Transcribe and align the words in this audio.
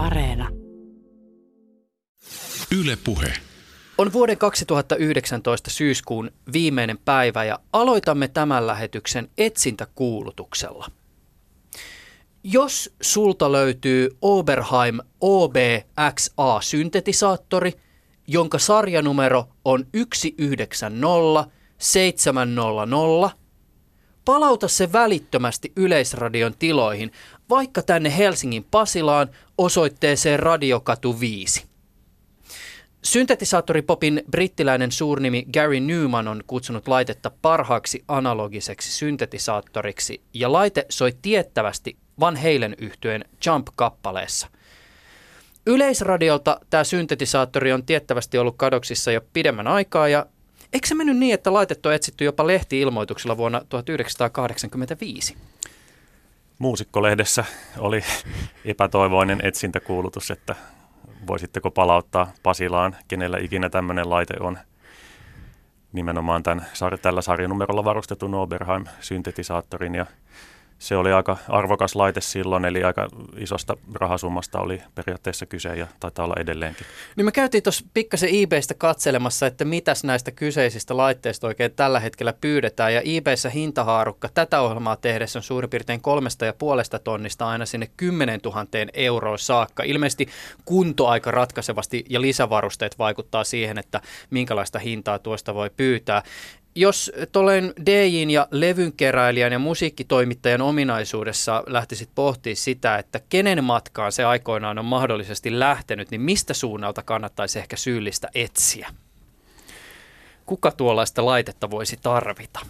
Areena. 0.00 0.48
Yle 2.80 2.98
Puhe. 3.04 3.32
On 3.98 4.12
vuoden 4.12 4.38
2019 4.38 5.70
syyskuun 5.70 6.30
viimeinen 6.52 6.98
päivä 6.98 7.44
ja 7.44 7.58
aloitamme 7.72 8.28
tämän 8.28 8.66
lähetyksen 8.66 9.28
etsintäkuulutuksella. 9.38 10.90
Jos 12.44 12.94
sulta 13.00 13.52
löytyy 13.52 14.08
Oberheim 14.22 14.98
OBXA-syntetisaattori, 15.20 17.72
jonka 18.26 18.58
sarjanumero 18.58 19.48
on 19.64 19.86
190 19.96 21.50
700, 21.78 23.39
palauta 24.30 24.68
se 24.68 24.92
välittömästi 24.92 25.72
Yleisradion 25.76 26.54
tiloihin, 26.58 27.12
vaikka 27.48 27.82
tänne 27.82 28.16
Helsingin 28.16 28.66
Pasilaan 28.70 29.28
osoitteeseen 29.58 30.40
Radiokatu 30.40 31.20
5. 31.20 31.64
Syntetisaattoripopin 33.02 34.22
brittiläinen 34.30 34.92
suurnimi 34.92 35.46
Gary 35.52 35.80
Newman 35.80 36.28
on 36.28 36.42
kutsunut 36.46 36.88
laitetta 36.88 37.30
parhaaksi 37.42 38.04
analogiseksi 38.08 38.92
syntetisaattoriksi 38.92 40.22
ja 40.34 40.52
laite 40.52 40.86
soi 40.88 41.12
tiettävästi 41.22 41.96
Van 42.20 42.36
Halen 42.36 42.76
yhtyeen 42.78 43.24
Jump-kappaleessa. 43.46 44.48
Yleisradiolta 45.66 46.60
tämä 46.70 46.84
syntetisaattori 46.84 47.72
on 47.72 47.86
tiettävästi 47.86 48.38
ollut 48.38 48.56
kadoksissa 48.56 49.12
jo 49.12 49.20
pidemmän 49.32 49.66
aikaa 49.66 50.08
ja 50.08 50.26
eikö 50.72 50.86
se 50.86 50.94
mennyt 50.94 51.16
niin, 51.16 51.34
että 51.34 51.52
laitettu 51.52 51.88
on 51.88 51.94
etsitty 51.94 52.24
jopa 52.24 52.46
lehti-ilmoituksella 52.46 53.36
vuonna 53.36 53.60
1985? 53.68 55.36
Muusikkolehdessä 56.58 57.44
oli 57.78 58.04
epätoivoinen 58.64 59.40
etsintäkuulutus, 59.42 60.30
että 60.30 60.54
voisitteko 61.26 61.70
palauttaa 61.70 62.32
Pasilaan, 62.42 62.96
kenellä 63.08 63.38
ikinä 63.38 63.70
tämmöinen 63.70 64.10
laite 64.10 64.34
on 64.40 64.58
nimenomaan 65.92 66.42
tämän, 66.42 66.66
tällä 67.02 67.22
sarjanumerolla 67.22 67.84
varustetun 67.84 68.34
Oberheim-syntetisaattorin 68.34 69.94
ja 69.94 70.06
se 70.80 70.96
oli 70.96 71.12
aika 71.12 71.36
arvokas 71.48 71.94
laite 71.94 72.20
silloin, 72.20 72.64
eli 72.64 72.84
aika 72.84 73.08
isosta 73.36 73.76
rahasummasta 73.94 74.60
oli 74.60 74.82
periaatteessa 74.94 75.46
kyse 75.46 75.76
ja 75.76 75.86
taitaa 76.00 76.24
olla 76.24 76.34
edelleenkin. 76.38 76.86
Niin 77.16 77.24
me 77.24 77.32
käytiin 77.32 77.62
tuossa 77.62 77.84
pikkasen 77.94 78.28
eBaystä 78.32 78.74
katselemassa, 78.74 79.46
että 79.46 79.64
mitäs 79.64 80.04
näistä 80.04 80.30
kyseisistä 80.30 80.96
laitteista 80.96 81.46
oikein 81.46 81.72
tällä 81.72 82.00
hetkellä 82.00 82.32
pyydetään. 82.40 82.94
Ja 82.94 83.02
eBayssä 83.04 83.50
hintahaarukka 83.50 84.28
tätä 84.34 84.60
ohjelmaa 84.60 84.96
tehdessä 84.96 85.38
on 85.38 85.42
suurin 85.42 85.70
piirtein 85.70 86.00
kolmesta 86.00 86.44
ja 86.44 86.52
puolesta 86.52 86.98
tonnista 86.98 87.48
aina 87.48 87.66
sinne 87.66 87.90
10 87.96 88.40
000 88.44 88.66
euroa 88.94 89.38
saakka. 89.38 89.82
Ilmeisesti 89.82 90.28
kunto 90.64 91.08
aika 91.08 91.30
ratkaisevasti 91.30 92.04
ja 92.08 92.20
lisävarusteet 92.20 92.98
vaikuttaa 92.98 93.44
siihen, 93.44 93.78
että 93.78 94.00
minkälaista 94.30 94.78
hintaa 94.78 95.18
tuosta 95.18 95.54
voi 95.54 95.70
pyytää 95.76 96.22
jos 96.74 97.12
tuollainen 97.32 97.72
DJin 97.86 98.30
ja 98.30 98.48
levynkeräilijän 98.50 99.52
ja 99.52 99.58
musiikkitoimittajan 99.58 100.62
ominaisuudessa 100.62 101.62
lähtisit 101.66 102.10
pohtimaan 102.14 102.56
sitä, 102.56 102.98
että 102.98 103.20
kenen 103.28 103.64
matkaan 103.64 104.12
se 104.12 104.24
aikoinaan 104.24 104.78
on 104.78 104.84
mahdollisesti 104.84 105.58
lähtenyt, 105.58 106.10
niin 106.10 106.20
mistä 106.20 106.54
suunnalta 106.54 107.02
kannattaisi 107.02 107.58
ehkä 107.58 107.76
syyllistä 107.76 108.28
etsiä? 108.34 108.88
Kuka 110.46 110.70
tuollaista 110.70 111.26
laitetta 111.26 111.70
voisi 111.70 111.96
tarvita? 112.02 112.60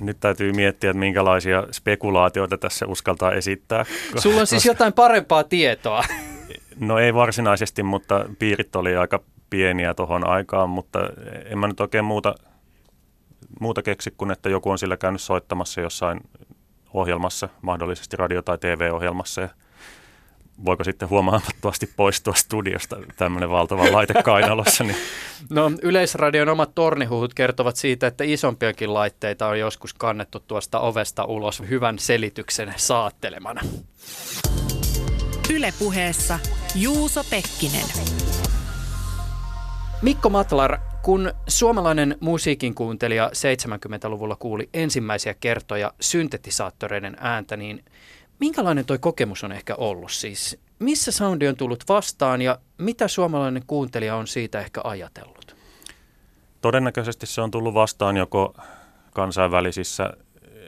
Nyt 0.00 0.16
täytyy 0.20 0.52
miettiä, 0.52 0.90
että 0.90 0.98
minkälaisia 0.98 1.66
spekulaatioita 1.72 2.58
tässä 2.58 2.86
uskaltaa 2.86 3.32
esittää. 3.32 3.84
Sulla 4.16 4.40
on 4.40 4.46
siis 4.46 4.66
jotain 4.66 4.92
parempaa 4.92 5.44
tietoa. 5.44 6.04
No 6.78 6.98
ei 6.98 7.14
varsinaisesti, 7.14 7.82
mutta 7.82 8.24
piirit 8.38 8.76
oli 8.76 8.96
aika 8.96 9.20
pieniä 9.50 9.94
tuohon 9.94 10.26
aikaan, 10.26 10.70
mutta 10.70 10.98
en 11.44 11.58
mä 11.58 11.68
nyt 11.68 11.80
oikein 11.80 12.04
muuta– 12.04 12.34
muuta 13.60 13.82
keksi 13.82 14.10
kuin, 14.16 14.30
että 14.30 14.48
joku 14.48 14.70
on 14.70 14.78
sillä 14.78 14.96
käynyt 14.96 15.20
soittamassa 15.20 15.80
jossain 15.80 16.20
ohjelmassa, 16.94 17.48
mahdollisesti 17.62 18.16
radio- 18.16 18.42
tai 18.42 18.58
TV-ohjelmassa 18.58 19.40
ja 19.40 19.48
voiko 20.64 20.84
sitten 20.84 21.10
huomaamattomasti 21.10 21.90
poistua 21.96 22.34
studiosta 22.34 22.96
tämmöinen 23.16 23.50
valtava 23.50 23.92
laite 23.92 24.22
kainalossa. 24.22 24.84
Niin. 24.84 24.96
No 25.50 25.70
Yleisradion 25.82 26.48
omat 26.48 26.74
tornihuhut 26.74 27.34
kertovat 27.34 27.76
siitä, 27.76 28.06
että 28.06 28.24
isompiakin 28.24 28.94
laitteita 28.94 29.46
on 29.46 29.58
joskus 29.58 29.94
kannettu 29.94 30.40
tuosta 30.40 30.80
ovesta 30.80 31.24
ulos 31.24 31.62
hyvän 31.68 31.98
selityksen 31.98 32.74
saattelemana. 32.76 33.60
Ylepuheessa 35.54 36.38
Juuso 36.74 37.24
Pekkinen. 37.30 37.86
Mikko 40.02 40.30
Matlar, 40.30 40.78
kun 41.02 41.32
suomalainen 41.48 42.16
musiikin 42.20 42.74
kuuntelija 42.74 43.28
70-luvulla 43.28 44.36
kuuli 44.36 44.68
ensimmäisiä 44.74 45.34
kertoja 45.34 45.92
syntetisaattoreiden 46.00 47.16
ääntä, 47.20 47.56
niin 47.56 47.84
minkälainen 48.38 48.84
toi 48.84 48.98
kokemus 48.98 49.44
on 49.44 49.52
ehkä 49.52 49.74
ollut? 49.74 50.12
Siis 50.12 50.58
missä 50.78 51.12
soundi 51.12 51.48
on 51.48 51.56
tullut 51.56 51.84
vastaan 51.88 52.42
ja 52.42 52.58
mitä 52.78 53.08
suomalainen 53.08 53.62
kuuntelija 53.66 54.16
on 54.16 54.26
siitä 54.26 54.60
ehkä 54.60 54.80
ajatellut? 54.84 55.56
Todennäköisesti 56.60 57.26
se 57.26 57.40
on 57.40 57.50
tullut 57.50 57.74
vastaan 57.74 58.16
joko 58.16 58.54
kansainvälisissä 59.14 60.12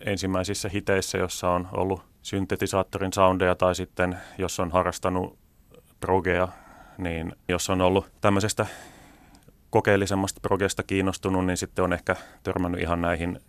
ensimmäisissä 0.06 0.68
hiteissä, 0.68 1.18
jossa 1.18 1.50
on 1.50 1.68
ollut 1.72 2.02
syntetisaattorin 2.22 3.12
soundeja 3.12 3.54
tai 3.54 3.74
sitten 3.74 4.16
jos 4.38 4.60
on 4.60 4.70
harrastanut 4.70 5.38
progea, 6.00 6.48
niin 6.98 7.32
jos 7.48 7.70
on 7.70 7.80
ollut 7.80 8.06
tämmöisestä 8.20 8.66
kokeellisemmasta 9.72 10.40
progesta 10.40 10.82
kiinnostunut, 10.82 11.46
niin 11.46 11.56
sitten 11.56 11.84
on 11.84 11.92
ehkä 11.92 12.16
törmännyt 12.42 12.80
ihan 12.80 13.02
näihin 13.02 13.40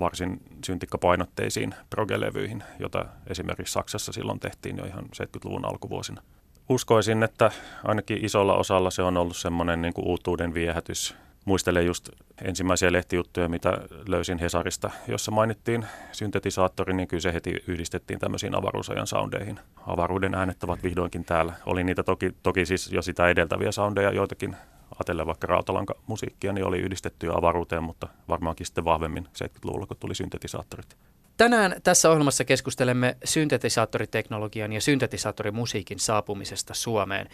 varsin 0.00 0.40
syntikkapainotteisiin 0.64 1.74
progelevyihin, 1.90 2.62
jota 2.78 3.06
esimerkiksi 3.26 3.72
Saksassa 3.72 4.12
silloin 4.12 4.40
tehtiin 4.40 4.76
jo 4.76 4.84
ihan 4.84 5.04
70-luvun 5.04 5.64
alkuvuosina. 5.64 6.22
Uskoisin, 6.68 7.22
että 7.22 7.50
ainakin 7.84 8.24
isolla 8.24 8.54
osalla 8.54 8.90
se 8.90 9.02
on 9.02 9.16
ollut 9.16 9.36
semmoinen 9.36 9.82
niin 9.82 9.92
uutuuden 9.96 10.54
viehätys. 10.54 11.14
Muistelen 11.44 11.86
just 11.86 12.08
ensimmäisiä 12.42 12.92
lehtijuttuja, 12.92 13.48
mitä 13.48 13.78
löysin 14.08 14.38
Hesarista, 14.38 14.90
jossa 15.06 15.30
mainittiin 15.30 15.86
syntetisaattori, 16.12 16.94
niin 16.94 17.08
kyllä 17.08 17.20
se 17.20 17.32
heti 17.32 17.54
yhdistettiin 17.66 18.18
tämmöisiin 18.20 18.54
avaruusajan 18.54 19.06
soundeihin. 19.06 19.60
Avaruuden 19.86 20.34
äänet 20.34 20.64
ovat 20.64 20.82
vihdoinkin 20.82 21.24
täällä. 21.24 21.52
Oli 21.66 21.84
niitä 21.84 22.02
toki, 22.02 22.32
toki 22.42 22.66
siis 22.66 22.92
jo 22.92 23.02
sitä 23.02 23.28
edeltäviä 23.28 23.72
soundeja, 23.72 24.12
joitakin 24.12 24.56
ajatellen 24.98 25.26
vaikka 25.26 25.46
rautalanka 25.46 25.94
musiikkia, 26.06 26.52
niin 26.52 26.66
oli 26.66 26.78
yhdistetty 26.78 27.26
jo 27.26 27.38
avaruuteen, 27.38 27.82
mutta 27.82 28.08
varmaankin 28.28 28.66
sitten 28.66 28.84
vahvemmin 28.84 29.24
70-luvulla, 29.24 29.86
kun 29.86 29.96
tuli 29.96 30.14
syntetisaattorit. 30.14 30.96
Tänään 31.36 31.74
tässä 31.82 32.10
ohjelmassa 32.10 32.44
keskustelemme 32.44 33.16
syntetisaattoriteknologian 33.24 34.72
ja 34.72 34.80
syntetisaattorimusiikin 34.80 35.98
saapumisesta 35.98 36.74
Suomeen. 36.74 37.28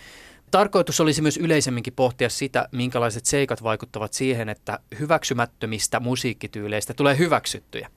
Tarkoitus 0.51 1.01
olisi 1.01 1.23
myös 1.23 1.37
yleisemminkin 1.37 1.93
pohtia 1.93 2.29
sitä, 2.29 2.69
minkälaiset 2.73 3.25
seikat 3.25 3.63
vaikuttavat 3.63 4.13
siihen, 4.13 4.49
että 4.49 4.79
hyväksymättömistä 4.99 6.01
musiikkityyleistä 6.01 6.95
tulee 6.95 7.19
hyväksyttyjä. 7.19 7.91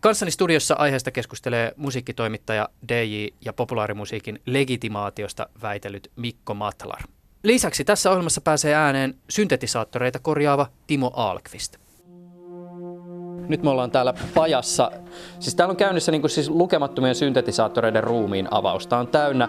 Kanssani 0.00 0.30
studiossa 0.30 0.74
aiheesta 0.74 1.10
keskustelee 1.10 1.72
musiikkitoimittaja 1.76 2.68
DJ 2.88 3.26
ja 3.44 3.52
populaarimusiikin 3.52 4.42
legitimaatiosta 4.46 5.46
väitellyt 5.62 6.10
Mikko 6.16 6.54
Matlar. 6.54 7.02
Lisäksi 7.42 7.84
tässä 7.84 8.10
ohjelmassa 8.10 8.40
pääsee 8.40 8.74
ääneen 8.74 9.14
syntetisaattoreita 9.28 10.18
korjaava 10.18 10.66
Timo 10.86 11.10
Alkvist. 11.14 11.76
Nyt 13.48 13.62
me 13.62 13.70
ollaan 13.70 13.90
täällä 13.90 14.14
pajassa. 14.34 14.90
Siis 15.40 15.54
täällä 15.54 15.70
on 15.70 15.76
käynnissä 15.76 16.12
niin 16.12 16.22
kuin 16.22 16.30
siis 16.30 16.50
lukemattomien 16.50 17.14
syntetisaattoreiden 17.14 18.04
ruumiin 18.04 18.48
avaus. 18.50 18.86
Tää 18.86 18.98
on 18.98 19.08
täynnä 19.08 19.48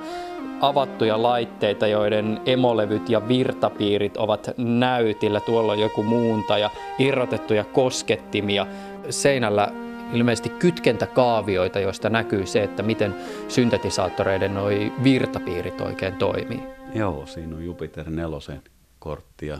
avattuja 0.62 1.24
laitteita, 1.24 1.88
joiden 1.88 2.42
emolevyt 2.46 3.10
ja 3.10 3.28
virtapiirit 3.28 4.18
ovat 4.18 4.52
näytillä. 4.58 5.40
Tuolla 5.40 5.72
on 5.72 5.80
joku 5.80 6.04
muunta 6.04 6.58
ja 6.58 6.70
irrotettuja 7.00 7.64
koskettimia. 7.64 8.68
Seinällä 9.10 9.68
ilmeisesti 10.14 10.50
kytkentäkaavioita, 10.50 11.80
joista 11.80 12.10
näkyy 12.10 12.46
se, 12.46 12.64
että 12.64 12.84
miten 12.84 13.16
syntetisaattoreiden 13.48 14.54
noi 14.54 14.94
virtapiirit 15.04 15.82
oikein 15.82 16.14
toimii. 16.14 16.73
Joo, 16.96 17.26
siinä 17.26 17.56
on 17.56 17.66
Jupiter 17.66 18.10
nelosen 18.10 18.62
kortti 19.00 19.48
ja 19.48 19.60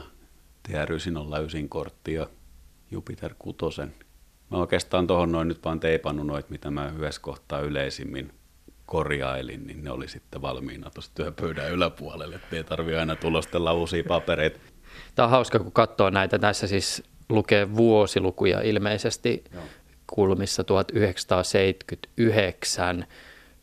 TRYsin 0.62 1.16
on 1.16 1.30
läysin 1.30 1.68
kortti 1.68 2.14
ja 2.14 2.26
Jupiter 2.90 3.34
kutosen. 3.38 3.94
Mä 4.50 4.58
oikeastaan 4.58 5.06
tuohon 5.06 5.32
noin 5.32 5.48
nyt 5.48 5.64
vaan 5.64 5.80
teipannut 5.80 6.26
noit, 6.26 6.50
mitä 6.50 6.70
mä 6.70 6.92
yhdessä 6.96 7.20
kohtaa 7.20 7.60
yleisimmin 7.60 8.32
korjailin, 8.86 9.66
niin 9.66 9.84
ne 9.84 9.90
oli 9.90 10.08
sitten 10.08 10.42
valmiina 10.42 10.90
tuossa 10.90 11.10
työpöydän 11.14 11.72
yläpuolelle, 11.72 12.34
ettei 12.34 12.64
tarvi 12.64 12.94
aina 12.94 13.16
tulostella 13.16 13.72
uusia 13.72 14.04
papereita. 14.08 14.60
Tämä 15.14 15.26
on 15.26 15.30
hauska, 15.30 15.58
kun 15.58 15.72
katsoo 15.72 16.10
näitä. 16.10 16.38
Näissä 16.38 16.66
siis 16.66 17.02
lukee 17.28 17.76
vuosilukuja 17.76 18.60
ilmeisesti 18.60 19.44
Joo. 19.52 19.62
kulmissa 20.06 20.64
1979, 20.64 23.06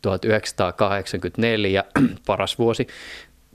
1984, 0.02 1.84
paras 2.26 2.58
vuosi, 2.58 2.86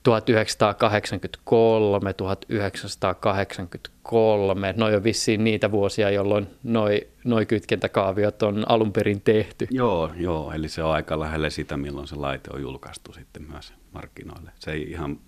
1983, 0.08 2.14
1983, 2.14 4.74
noi 4.78 4.96
on 4.96 5.04
vissiin 5.04 5.44
niitä 5.44 5.72
vuosia, 5.72 6.10
jolloin 6.10 6.48
noi, 6.64 7.08
noi 7.24 7.46
kytkentäkaaviot 7.46 8.44
on 8.44 8.66
alun 8.68 8.94
perin 8.94 9.22
tehty. 9.22 9.68
Joo, 9.72 10.12
joo, 10.16 10.52
eli 10.52 10.70
se 10.70 10.84
on 10.84 10.92
aika 10.92 11.20
lähelle 11.20 11.50
sitä, 11.50 11.78
milloin 11.78 12.08
se 12.08 12.16
laite 12.16 12.50
on 12.54 12.62
julkaistu 12.62 13.14
sitten 13.14 13.44
myös 13.52 13.74
markkinoille. 13.92 14.52
Se 14.60 14.72
ei 14.72 14.92
ihan 14.92 15.20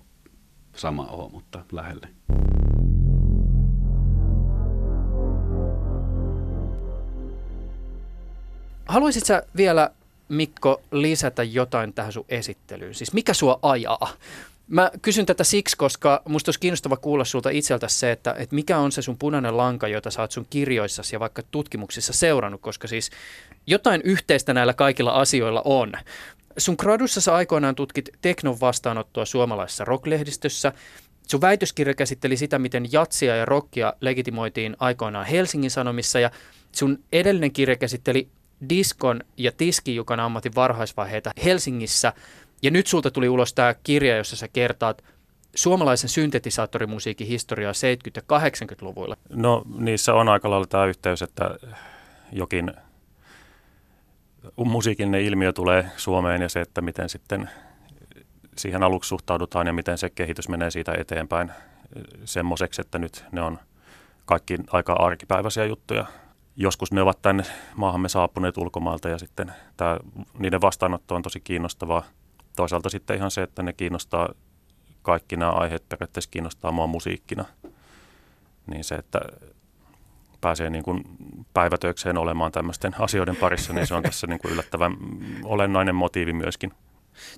sama 0.75 1.05
ole, 1.05 1.31
mutta 1.31 1.59
lähelle. 1.71 2.07
Haluaisitko 8.85 9.33
vielä, 9.57 9.89
Mikko, 10.29 10.81
lisätä 10.91 11.43
jotain 11.43 11.93
tähän 11.93 12.13
sun 12.13 12.25
esittelyyn? 12.29 12.95
Siis 12.95 13.13
mikä 13.13 13.33
sua 13.33 13.59
ajaa? 13.61 14.09
Mä 14.69 14.91
kysyn 15.01 15.25
tätä 15.25 15.43
siksi, 15.43 15.77
koska 15.77 16.21
musta 16.27 16.49
olisi 16.49 16.59
kiinnostava 16.59 16.97
kuulla 16.97 17.25
sulta 17.25 17.49
itseltä 17.49 17.87
se, 17.87 18.11
että, 18.11 18.35
että 18.37 18.55
mikä 18.55 18.77
on 18.77 18.91
se 18.91 19.01
sun 19.01 19.17
punainen 19.17 19.57
lanka, 19.57 19.87
jota 19.87 20.11
sä 20.11 20.21
oot 20.21 20.31
sun 20.31 20.47
kirjoissasi 20.49 21.15
ja 21.15 21.19
vaikka 21.19 21.41
tutkimuksissa 21.51 22.13
seurannut, 22.13 22.61
koska 22.61 22.87
siis 22.87 23.09
jotain 23.67 24.01
yhteistä 24.03 24.53
näillä 24.53 24.73
kaikilla 24.73 25.11
asioilla 25.11 25.61
on. 25.65 25.93
Sun 26.57 26.75
gradussa 26.79 27.21
sä 27.21 27.35
aikoinaan 27.35 27.75
tutkit 27.75 28.09
teknon 28.21 28.59
vastaanottoa 28.59 29.25
suomalaisessa 29.25 29.85
rocklehdistössä. 29.85 30.73
Sun 31.27 31.41
väitöskirja 31.41 31.93
käsitteli 31.93 32.37
sitä, 32.37 32.59
miten 32.59 32.91
jatsia 32.91 33.35
ja 33.35 33.45
rockia 33.45 33.93
legitimoitiin 34.01 34.75
aikoinaan 34.79 35.25
Helsingin 35.25 35.71
Sanomissa 35.71 36.19
ja 36.19 36.31
sun 36.71 37.03
edellinen 37.11 37.51
kirja 37.51 37.75
käsitteli 37.75 38.29
diskon 38.69 39.21
ja 39.37 39.51
tiskijukan 39.51 40.19
ammatin 40.19 40.55
varhaisvaiheita 40.55 41.31
Helsingissä. 41.43 42.13
Ja 42.61 42.71
nyt 42.71 42.87
sulta 42.87 43.11
tuli 43.11 43.29
ulos 43.29 43.53
tämä 43.53 43.75
kirja, 43.83 44.17
jossa 44.17 44.35
sä 44.35 44.47
kertaat 44.47 45.03
suomalaisen 45.55 46.09
syntetisaattorimusiikin 46.09 47.27
historiaa 47.27 47.71
70- 47.71 47.75
ja 48.15 48.21
80-luvuilla. 48.39 49.17
No 49.29 49.63
niissä 49.77 50.13
on 50.13 50.29
aika 50.29 50.49
lailla 50.49 50.67
tämä 50.67 50.85
yhteys, 50.85 51.21
että 51.21 51.55
jokin 52.31 52.71
musiikillinen 54.57 55.21
ilmiö 55.21 55.53
tulee 55.53 55.85
Suomeen 55.97 56.41
ja 56.41 56.49
se, 56.49 56.61
että 56.61 56.81
miten 56.81 57.09
sitten 57.09 57.49
siihen 58.57 58.83
aluksi 58.83 59.07
suhtaudutaan 59.07 59.67
ja 59.67 59.73
miten 59.73 59.97
se 59.97 60.09
kehitys 60.09 60.49
menee 60.49 60.71
siitä 60.71 60.93
eteenpäin 60.97 61.51
semmoiseksi, 62.25 62.81
että 62.81 62.99
nyt 62.99 63.25
ne 63.31 63.41
on 63.41 63.59
kaikki 64.25 64.57
aika 64.71 64.93
arkipäiväisiä 64.93 65.65
juttuja. 65.65 66.05
Joskus 66.55 66.91
ne 66.91 67.01
ovat 67.01 67.21
tänne 67.21 67.43
maahamme 67.75 68.09
saapuneet 68.09 68.57
ulkomailta 68.57 69.09
ja 69.09 69.17
sitten 69.17 69.53
tämä, 69.77 69.97
niiden 70.39 70.61
vastaanotto 70.61 71.15
on 71.15 71.21
tosi 71.21 71.39
kiinnostavaa. 71.39 72.03
Toisaalta 72.59 72.89
sitten 72.89 73.17
ihan 73.17 73.31
se, 73.31 73.43
että 73.43 73.63
ne 73.63 73.73
kiinnostaa 73.73 74.29
kaikki 75.01 75.37
nämä 75.37 75.51
aiheet 75.51 75.89
periaatteessa 75.89 76.29
kiinnostaa 76.31 76.71
mua 76.71 76.87
musiikkina. 76.87 77.45
Niin 78.67 78.83
se, 78.83 78.95
että 78.95 79.19
pääsee 80.41 80.69
niin 80.69 80.83
kuin 80.83 81.03
päivätöikseen 81.53 82.17
olemaan 82.17 82.51
tämmöisten 82.51 82.95
asioiden 82.99 83.35
parissa, 83.35 83.73
niin 83.73 83.87
se 83.87 83.95
on 83.95 84.03
tässä 84.03 84.27
niin 84.27 84.39
kuin 84.39 84.53
yllättävän 84.53 84.97
olennainen 85.43 85.95
motiivi 85.95 86.33
myöskin. 86.33 86.73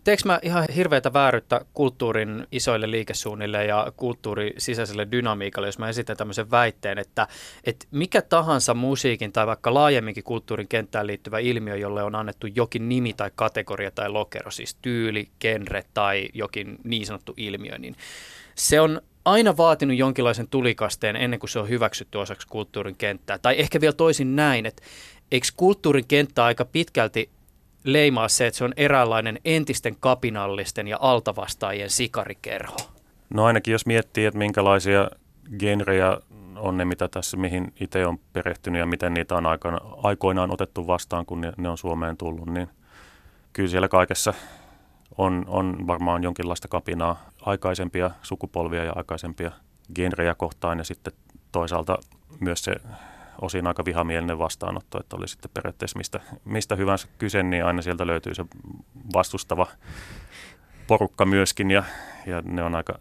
Teekö 0.03 0.23
mä 0.25 0.39
ihan 0.41 0.65
hirveätä 0.75 1.13
vääryyttä 1.13 1.61
kulttuurin 1.73 2.47
isoille 2.51 2.91
liikesuunnille 2.91 3.65
ja 3.65 3.93
kulttuurin 3.97 4.53
sisäiselle 4.57 5.07
dynamiikalle, 5.11 5.67
jos 5.67 5.79
mä 5.79 5.89
esitän 5.89 6.17
tämmöisen 6.17 6.51
väitteen, 6.51 6.97
että, 6.97 7.27
että 7.63 7.87
mikä 7.91 8.21
tahansa 8.21 8.73
musiikin 8.73 9.31
tai 9.31 9.47
vaikka 9.47 9.73
laajemminkin 9.73 10.23
kulttuurin 10.23 10.67
kenttään 10.67 11.07
liittyvä 11.07 11.39
ilmiö, 11.39 11.75
jolle 11.75 12.03
on 12.03 12.15
annettu 12.15 12.47
jokin 12.55 12.89
nimi 12.89 13.13
tai 13.13 13.31
kategoria 13.35 13.91
tai 13.91 14.09
lokero, 14.09 14.51
siis 14.51 14.75
tyyli, 14.81 15.29
genre 15.39 15.83
tai 15.93 16.29
jokin 16.33 16.77
niin 16.83 17.05
sanottu 17.05 17.33
ilmiö, 17.37 17.77
niin 17.77 17.95
se 18.55 18.81
on 18.81 19.01
aina 19.25 19.57
vaatinut 19.57 19.97
jonkinlaisen 19.97 20.47
tulikasteen 20.47 21.15
ennen 21.15 21.39
kuin 21.39 21.49
se 21.49 21.59
on 21.59 21.69
hyväksytty 21.69 22.17
osaksi 22.17 22.47
kulttuurin 22.47 22.95
kenttää. 22.95 23.37
Tai 23.37 23.59
ehkä 23.59 23.81
vielä 23.81 23.93
toisin 23.93 24.35
näin, 24.35 24.65
että 24.65 24.83
eikö 25.31 25.47
kulttuurin 25.57 26.07
kenttä 26.07 26.45
aika 26.45 26.65
pitkälti 26.65 27.29
leimaa 27.83 28.27
se, 28.27 28.47
että 28.47 28.57
se 28.57 28.63
on 28.63 28.73
eräänlainen 28.77 29.39
entisten 29.45 29.95
kapinallisten 29.99 30.87
ja 30.87 30.97
altavastaajien 31.01 31.89
sikarikerho? 31.89 32.77
No 33.29 33.45
ainakin 33.45 33.71
jos 33.71 33.85
miettii, 33.85 34.25
että 34.25 34.37
minkälaisia 34.37 35.09
genrejä 35.59 36.17
on 36.55 36.77
ne, 36.77 36.85
mitä 36.85 37.07
tässä, 37.07 37.37
mihin 37.37 37.73
itse 37.79 38.05
on 38.05 38.19
perehtynyt 38.33 38.79
ja 38.79 38.85
miten 38.85 39.13
niitä 39.13 39.35
on 39.35 39.45
aikana, 39.45 39.77
aikoinaan 40.03 40.51
otettu 40.51 40.87
vastaan, 40.87 41.25
kun 41.25 41.41
ne, 41.41 41.53
ne 41.57 41.69
on 41.69 41.77
Suomeen 41.77 42.17
tullut, 42.17 42.49
niin 42.49 42.67
kyllä 43.53 43.69
siellä 43.69 43.87
kaikessa 43.87 44.33
on, 45.17 45.45
on 45.47 45.87
varmaan 45.87 46.23
jonkinlaista 46.23 46.67
kapinaa 46.67 47.29
aikaisempia 47.41 48.11
sukupolvia 48.21 48.83
ja 48.83 48.93
aikaisempia 48.95 49.51
genrejä 49.95 50.35
kohtaan 50.35 50.77
ja 50.77 50.83
sitten 50.83 51.13
toisaalta 51.51 51.97
myös 52.39 52.63
se 52.63 52.75
osin 53.41 53.67
aika 53.67 53.85
vihamielinen 53.85 54.39
vastaanotto, 54.39 54.99
että 54.99 55.15
oli 55.15 55.27
sitten 55.27 55.51
periaatteessa 55.53 55.97
mistä, 55.97 56.19
mistä 56.45 56.75
hyvänsä 56.75 57.07
kyse, 57.17 57.43
niin 57.43 57.65
aina 57.65 57.81
sieltä 57.81 58.07
löytyy 58.07 58.35
se 58.35 58.45
vastustava 59.13 59.67
porukka 60.87 61.25
myöskin 61.25 61.71
ja, 61.71 61.83
ja 62.25 62.41
ne 62.45 62.63
on 62.63 62.75
aika 62.75 62.99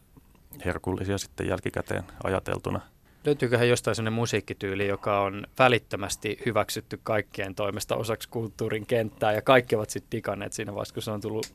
herkullisia 0.65 1.19
sitten 1.19 1.49
jälkikäteen 1.49 2.05
ajateltuna. 2.25 2.81
Löytyyköhän 3.25 3.69
jostain 3.69 3.95
sellainen 3.95 4.13
musiikkityyli, 4.13 4.89
joka 4.89 5.21
on 5.21 5.47
välittömästi 5.59 6.39
hyväksytty 6.47 7.01
kaikkien 7.03 7.55
toimesta 7.55 7.97
osaksi 7.97 8.29
kulttuurin 8.29 8.87
kenttää 8.87 9.33
ja 9.33 9.43
kaikki 9.43 9.77
ovat 9.77 9.91
sitten 9.91 10.11
dikanneet 10.19 10.53
siinä 10.53 10.75
vaiheessa, 10.75 10.95
kun 10.95 11.03
se 11.03 11.11
on 11.11 11.21
tullut 11.21 11.47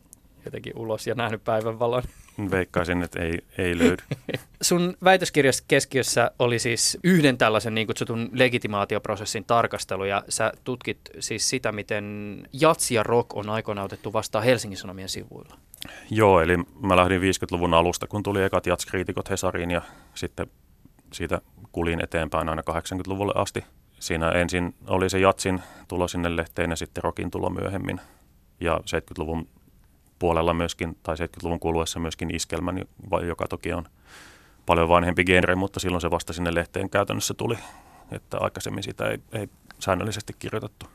jotenkin 0.45 0.73
ulos 0.75 1.07
ja 1.07 1.15
nähnyt 1.15 1.43
päivänvalon. 1.43 2.03
Veikkaisin, 2.51 3.03
että 3.03 3.21
ei, 3.21 3.39
ei 3.57 3.77
löydy. 3.77 4.03
Sun 4.61 4.97
väitöskirjassa 5.03 5.63
keskiössä 5.67 6.31
oli 6.39 6.59
siis 6.59 6.97
yhden 7.03 7.37
tällaisen 7.37 7.75
niin 7.75 7.87
kutsutun 7.87 8.29
legitimaatioprosessin 8.31 9.45
tarkastelu 9.45 10.05
ja 10.05 10.23
sä 10.29 10.51
tutkit 10.63 10.99
siis 11.19 11.49
sitä, 11.49 11.71
miten 11.71 12.47
jats 12.53 12.91
ja 12.91 13.03
rock 13.03 13.37
on 13.37 13.49
aikoinaan 13.49 13.85
otettu 13.85 14.13
vastaan 14.13 14.43
Helsingin 14.43 14.77
Sanomien 14.77 15.09
sivuilla. 15.09 15.57
Joo, 16.09 16.41
eli 16.41 16.57
mä 16.81 16.95
lähdin 16.95 17.21
50-luvun 17.21 17.73
alusta, 17.73 18.07
kun 18.07 18.23
tuli 18.23 18.43
ekat 18.43 18.65
jatskriitikot 18.65 19.29
Hesariin 19.29 19.71
ja 19.71 19.81
sitten 20.13 20.47
siitä 21.13 21.41
kulin 21.71 22.03
eteenpäin 22.03 22.49
aina 22.49 22.61
80-luvulle 22.61 23.33
asti. 23.35 23.63
Siinä 23.99 24.31
ensin 24.31 24.75
oli 24.87 25.09
se 25.09 25.19
jatsin 25.19 25.61
tulo 25.87 26.07
sinne 26.07 26.35
lehteen 26.35 26.69
ja 26.69 26.75
sitten 26.75 27.03
rokin 27.03 27.31
tulo 27.31 27.49
myöhemmin. 27.49 28.01
Ja 28.59 28.77
70-luvun 28.77 29.47
puolella 30.19 30.53
myöskin, 30.53 30.97
tai 31.03 31.15
70-luvun 31.15 31.59
kuluessa 31.59 31.99
myöskin 31.99 32.35
iskelmän, 32.35 32.81
joka 33.27 33.47
toki 33.47 33.73
on 33.73 33.85
paljon 34.65 34.89
vanhempi 34.89 35.23
genre, 35.23 35.55
mutta 35.55 35.79
silloin 35.79 36.01
se 36.01 36.11
vasta 36.11 36.33
sinne 36.33 36.53
lehteen 36.53 36.89
käytännössä 36.89 37.33
tuli, 37.33 37.57
että 38.11 38.37
aikaisemmin 38.37 38.83
sitä 38.83 39.09
ei, 39.09 39.19
ei 39.33 39.49
säännöllisesti 39.79 40.33
kirjoitettu. 40.39 40.85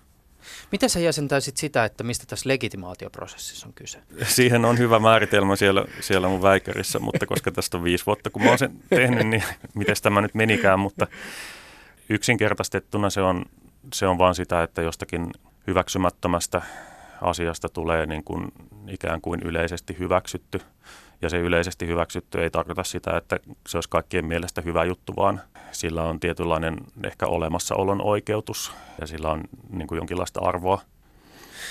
Miten 0.72 0.90
sä 0.90 1.00
jäsentäisit 1.00 1.56
sitä, 1.56 1.84
että 1.84 2.04
mistä 2.04 2.26
tässä 2.26 2.48
legitimaatioprosessissa 2.48 3.66
on 3.66 3.72
kyse? 3.72 3.98
Siihen 4.24 4.64
on 4.64 4.78
hyvä 4.78 4.98
määritelmä 4.98 5.56
siellä, 5.56 5.84
siellä 6.00 6.28
mun 6.28 6.42
väikärissä, 6.42 6.98
mutta 6.98 7.26
koska 7.26 7.50
tästä 7.50 7.76
on 7.76 7.84
viisi 7.84 8.06
vuotta, 8.06 8.30
kun 8.30 8.42
mä 8.42 8.48
oon 8.48 8.58
sen 8.58 8.76
tehnyt, 8.90 9.26
niin 9.26 9.42
miten 9.74 9.96
tämä 10.02 10.20
nyt 10.20 10.34
menikään, 10.34 10.80
mutta 10.80 11.06
yksinkertaistettuna 12.08 13.10
se 13.10 13.22
on, 13.22 13.44
se 13.94 14.06
on 14.06 14.18
vaan 14.18 14.34
sitä, 14.34 14.62
että 14.62 14.82
jostakin 14.82 15.30
hyväksymättömästä 15.66 16.62
asiasta 17.20 17.68
tulee 17.68 18.06
niin 18.06 18.24
kuin 18.24 18.52
ikään 18.88 19.20
kuin 19.20 19.40
yleisesti 19.44 19.96
hyväksytty. 19.98 20.60
Ja 21.22 21.28
se 21.28 21.38
yleisesti 21.38 21.86
hyväksytty 21.86 22.42
ei 22.42 22.50
tarkoita 22.50 22.84
sitä, 22.84 23.16
että 23.16 23.40
se 23.68 23.76
olisi 23.76 23.88
kaikkien 23.88 24.24
mielestä 24.24 24.60
hyvä 24.60 24.84
juttu, 24.84 25.12
vaan 25.16 25.40
sillä 25.72 26.02
on 26.02 26.20
tietynlainen 26.20 26.76
ehkä 27.04 27.26
olemassaolon 27.26 28.02
oikeutus 28.02 28.72
ja 29.00 29.06
sillä 29.06 29.30
on 29.30 29.40
niin 29.70 29.86
kuin 29.86 29.96
jonkinlaista 29.96 30.40
arvoa. 30.40 30.80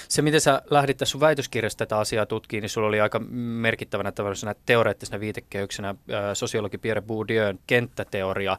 Se, 0.07 0.21
miten 0.21 0.41
sä 0.41 0.61
lähdit 0.69 0.97
tässä 0.97 1.11
sun 1.11 1.21
väitöskirjassa 1.21 1.77
tätä 1.77 1.97
asiaa 1.97 2.25
tutkimaan, 2.25 2.61
niin 2.61 2.69
sulla 2.69 2.87
oli 2.87 3.01
aika 3.01 3.19
merkittävänä 3.19 4.11
tällaisena 4.11 4.55
teoreettisena 4.65 5.19
viitekehyksenä 5.19 5.95
sosiologi 6.33 6.77
Pierre 6.77 7.01
Bourdieu'n 7.01 7.59
kenttäteoria. 7.67 8.57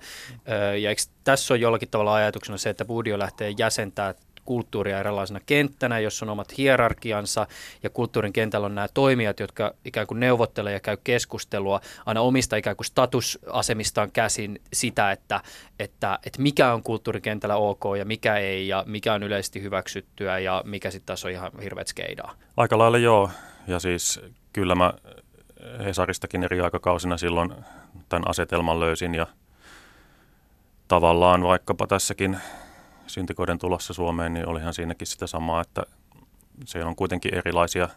Ja 0.80 0.90
eikö 0.90 1.02
tässä 1.24 1.54
ole 1.54 1.60
jollakin 1.60 1.90
tavalla 1.90 2.14
ajatuksena 2.14 2.58
se, 2.58 2.70
että 2.70 2.84
Bourdieu 2.84 3.18
lähtee 3.18 3.54
jäsentämään 3.58 4.14
kulttuuria 4.44 5.00
erilaisena 5.00 5.40
kenttänä, 5.46 5.98
jossa 5.98 6.24
on 6.24 6.30
omat 6.30 6.58
hierarkiansa 6.58 7.46
ja 7.82 7.90
kulttuurin 7.90 8.32
kentällä 8.32 8.66
on 8.66 8.74
nämä 8.74 8.88
toimijat, 8.94 9.40
jotka 9.40 9.74
ikään 9.84 10.06
kuin 10.06 10.20
neuvottelee 10.20 10.72
ja 10.72 10.80
käy 10.80 10.96
keskustelua 11.04 11.80
aina 12.06 12.20
omista 12.20 12.56
ikään 12.56 12.76
kuin 12.76 12.86
statusasemistaan 12.86 14.12
käsin 14.12 14.60
sitä, 14.72 15.12
että, 15.12 15.40
että, 15.78 16.18
että 16.26 16.42
mikä 16.42 16.72
on 16.72 16.82
kulttuurin 16.82 17.22
kentällä 17.22 17.56
ok 17.56 17.84
ja 17.98 18.04
mikä 18.04 18.36
ei 18.36 18.68
ja 18.68 18.84
mikä 18.86 19.14
on 19.14 19.22
yleisesti 19.22 19.62
hyväksyttyä 19.62 20.38
ja 20.38 20.62
mikä 20.66 20.90
sitten 20.90 21.06
taas 21.06 21.24
on 21.24 21.30
ihan 21.30 21.52
hirveät 21.62 21.88
skeidaa. 21.88 22.34
Aika 22.56 22.78
lailla 22.78 22.98
joo 22.98 23.30
ja 23.66 23.80
siis 23.80 24.20
kyllä 24.52 24.74
mä 24.74 24.92
Hesaristakin 25.84 26.44
eri 26.44 26.60
aikakausina 26.60 27.16
silloin 27.16 27.54
tämän 28.08 28.28
asetelman 28.28 28.80
löysin 28.80 29.14
ja 29.14 29.26
tavallaan 30.88 31.42
vaikkapa 31.42 31.86
tässäkin 31.86 32.38
syntikoiden 33.10 33.58
tulossa 33.58 33.92
Suomeen, 33.92 34.34
niin 34.34 34.48
olihan 34.48 34.74
siinäkin 34.74 35.06
sitä 35.06 35.26
samaa, 35.26 35.60
että 35.60 35.82
se 36.64 36.84
on 36.84 36.96
kuitenkin 36.96 37.34
erilaisia 37.34 37.88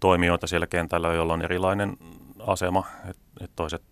toimijoita 0.00 0.46
siellä 0.46 0.66
kentällä, 0.66 1.14
joilla 1.14 1.32
on 1.32 1.42
erilainen 1.42 1.96
asema. 2.46 2.86
Et, 3.10 3.16
et 3.40 3.50
toiset 3.56 3.82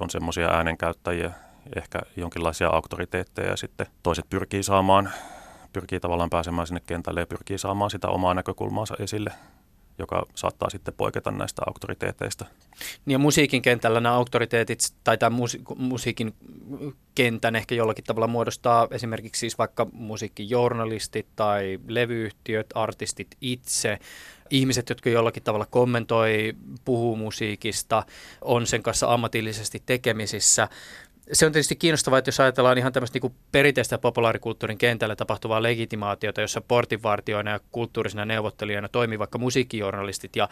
on 0.00 0.10
semmoisia 0.10 0.48
äänenkäyttäjiä, 0.48 1.30
ehkä 1.76 1.98
jonkinlaisia 2.16 2.68
auktoriteetteja 2.68 3.50
ja 3.50 3.56
sitten 3.56 3.86
toiset 4.02 4.24
pyrkii 4.30 4.62
saamaan, 4.62 5.10
pyrkii 5.72 6.00
tavallaan 6.00 6.30
pääsemään 6.30 6.66
sinne 6.66 6.80
kentälle 6.86 7.20
ja 7.20 7.26
pyrkii 7.26 7.58
saamaan 7.58 7.90
sitä 7.90 8.08
omaa 8.08 8.34
näkökulmaansa 8.34 8.94
esille 8.98 9.32
joka 9.98 10.26
saattaa 10.34 10.70
sitten 10.70 10.94
poiketa 10.94 11.30
näistä 11.30 11.62
auktoriteeteista. 11.66 12.44
Niin 13.04 13.12
ja 13.12 13.18
musiikin 13.18 13.62
kentällä 13.62 14.00
nämä 14.00 14.14
auktoriteetit 14.14 14.78
tai 15.04 15.18
tämä 15.18 15.36
musi- 15.36 15.62
musiikin 15.76 16.34
kentän 17.14 17.56
ehkä 17.56 17.74
jollakin 17.74 18.04
tavalla 18.04 18.26
muodostaa 18.26 18.88
esimerkiksi 18.90 19.40
siis 19.40 19.58
vaikka 19.58 19.86
musiikkijournalistit 19.92 21.26
tai 21.36 21.78
levyyhtiöt, 21.88 22.66
artistit 22.74 23.36
itse, 23.40 23.98
ihmiset, 24.50 24.88
jotka 24.88 25.10
jollakin 25.10 25.42
tavalla 25.42 25.66
kommentoi, 25.70 26.54
puhuu 26.84 27.16
musiikista, 27.16 28.02
on 28.40 28.66
sen 28.66 28.82
kanssa 28.82 29.12
ammatillisesti 29.12 29.82
tekemisissä 29.86 30.68
se 31.32 31.46
on 31.46 31.52
tietysti 31.52 31.76
kiinnostavaa, 31.76 32.18
että 32.18 32.28
jos 32.28 32.40
ajatellaan 32.40 32.78
ihan 32.78 32.92
tämmöistä 32.92 33.18
niin 33.22 33.34
perinteistä 33.52 33.98
populaarikulttuurin 33.98 34.78
kentällä 34.78 35.16
tapahtuvaa 35.16 35.62
legitimaatiota, 35.62 36.40
jossa 36.40 36.60
portinvartioina 36.60 37.50
ja 37.50 37.60
kulttuurisina 37.72 38.24
neuvottelijoina 38.24 38.88
toimii 38.88 39.18
vaikka 39.18 39.38
musiikkijournalistit 39.38 40.36
ja 40.36 40.48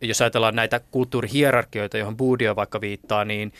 jos 0.00 0.20
ajatellaan 0.20 0.56
näitä 0.56 0.80
kulttuurihierarkioita, 0.80 1.98
johon 1.98 2.16
Budio 2.16 2.56
vaikka 2.56 2.80
viittaa, 2.80 3.24
niin 3.24 3.52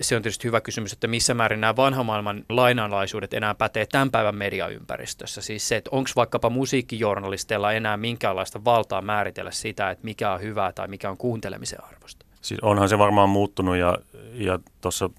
se 0.00 0.16
on 0.16 0.22
tietysti 0.22 0.44
hyvä 0.44 0.60
kysymys, 0.60 0.92
että 0.92 1.06
missä 1.06 1.34
määrin 1.34 1.60
nämä 1.60 1.76
vanhan 1.76 2.06
maailman 2.06 2.44
lainanlaisuudet 2.48 3.34
enää 3.34 3.54
pätee 3.54 3.86
tämän 3.86 4.10
päivän 4.10 4.36
mediaympäristössä. 4.36 5.40
Siis 5.40 5.68
se, 5.68 5.76
että 5.76 5.90
onko 5.92 6.10
vaikkapa 6.16 6.50
musiikkijournalisteilla 6.50 7.72
enää 7.72 7.96
minkäänlaista 7.96 8.64
valtaa 8.64 9.02
määritellä 9.02 9.50
sitä, 9.50 9.90
että 9.90 10.04
mikä 10.04 10.32
on 10.32 10.40
hyvää 10.40 10.72
tai 10.72 10.88
mikä 10.88 11.10
on 11.10 11.16
kuuntelemisen 11.16 11.84
arvosta. 11.84 12.26
Siis 12.40 12.60
onhan 12.60 12.88
se 12.88 12.98
varmaan 12.98 13.28
muuttunut 13.28 13.76
ja, 13.76 13.98
ja 14.32 14.58
tuossa 14.80 15.10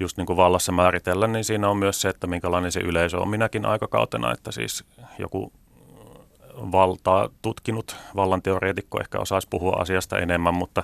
just 0.00 0.16
niin 0.16 0.26
kuin 0.26 0.36
vallassa 0.36 0.72
määritellä, 0.72 1.26
niin 1.26 1.44
siinä 1.44 1.68
on 1.68 1.76
myös 1.76 2.00
se, 2.00 2.08
että 2.08 2.26
minkälainen 2.26 2.72
se 2.72 2.80
yleisö 2.80 3.18
on 3.18 3.28
minäkin 3.28 3.66
aikakautena, 3.66 4.32
että 4.32 4.52
siis 4.52 4.84
joku 5.18 5.52
valtaa 6.72 7.28
tutkinut 7.42 7.96
vallanteoreetikko 8.16 9.00
ehkä 9.00 9.18
osaisi 9.18 9.48
puhua 9.50 9.76
asiasta 9.78 10.18
enemmän, 10.18 10.54
mutta, 10.54 10.82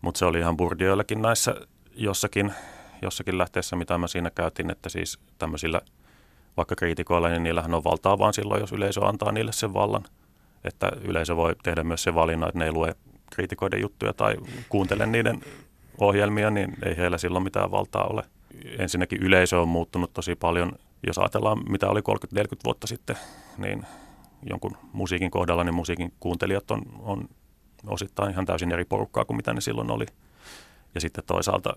mutta 0.00 0.18
se 0.18 0.24
oli 0.24 0.38
ihan 0.38 0.56
Bourdieuillekin 0.56 1.22
näissä 1.22 1.54
jossakin, 1.96 2.52
jossakin 3.02 3.38
lähteessä, 3.38 3.76
mitä 3.76 3.98
mä 3.98 4.06
siinä 4.06 4.30
käytin, 4.30 4.70
että 4.70 4.88
siis 4.88 5.18
tämmöisillä 5.38 5.80
vaikka 6.56 6.76
kriitikoilla, 6.76 7.28
niin 7.28 7.42
niillähän 7.42 7.74
on 7.74 7.84
valtaa 7.84 8.18
vaan 8.18 8.34
silloin, 8.34 8.60
jos 8.60 8.72
yleisö 8.72 9.06
antaa 9.06 9.32
niille 9.32 9.52
sen 9.52 9.74
vallan. 9.74 10.04
Että 10.64 10.92
yleisö 11.02 11.36
voi 11.36 11.56
tehdä 11.62 11.84
myös 11.84 12.02
se 12.02 12.14
valinnan, 12.14 12.48
että 12.48 12.58
ne 12.58 12.64
ei 12.64 12.72
lue 12.72 12.94
kriitikoiden 13.32 13.80
juttuja 13.80 14.12
tai 14.12 14.36
kuuntele 14.68 15.06
niiden 15.06 15.42
ohjelmia, 16.00 16.50
niin 16.50 16.76
ei 16.82 16.96
heillä 16.96 17.18
silloin 17.18 17.44
mitään 17.44 17.70
valtaa 17.70 18.04
ole. 18.04 18.22
Ensinnäkin 18.78 19.22
yleisö 19.22 19.60
on 19.60 19.68
muuttunut 19.68 20.12
tosi 20.12 20.34
paljon. 20.34 20.72
Jos 21.06 21.18
ajatellaan, 21.18 21.58
mitä 21.70 21.88
oli 21.88 22.00
30-40 22.00 22.02
vuotta 22.64 22.86
sitten, 22.86 23.16
niin 23.58 23.86
jonkun 24.50 24.76
musiikin 24.92 25.30
kohdalla, 25.30 25.64
niin 25.64 25.74
musiikin 25.74 26.12
kuuntelijat 26.20 26.70
on, 26.70 26.82
on 26.98 27.28
osittain 27.86 28.30
ihan 28.30 28.46
täysin 28.46 28.72
eri 28.72 28.84
porukkaa 28.84 29.24
kuin 29.24 29.36
mitä 29.36 29.54
ne 29.54 29.60
silloin 29.60 29.90
oli. 29.90 30.06
Ja 30.94 31.00
sitten 31.00 31.24
toisaalta, 31.26 31.76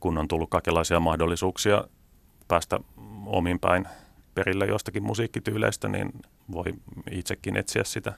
kun 0.00 0.18
on 0.18 0.28
tullut 0.28 0.50
kaikenlaisia 0.50 1.00
mahdollisuuksia 1.00 1.84
päästä 2.48 2.80
omin 3.26 3.58
päin 3.58 3.88
perille 4.34 4.66
jostakin 4.66 5.02
musiikkityyleistä, 5.02 5.88
niin 5.88 6.12
voi 6.52 6.64
itsekin 7.10 7.56
etsiä 7.56 7.84
sitä 7.84 8.12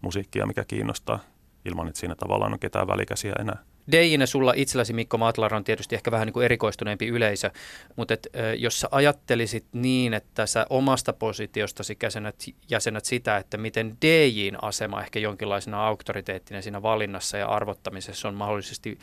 musiikkia, 0.00 0.46
mikä 0.46 0.64
kiinnostaa, 0.64 1.18
ilman 1.64 1.88
että 1.88 2.00
siinä 2.00 2.14
tavallaan 2.14 2.52
on 2.52 2.58
ketään 2.58 2.86
välikäsiä 2.86 3.32
enää. 3.38 3.73
Dejinä 3.92 4.26
sulla 4.26 4.52
itselläsi 4.56 4.92
Mikko 4.92 5.18
Matlar 5.18 5.54
on 5.54 5.64
tietysti 5.64 5.94
ehkä 5.94 6.10
vähän 6.10 6.26
niin 6.26 6.32
kuin 6.32 6.44
erikoistuneempi 6.44 7.06
yleisö, 7.06 7.50
mutta 7.96 8.14
et, 8.14 8.28
jos 8.58 8.80
sä 8.80 8.88
ajattelisit 8.90 9.64
niin, 9.72 10.14
että 10.14 10.46
sä 10.46 10.66
omasta 10.70 11.12
positiostasi 11.12 11.98
jäsenät, 12.02 12.36
jäsenät 12.70 13.04
sitä, 13.04 13.36
että 13.36 13.56
miten 13.56 13.96
DJin 14.02 14.64
asema 14.64 15.02
ehkä 15.02 15.18
jonkinlaisena 15.18 15.86
auktoriteettina 15.86 16.62
siinä 16.62 16.82
valinnassa 16.82 17.38
ja 17.38 17.46
arvottamisessa 17.46 18.28
on 18.28 18.34
mahdollisesti 18.34 18.98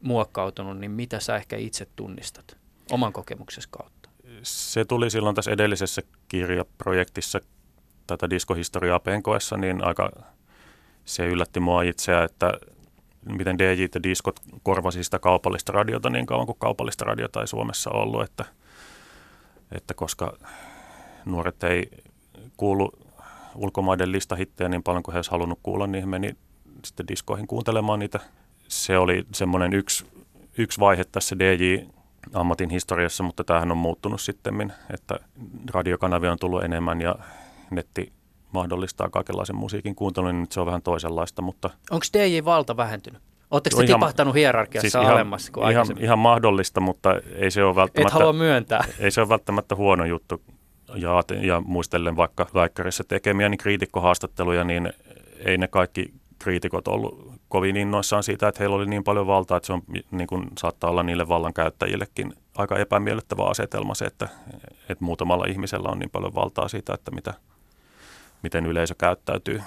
muokkautunut, 0.00 0.78
niin 0.78 0.90
mitä 0.90 1.20
sä 1.20 1.36
ehkä 1.36 1.56
itse 1.56 1.86
tunnistat 1.96 2.56
oman 2.90 3.12
kokemuksesi 3.12 3.68
kautta? 3.70 4.08
Se 4.42 4.84
tuli 4.84 5.10
silloin 5.10 5.34
tässä 5.34 5.50
edellisessä 5.50 6.02
kirjaprojektissa 6.28 7.40
tätä 8.06 8.30
diskohistoriaa 8.30 9.00
penkoessa, 9.00 9.56
niin 9.56 9.84
aika 9.84 10.10
se 11.04 11.26
yllätti 11.26 11.60
mua 11.60 11.82
itseä, 11.82 12.24
että 12.24 12.52
miten 13.24 13.58
DJ 13.58 13.82
ja 13.94 14.02
diskot 14.02 14.40
korvasi 14.62 15.04
sitä 15.04 15.18
kaupallista 15.18 15.72
radiota 15.72 16.10
niin 16.10 16.26
kauan 16.26 16.46
kuin 16.46 16.58
kaupallista 16.58 17.04
radiota 17.04 17.40
ei 17.40 17.46
Suomessa 17.46 17.90
ollut, 17.90 18.22
että, 18.22 18.44
että 19.72 19.94
koska 19.94 20.36
nuoret 21.24 21.64
ei 21.64 21.90
kuulu 22.56 22.92
ulkomaiden 23.54 24.12
listahittejä 24.12 24.68
niin 24.68 24.82
paljon 24.82 25.02
kuin 25.02 25.12
he 25.12 25.18
olisivat 25.18 25.32
halunnut 25.32 25.58
kuulla, 25.62 25.86
niin 25.86 26.02
he 26.02 26.06
meni 26.06 26.36
sitten 26.84 27.08
diskoihin 27.08 27.46
kuuntelemaan 27.46 27.98
niitä. 27.98 28.20
Se 28.68 28.98
oli 28.98 29.26
semmoinen 29.32 29.72
yksi, 29.72 30.06
yksi 30.58 30.80
vaihe 30.80 31.04
tässä 31.04 31.36
DJ-ammatin 31.38 32.70
historiassa, 32.70 33.22
mutta 33.22 33.44
tämähän 33.44 33.70
on 33.70 33.78
muuttunut 33.78 34.20
sitten, 34.20 34.72
että 34.94 35.18
radiokanavia 35.72 36.32
on 36.32 36.38
tullut 36.38 36.64
enemmän 36.64 37.00
ja 37.00 37.14
netti 37.70 38.12
mahdollistaa 38.54 39.10
kaikenlaisen 39.10 39.56
musiikin 39.56 39.94
kuuntelun, 39.94 40.30
niin 40.30 40.40
nyt 40.40 40.52
se 40.52 40.60
on 40.60 40.66
vähän 40.66 40.82
toisenlaista. 40.82 41.42
Mutta... 41.42 41.70
Onko 41.90 42.06
DJ-valta 42.12 42.76
vähentynyt? 42.76 43.22
Oletteko 43.50 43.80
te 43.80 43.86
tipahtanut 43.86 44.34
hierarkiassa 44.34 44.90
siis 44.90 44.94
ihan, 44.94 45.14
alemmas 45.14 45.50
kuin 45.50 45.70
ihan, 45.70 45.86
ihan 46.00 46.18
mahdollista, 46.18 46.80
mutta 46.80 47.10
ei 47.34 47.50
se 47.50 47.64
ole 47.64 47.74
välttämättä... 47.74 48.08
Et 48.08 48.20
halua 48.20 48.32
myöntää. 48.32 48.84
Ei 48.98 49.10
se 49.10 49.20
ole 49.20 49.28
välttämättä 49.28 49.74
huono 49.74 50.04
juttu. 50.04 50.42
Ja, 50.94 51.22
ja 51.40 51.60
muistellen 51.60 52.16
vaikka 52.16 52.46
Väikkärissä 52.54 53.04
tekemiä 53.08 53.48
niin 53.48 53.58
kriitikkohaastatteluja, 53.58 54.64
niin 54.64 54.92
ei 55.38 55.58
ne 55.58 55.68
kaikki 55.68 56.14
kriitikot 56.38 56.88
ollut 56.88 57.32
kovin 57.48 57.76
innoissaan 57.76 58.22
siitä, 58.22 58.48
että 58.48 58.58
heillä 58.58 58.76
oli 58.76 58.86
niin 58.86 59.04
paljon 59.04 59.26
valtaa, 59.26 59.56
että 59.56 59.66
se 59.66 59.72
on, 59.72 59.82
niin 60.10 60.26
kuin 60.26 60.46
saattaa 60.58 60.90
olla 60.90 61.02
niille 61.02 61.28
vallankäyttäjillekin 61.28 62.34
aika 62.56 62.78
epämiellyttävä 62.78 63.44
asetelma 63.44 63.94
se, 63.94 64.04
että, 64.04 64.28
että 64.88 65.04
muutamalla 65.04 65.44
ihmisellä 65.48 65.88
on 65.88 65.98
niin 65.98 66.10
paljon 66.10 66.34
valtaa 66.34 66.68
siitä, 66.68 66.94
että 66.94 67.10
mitä, 67.10 67.34
miten 68.44 68.66
yleisö 68.66 68.94
käyttäytyy. 68.98 69.62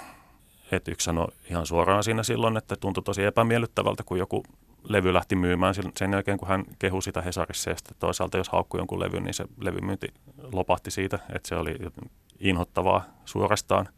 Et 0.72 0.88
yksi 0.88 1.04
sanoi 1.04 1.26
ihan 1.50 1.66
suoraan 1.66 2.04
siinä 2.04 2.22
silloin, 2.22 2.56
että 2.56 2.76
tuntui 2.76 3.02
tosi 3.02 3.24
epämiellyttävältä, 3.24 4.02
kun 4.02 4.18
joku 4.18 4.42
levy 4.84 5.14
lähti 5.14 5.36
myymään 5.36 5.74
sen 5.74 6.12
jälkeen, 6.12 6.38
kun 6.38 6.48
hän 6.48 6.64
kehui 6.78 7.02
sitä 7.02 7.22
Hesarissa. 7.22 7.70
Ja 7.70 7.76
sitten 7.76 7.96
toisaalta, 7.98 8.38
jos 8.38 8.48
haukkui 8.48 8.80
jonkun 8.80 9.00
levyn, 9.00 9.24
niin 9.24 9.34
se 9.34 9.44
levymyynti 9.60 10.08
lopahti 10.52 10.90
siitä, 10.90 11.18
että 11.34 11.48
se 11.48 11.54
oli 11.54 11.76
inhottavaa 12.40 13.04
suorastaan. 13.24 13.88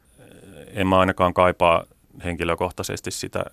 En 0.66 0.86
mä 0.86 0.98
ainakaan 0.98 1.34
kaipaa 1.34 1.84
henkilökohtaisesti 2.24 3.10
sitä 3.10 3.44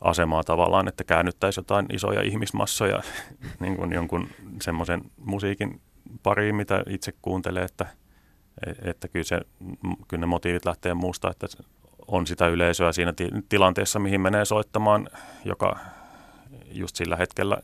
asemaa 0.00 0.44
tavallaan, 0.44 0.88
että 0.88 1.04
käännyttäisiin 1.04 1.62
jotain 1.62 1.86
isoja 1.92 2.22
ihmismassoja 2.22 3.02
niin 3.60 3.76
kuin 3.76 3.92
jonkun 3.92 4.28
semmoisen 4.62 5.02
musiikin 5.16 5.80
pariin, 6.22 6.54
mitä 6.54 6.82
itse 6.88 7.12
kuuntelee, 7.22 7.64
että– 7.64 7.86
että 8.82 9.08
kyllä, 9.08 9.24
se, 9.24 9.40
kyllä 10.08 10.20
ne 10.20 10.26
motiivit 10.26 10.64
lähtee 10.64 10.94
muusta, 10.94 11.30
että 11.30 11.46
on 12.06 12.26
sitä 12.26 12.48
yleisöä 12.48 12.92
siinä 12.92 13.14
tilanteessa, 13.48 13.98
mihin 13.98 14.20
menee 14.20 14.44
soittamaan, 14.44 15.08
joka 15.44 15.78
just 16.72 16.96
sillä 16.96 17.16
hetkellä 17.16 17.56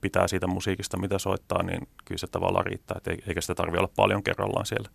pitää 0.00 0.28
siitä 0.28 0.46
musiikista, 0.46 0.96
mitä 0.96 1.18
soittaa, 1.18 1.62
niin 1.62 1.88
kyllä 2.04 2.18
se 2.18 2.26
tavallaan 2.26 2.66
riittää, 2.66 2.96
että 2.96 3.10
eikä 3.28 3.40
sitä 3.40 3.54
tarvitse 3.54 3.78
olla 3.78 3.92
paljon 3.96 4.22
kerrallaan 4.22 4.66
siellä. 4.66 4.88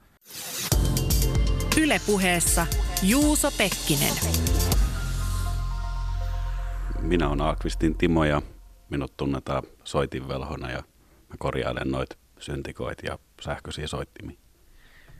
Ylepuheessa 1.81 2.67
Juuso 3.03 3.51
Pekkinen. 3.57 4.13
Minä 7.01 7.27
olen 7.27 7.41
Aakvistin 7.41 7.97
Timo 7.97 8.23
ja 8.23 8.41
minut 8.89 9.17
tunnetaan 9.17 9.63
soitinvelhona 9.83 10.71
ja 10.71 10.83
mä 11.29 11.35
korjailen 11.37 11.91
noita 11.91 12.15
syntikoit 12.39 12.97
ja 13.03 13.19
sähköisiä 13.41 13.87
soittimia. 13.87 14.46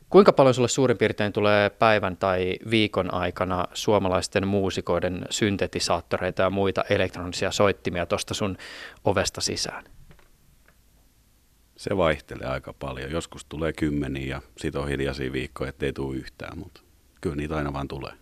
Kuinka 0.10 0.34
paljon 0.34 0.54
sulle 0.54 0.68
suurin 0.68 0.98
piirtein 0.98 1.34
tulee 1.34 1.70
päivän 1.70 2.18
tai 2.18 2.56
viikon 2.70 3.14
aikana 3.14 3.68
suomalaisten 3.74 4.48
muusikoiden 4.48 5.26
syntetisaattoreita 5.30 6.42
ja 6.42 6.50
muita 6.50 6.84
elektronisia 6.90 7.52
soittimia 7.52 8.06
tuosta 8.06 8.34
sun 8.34 8.58
ovesta 9.04 9.42
sisään? 9.42 9.84
Se 11.78 11.98
vaihtelee 11.98 12.48
aika 12.48 12.74
paljon. 12.74 13.12
Joskus 13.12 13.46
tulee 13.46 13.74
kymmeniä 13.74 14.28
ja 14.28 14.42
sitten 14.58 14.82
on 14.82 14.88
hiljaisia 14.88 15.32
viikkoja, 15.32 15.70
ettei 15.70 15.94
tule 15.94 16.18
yhtään, 16.18 16.58
mutta 16.58 16.82
kyllä 17.22 17.36
niitä 17.36 17.56
aina 17.56 17.74
vaan 17.74 17.88
tulee. 17.88 18.14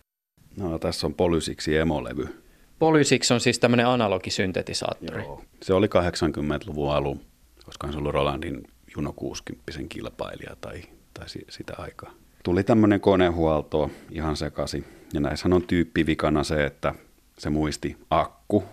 No 0.58 0.80
tässä 0.80 1.08
on 1.08 1.13
Polysiksi 1.13 1.77
emolevy. 1.77 2.44
Polysiksi 2.80 3.34
on 3.34 3.39
siis 3.39 3.60
tämmöinen 3.60 3.88
analogisyntetisaattori. 3.88 5.24
Joo. 5.24 5.44
Se 5.62 5.74
oli 5.74 5.88
80-luvun 5.88 6.92
alun, 6.92 7.22
koska 7.65 7.92
se 7.92 7.98
ollut 7.98 8.13
Rolandin 8.13 8.68
Juno 8.96 9.13
60 9.15 9.72
kilpailija 9.89 10.56
tai 10.62 10.82
tai 11.19 11.27
sitä 11.50 11.74
aikaa. 11.77 12.12
Tuli 12.43 12.63
tämmöinen 12.63 13.01
konehuolto 13.01 13.91
ihan 14.12 14.38
sekasi 14.38 14.86
Ja 15.13 15.19
näissähän 15.19 15.53
on 15.53 15.67
tyyppivikana 15.67 16.43
se, 16.43 16.65
että 16.65 16.95
se 17.38 17.50
muisti 17.50 17.98
akku, 18.10 18.63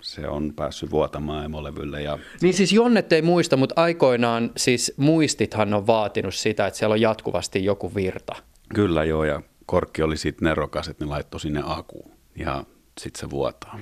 se 0.00 0.28
on 0.28 0.52
päässyt 0.56 0.90
vuotamaan 0.90 1.44
emolevylle. 1.44 2.02
Ja... 2.02 2.18
Niin 2.42 2.54
siis 2.54 2.72
Jonnet 2.72 3.12
ei 3.12 3.22
muista, 3.22 3.56
mutta 3.56 3.82
aikoinaan 3.82 4.50
siis 4.56 4.94
muistithan 4.96 5.74
on 5.74 5.86
vaatinut 5.86 6.34
sitä, 6.34 6.66
että 6.66 6.78
siellä 6.78 6.92
on 6.92 7.00
jatkuvasti 7.00 7.64
joku 7.64 7.94
virta. 7.94 8.36
Kyllä 8.74 9.04
joo, 9.04 9.24
ja 9.24 9.42
korkki 9.66 10.02
oli 10.02 10.16
sitten 10.16 10.46
nerokas, 10.46 10.88
että 10.88 11.04
ne 11.04 11.08
laittoi 11.08 11.40
sinne 11.40 11.62
akuun 11.64 12.10
ja 12.36 12.64
sitten 13.00 13.20
se 13.20 13.30
vuotaa. 13.30 13.80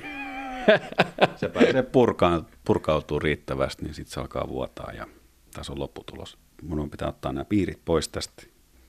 se 1.37 1.49
pääsee 1.49 1.83
purkaan, 1.83 2.47
purkautuu 2.65 3.19
riittävästi, 3.19 3.85
niin 3.85 3.95
sitten 3.95 4.15
se 4.15 4.21
alkaa 4.21 4.49
vuotaa 4.49 4.93
ja 4.93 5.07
tässä 5.55 5.73
on 5.73 5.81
lopputulos. 5.81 6.39
Mun 6.63 6.91
pitää 6.91 7.09
ottaa 7.09 7.33
nämä 7.33 7.45
piirit 7.45 7.81
pois 7.85 8.09
tästä, 8.09 8.43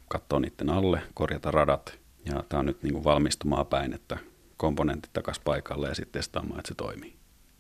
katsoa 0.08 0.40
niiden 0.40 0.70
alle, 0.70 1.02
korjata 1.14 1.52
radat 1.52 2.00
ja 2.26 2.44
tämä 2.50 2.60
on 2.60 2.66
nyt 2.66 2.84
niin 2.84 2.94
kuin 2.94 3.04
valmistumaan 3.04 3.66
päin, 3.66 3.94
että 3.94 4.18
komponentit 4.58 5.14
takaisin 5.14 5.44
paikalle 5.46 5.88
ja 5.88 5.96
sitten 5.96 6.20
testaamaan, 6.20 6.60
että 6.60 6.68
se 6.68 6.76
toimii. 6.76 7.16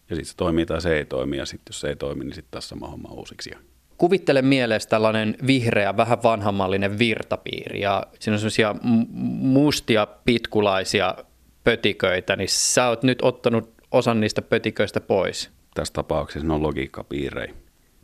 Ja 0.09 0.15
sitten 0.15 0.31
se 0.31 0.37
toimii 0.37 0.65
tai 0.65 0.81
se 0.81 0.97
ei 0.97 1.05
toimi 1.05 1.37
ja 1.37 1.45
sitten 1.45 1.71
jos 1.71 1.81
se 1.81 1.89
ei 1.89 1.95
toimi, 1.95 2.23
niin 2.23 2.33
sitten 2.33 2.51
taas 2.51 2.69
sama 2.69 2.87
homma 2.87 3.09
uusiksi. 3.09 3.51
Kuvittele 3.97 4.41
mielessä 4.41 4.89
tällainen 4.89 5.35
vihreä, 5.47 5.97
vähän 5.97 6.23
vanhammallinen 6.23 6.99
virtapiiri 6.99 7.81
ja 7.81 8.03
siinä 8.19 8.35
on 8.35 8.39
sellaisia 8.39 8.75
mustia 9.39 10.07
pitkulaisia 10.25 11.15
pötiköitä, 11.63 12.35
niin 12.35 12.49
sä 12.49 12.87
oot 12.87 13.03
nyt 13.03 13.19
ottanut 13.21 13.73
osan 13.91 14.19
niistä 14.19 14.41
pötiköistä 14.41 15.01
pois. 15.01 15.49
Tässä 15.73 15.93
tapauksessa 15.93 16.47
ne 16.47 16.53
on 16.53 16.63
logiikkapiirejä. 16.63 17.53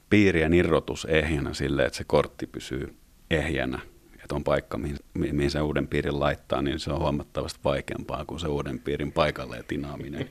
Piirien 0.09 0.53
irrotus 0.53 1.05
ehjänä 1.05 1.53
silleen, 1.53 1.87
että 1.87 1.97
se 1.97 2.03
kortti 2.03 2.47
pysyy 2.47 2.95
ehjänä, 3.31 3.79
että 4.13 4.35
on 4.35 4.43
paikka, 4.43 4.77
mihin, 4.77 4.97
mihin 5.13 5.51
se 5.51 5.61
uuden 5.61 5.87
piirin 5.87 6.19
laittaa, 6.19 6.61
niin 6.61 6.79
se 6.79 6.91
on 6.91 6.99
huomattavasti 6.99 7.59
vaikeampaa 7.63 8.25
kuin 8.25 8.39
se 8.39 8.47
uuden 8.47 8.79
piirin 8.79 9.11
paikalle 9.11 9.63
tinaaminen. 9.67 10.29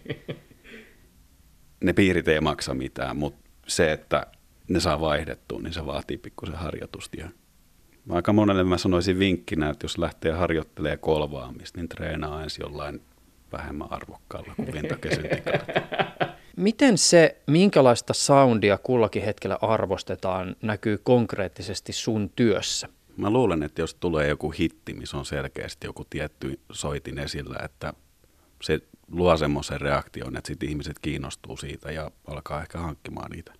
ne 1.84 1.92
piirit 1.92 2.28
ei 2.28 2.40
maksa 2.40 2.74
mitään, 2.74 3.16
mutta 3.16 3.50
se, 3.66 3.92
että 3.92 4.26
ne 4.68 4.80
saa 4.80 5.00
vaihdettua, 5.00 5.60
niin 5.60 5.72
se 5.72 5.86
vaatii 5.86 6.18
pikkusen 6.18 6.54
harjoitusta. 6.54 7.16
Ja 7.20 7.28
aika 8.10 8.32
monelle 8.32 8.64
mä 8.64 8.78
sanoisin 8.78 9.18
vinkkinä, 9.18 9.70
että 9.70 9.84
jos 9.84 9.98
lähtee 9.98 10.32
harjoittelemaan 10.32 10.98
kolvaamista, 10.98 11.78
niin 11.78 11.88
treenaa 11.88 12.42
ensin 12.42 12.62
jollain 12.62 13.00
vähemmän 13.52 13.92
arvokkaalla 13.92 14.54
kuin 14.56 14.68
Miten 16.56 16.98
se, 16.98 17.42
minkälaista 17.46 18.14
soundia 18.14 18.78
kullakin 18.78 19.22
hetkellä 19.22 19.58
arvostetaan, 19.62 20.56
näkyy 20.62 20.98
konkreettisesti 20.98 21.92
sun 21.92 22.30
työssä? 22.36 22.88
Mä 23.16 23.30
luulen, 23.30 23.62
että 23.62 23.82
jos 23.82 23.94
tulee 23.94 24.28
joku 24.28 24.50
hitti, 24.50 24.94
missä 24.94 25.16
on 25.16 25.26
selkeästi 25.26 25.86
joku 25.86 26.04
tietty 26.10 26.60
soitin 26.72 27.18
esillä, 27.18 27.56
että 27.64 27.92
se 28.62 28.80
luo 29.10 29.36
semmoisen 29.36 29.80
reaktion, 29.80 30.36
että 30.36 30.48
sitten 30.48 30.68
ihmiset 30.68 30.98
kiinnostuu 30.98 31.56
siitä 31.56 31.92
ja 31.92 32.10
alkaa 32.26 32.62
ehkä 32.62 32.78
hankkimaan 32.78 33.30
niitä. 33.30 33.52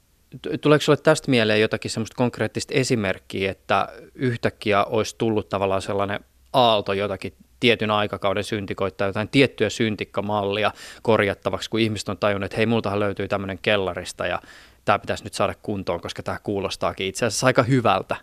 Tuleeko 0.61 0.83
sinulle 0.83 1.03
tästä 1.03 1.31
mieleen 1.31 1.61
jotakin 1.61 1.91
semmoista 1.91 2.17
konkreettista 2.17 2.75
esimerkkiä, 2.75 3.51
että 3.51 3.89
yhtäkkiä 4.15 4.85
olisi 4.85 5.15
tullut 5.19 5.49
tavallaan 5.49 5.83
sellainen 5.83 6.21
aalto 6.53 6.93
jotakin 6.93 7.33
tietyn 7.64 7.90
aikakauden 7.90 8.44
syntikoita 8.44 9.04
jotain 9.04 9.28
tiettyä 9.28 9.71
syntikkamallia 9.71 10.73
korjattavaksi, 11.02 11.71
kun 11.71 11.80
ihmiset 11.80 12.09
on 12.09 12.18
tajunnut, 12.18 12.44
että 12.44 12.56
hei, 12.56 12.66
multahan 12.66 13.00
löytyy 13.00 13.28
tämmöinen 13.28 13.59
kellarista 13.62 14.26
ja 14.26 14.42
tämä 14.85 14.99
pitäisi 14.99 15.25
nyt 15.25 15.35
saada 15.35 15.54
kuntoon, 15.62 16.00
koska 16.00 16.23
tämä 16.23 16.38
kuulostaakin 16.42 17.06
itse 17.06 17.26
asiassa 17.26 17.47
aika 17.47 17.62
hyvältä. 17.62 18.16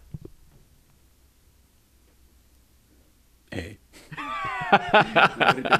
Ei. 3.51 3.79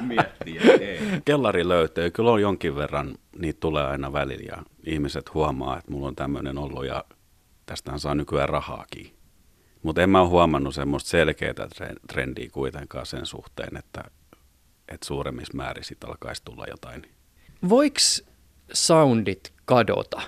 miettiä, 0.08 0.60
ei. 0.80 0.98
Kellari 1.24 1.68
löytyy. 1.68 2.10
Kyllä 2.10 2.30
on 2.30 2.42
jonkin 2.42 2.76
verran, 2.76 3.14
niitä 3.38 3.60
tulee 3.60 3.84
aina 3.84 4.12
välillä 4.12 4.56
ja 4.56 4.62
ihmiset 4.86 5.34
huomaa, 5.34 5.78
että 5.78 5.90
mulla 5.90 6.08
on 6.08 6.16
tämmöinen 6.16 6.58
ollut 6.58 6.86
ja 6.86 7.04
tästähän 7.66 8.00
saa 8.00 8.14
nykyään 8.14 8.48
rahaakin. 8.48 9.21
Mutta 9.82 10.02
en 10.02 10.10
mä 10.10 10.20
ole 10.20 10.28
huomannut 10.28 10.74
semmoista 10.74 11.10
selkeää 11.10 11.54
trendiä 12.08 12.48
kuitenkaan 12.52 13.06
sen 13.06 13.26
suhteen, 13.26 13.76
että, 13.76 14.04
että 14.88 15.06
suuremmissa 15.06 15.56
määrin 15.56 15.84
sitten 15.84 16.10
alkaisi 16.10 16.42
tulla 16.44 16.66
jotain. 16.70 17.02
Voiko 17.68 17.98
soundit 18.72 19.52
kadota? 19.64 20.22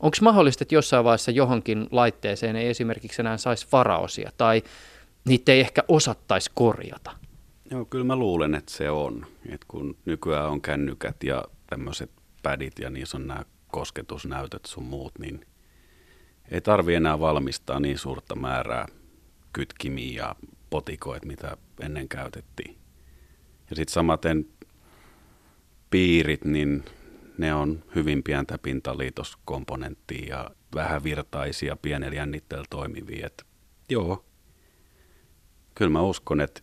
Onko 0.00 0.16
mahdollista, 0.20 0.64
että 0.64 0.74
jossain 0.74 1.04
vaiheessa 1.04 1.30
johonkin 1.30 1.86
laitteeseen 1.90 2.56
ei 2.56 2.68
esimerkiksi 2.68 3.22
enää 3.22 3.36
saisi 3.36 3.66
varaosia 3.72 4.30
tai 4.36 4.62
niitä 5.24 5.52
ei 5.52 5.60
ehkä 5.60 5.82
osattaisi 5.88 6.50
korjata? 6.54 7.10
Joo, 7.70 7.84
kyllä 7.84 8.04
mä 8.04 8.16
luulen, 8.16 8.54
että 8.54 8.72
se 8.72 8.90
on. 8.90 9.26
Et 9.48 9.64
kun 9.68 9.96
nykyään 10.04 10.50
on 10.50 10.60
kännykät 10.60 11.24
ja 11.24 11.44
tämmöiset 11.66 12.10
pädit 12.42 12.78
ja 12.78 12.90
niissä 12.90 13.16
on 13.16 13.26
nämä 13.26 13.44
kosketusnäytöt 13.68 14.64
sun 14.66 14.84
muut, 14.84 15.18
niin 15.18 15.46
ei 16.50 16.60
tarvi 16.60 16.94
enää 16.94 17.20
valmistaa 17.20 17.80
niin 17.80 17.98
suurta 17.98 18.34
määrää 18.34 18.86
kytkimiä 19.52 20.22
ja 20.22 20.36
potikoita, 20.70 21.26
mitä 21.26 21.56
ennen 21.80 22.08
käytettiin. 22.08 22.78
Ja 23.70 23.76
sitten 23.76 23.92
samaten 23.92 24.48
piirit, 25.90 26.44
niin 26.44 26.84
ne 27.38 27.54
on 27.54 27.84
hyvin 27.94 28.22
pientä 28.22 28.58
pintaliitoskomponenttia 28.58 30.36
ja 30.36 30.50
vähän 30.74 31.04
virtaisia, 31.04 31.76
pienellä 31.76 32.16
jännitteellä 32.16 32.66
toimivia. 32.70 33.26
Et 33.26 33.46
joo, 33.88 34.24
kyllä 35.74 35.90
mä 35.90 36.02
uskon, 36.02 36.40
että 36.40 36.60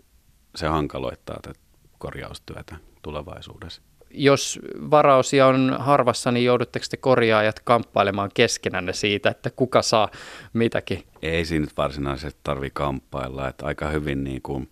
se 0.55 0.67
hankaloittaa 0.67 1.39
tätä 1.41 1.59
korjaustyötä 1.97 2.75
tulevaisuudessa 3.01 3.81
jos 4.13 4.59
varaosia 4.91 5.47
on 5.47 5.75
harvassa, 5.79 6.31
niin 6.31 6.45
joudutteko 6.45 6.85
te 6.89 6.97
korjaajat 6.97 7.59
kamppailemaan 7.59 8.29
keskenänne 8.33 8.93
siitä, 8.93 9.29
että 9.29 9.49
kuka 9.49 9.81
saa 9.81 10.09
mitäkin? 10.53 11.03
Ei 11.21 11.45
siinä 11.45 11.65
nyt 11.65 11.77
varsinaisesti 11.77 12.39
tarvi 12.43 12.69
kamppailla, 12.73 13.47
että 13.47 13.65
aika 13.65 13.89
hyvin 13.89 14.23
niin 14.23 14.41
kuin 14.41 14.69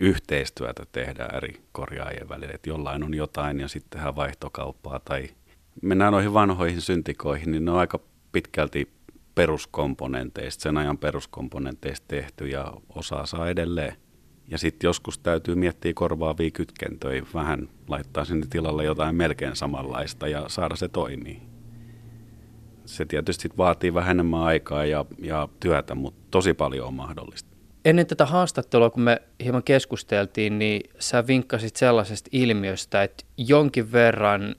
yhteistyötä 0.00 0.86
tehdään 0.92 1.36
eri 1.36 1.62
korjaajien 1.72 2.28
välillä, 2.28 2.52
että 2.54 2.70
jollain 2.70 3.02
on 3.02 3.14
jotain 3.14 3.60
ja 3.60 3.68
sitten 3.68 3.90
tehdään 3.90 4.16
vaihtokauppaa 4.16 5.00
tai 5.04 5.28
mennään 5.82 6.12
noihin 6.12 6.34
vanhoihin 6.34 6.80
syntikoihin, 6.80 7.52
niin 7.52 7.64
ne 7.64 7.70
on 7.70 7.78
aika 7.78 8.00
pitkälti 8.32 8.88
peruskomponenteista, 9.34 10.62
sen 10.62 10.76
ajan 10.76 10.98
peruskomponenteista 10.98 12.04
tehty 12.08 12.48
ja 12.48 12.72
osaa 12.88 13.26
saa 13.26 13.48
edelleen. 13.48 13.96
Ja 14.52 14.58
sitten 14.58 14.88
joskus 14.88 15.18
täytyy 15.18 15.54
miettiä 15.54 15.92
korvaavia 15.94 16.50
kytkentöjä, 16.50 17.22
vähän 17.34 17.68
laittaa 17.88 18.24
sinne 18.24 18.46
tilalle 18.50 18.84
jotain 18.84 19.14
melkein 19.14 19.56
samanlaista 19.56 20.28
ja 20.28 20.44
saada 20.48 20.76
se 20.76 20.88
toimii. 20.88 21.42
Se 22.84 23.04
tietysti 23.04 23.48
vaatii 23.58 23.94
vähän 23.94 24.10
enemmän 24.10 24.40
aikaa 24.40 24.84
ja, 24.84 25.04
ja 25.18 25.48
työtä, 25.60 25.94
mutta 25.94 26.20
tosi 26.30 26.54
paljon 26.54 26.86
on 26.86 26.94
mahdollista. 26.94 27.50
Ennen 27.84 28.06
tätä 28.06 28.26
haastattelua, 28.26 28.90
kun 28.90 29.02
me 29.02 29.22
hieman 29.42 29.62
keskusteltiin, 29.62 30.58
niin 30.58 30.90
sä 30.98 31.26
vinkkasit 31.26 31.76
sellaisesta 31.76 32.30
ilmiöstä, 32.32 33.02
että 33.02 33.24
jonkin 33.36 33.92
verran 33.92 34.54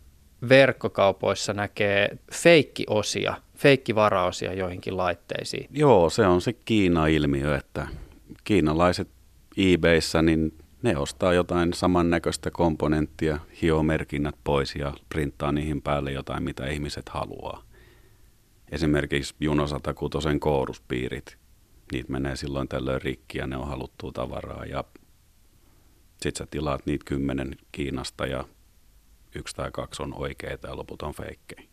verkkokaupoissa 0.49 1.53
näkee 1.53 2.17
feikkiosia, 2.34 3.36
feikkivaraosia 3.56 4.53
joihinkin 4.53 4.97
laitteisiin. 4.97 5.67
Joo, 5.71 6.10
se 6.10 6.27
on 6.27 6.41
se 6.41 6.53
Kiina-ilmiö, 6.53 7.56
että 7.56 7.88
kiinalaiset 8.43 9.08
eBayssä, 9.57 10.21
niin 10.21 10.57
ne 10.81 10.97
ostaa 10.97 11.33
jotain 11.33 11.73
samannäköistä 11.73 12.51
komponenttia, 12.51 13.39
hio 13.61 13.83
merkinnät 13.83 14.35
pois 14.43 14.75
ja 14.75 14.93
printtaa 15.09 15.51
niihin 15.51 15.81
päälle 15.81 16.11
jotain, 16.11 16.43
mitä 16.43 16.67
ihmiset 16.67 17.09
haluaa. 17.09 17.63
Esimerkiksi 18.71 19.35
Juno 19.39 19.67
106 19.67 20.39
kooruspiirit, 20.39 21.37
niitä 21.91 22.11
menee 22.11 22.35
silloin 22.35 22.67
tällöin 22.67 23.01
rikki 23.01 23.37
ja 23.37 23.47
ne 23.47 23.57
on 23.57 23.67
haluttua 23.67 24.11
tavaraa 24.11 24.65
ja 24.65 24.83
sit 26.21 26.35
sä 26.35 26.47
tilaat 26.51 26.85
niitä 26.85 27.05
kymmenen 27.05 27.55
Kiinasta 27.71 28.25
ja 28.25 28.45
yksi 29.35 29.55
tai 29.55 29.71
kaksi 29.71 30.03
on 30.03 30.13
oikeita 30.13 30.67
ja 30.67 30.77
loput 30.77 31.01
on 31.01 31.13
feikkejä. 31.13 31.63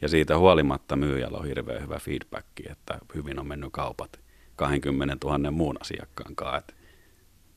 Ja 0.00 0.08
siitä 0.08 0.38
huolimatta 0.38 0.96
myyjällä 0.96 1.38
on 1.38 1.46
hirveän 1.46 1.82
hyvä 1.82 1.98
feedback, 1.98 2.46
että 2.70 2.98
hyvin 3.14 3.38
on 3.38 3.46
mennyt 3.46 3.72
kaupat 3.72 4.20
20 4.56 5.16
000 5.24 5.50
muun 5.50 5.76
asiakkaan 5.80 6.36
kanssa 6.36 6.81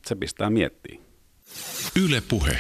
se 0.07 0.15
pistää 0.15 0.49
miettiä. 0.49 0.99
Yle 2.05 2.21
Puhe. 2.29 2.57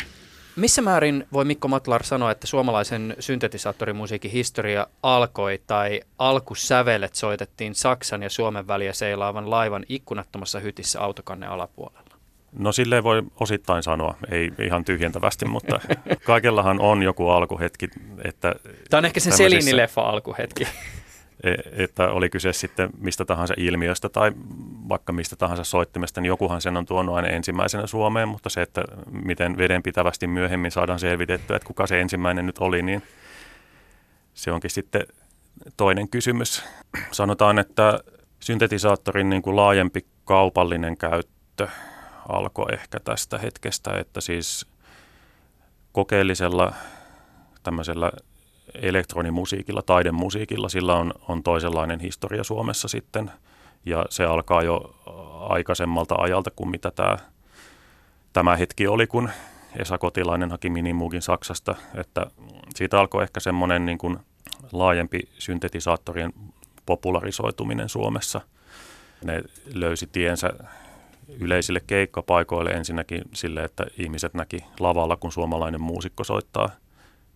Missä 0.55 0.81
määrin 0.81 1.27
voi 1.33 1.45
Mikko 1.45 1.67
Matlar 1.67 2.03
sanoa, 2.03 2.31
että 2.31 2.47
suomalaisen 2.47 3.15
syntetisaattorimusiikin 3.19 4.31
historia 4.31 4.87
alkoi 5.03 5.61
tai 5.67 6.01
alkusävelet 6.17 7.15
soitettiin 7.15 7.75
Saksan 7.75 8.23
ja 8.23 8.29
Suomen 8.29 8.67
väliä 8.67 8.93
seilaavan 8.93 9.49
laivan 9.49 9.85
ikkunattomassa 9.89 10.59
hytissä 10.59 11.01
autokannen 11.01 11.49
alapuolella? 11.49 12.15
No 12.59 12.71
silleen 12.71 13.03
voi 13.03 13.23
osittain 13.39 13.83
sanoa, 13.83 14.15
ei 14.31 14.51
ihan 14.59 14.85
tyhjentävästi, 14.85 15.45
mutta 15.45 15.79
kaikellahan 16.25 16.79
on 16.79 17.03
joku 17.03 17.29
alkuhetki. 17.29 17.89
Että 18.23 18.55
Tämä 18.89 18.97
on 18.97 19.05
ehkä 19.05 19.19
sen 19.19 19.33
tämmöisissä... 19.33 19.71
Selini-leffa 19.71 20.01
alkuhetki. 20.01 20.67
E- 21.43 21.83
että 21.83 22.09
oli 22.09 22.29
kyse 22.29 22.53
sitten 22.53 22.89
mistä 22.97 23.25
tahansa 23.25 23.53
ilmiöstä 23.57 24.09
tai 24.09 24.31
vaikka 24.89 25.13
mistä 25.13 25.35
tahansa 25.35 25.63
soittimesta, 25.63 26.21
niin 26.21 26.27
jokuhan 26.27 26.61
sen 26.61 26.77
on 26.77 26.85
tuonut 26.85 27.15
aina 27.15 27.27
ensimmäisenä 27.27 27.87
Suomeen, 27.87 28.27
mutta 28.27 28.49
se, 28.49 28.61
että 28.61 28.83
miten 29.11 29.57
vedenpitävästi 29.57 30.27
myöhemmin 30.27 30.71
saadaan 30.71 30.99
selvitettyä, 30.99 31.55
että 31.55 31.67
kuka 31.67 31.87
se 31.87 32.01
ensimmäinen 32.01 32.45
nyt 32.45 32.57
oli, 32.57 32.81
niin 32.81 33.03
se 34.33 34.51
onkin 34.51 34.71
sitten 34.71 35.01
toinen 35.77 36.09
kysymys. 36.09 36.63
Sanotaan, 37.11 37.59
että 37.59 37.99
syntetisaattorin 38.39 39.29
niin 39.29 39.41
kuin 39.41 39.55
laajempi 39.55 40.05
kaupallinen 40.25 40.97
käyttö 40.97 41.67
alkoi 42.29 42.73
ehkä 42.73 42.99
tästä 42.99 43.37
hetkestä, 43.37 43.91
että 43.99 44.21
siis 44.21 44.67
kokeellisella 45.91 46.73
tämmöisellä 47.63 48.11
elektronimusiikilla, 48.81 49.81
taidemusiikilla, 49.81 50.69
sillä 50.69 50.95
on, 50.95 51.13
on 51.27 51.43
toisenlainen 51.43 51.99
historia 51.99 52.43
Suomessa 52.43 52.87
sitten. 52.87 53.31
Ja 53.85 54.05
se 54.09 54.25
alkaa 54.25 54.63
jo 54.63 54.95
aikaisemmalta 55.49 56.15
ajalta 56.15 56.51
kuin 56.55 56.69
mitä 56.69 56.91
tämä, 56.91 57.17
tämä 58.33 58.55
hetki 58.55 58.87
oli, 58.87 59.07
kun 59.07 59.29
Esa 59.77 59.97
Kotilainen 59.97 60.51
haki 60.51 60.69
Minimuukin 60.69 61.21
Saksasta. 61.21 61.75
Että 61.95 62.25
siitä 62.75 62.99
alkoi 62.99 63.23
ehkä 63.23 63.39
semmoinen 63.39 63.85
niin 63.85 63.97
kuin 63.97 64.17
laajempi 64.71 65.19
syntetisaattorien 65.39 66.33
popularisoituminen 66.85 67.89
Suomessa. 67.89 68.41
Ne 69.23 69.43
löysi 69.73 70.07
tiensä 70.07 70.53
yleisille 71.39 71.81
keikkapaikoille 71.87 72.69
ensinnäkin 72.69 73.21
sille, 73.33 73.63
että 73.63 73.85
ihmiset 73.97 74.33
näki 74.33 74.65
lavalla, 74.79 75.15
kun 75.15 75.31
suomalainen 75.31 75.81
muusikko 75.81 76.23
soittaa– 76.23 76.69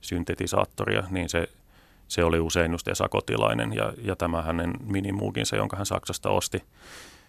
syntetisaattoria, 0.01 1.03
niin 1.09 1.29
se, 1.29 1.49
se 2.07 2.23
oli 2.23 2.39
usein 2.39 2.71
just 2.71 2.87
Esa 2.87 3.09
Kotilainen 3.09 3.73
ja, 3.73 3.93
ja 4.01 4.15
tämä 4.15 4.41
hänen 4.41 4.73
minimuukinsa, 4.83 5.55
jonka 5.55 5.77
hän 5.77 5.85
Saksasta 5.85 6.29
osti. 6.29 6.63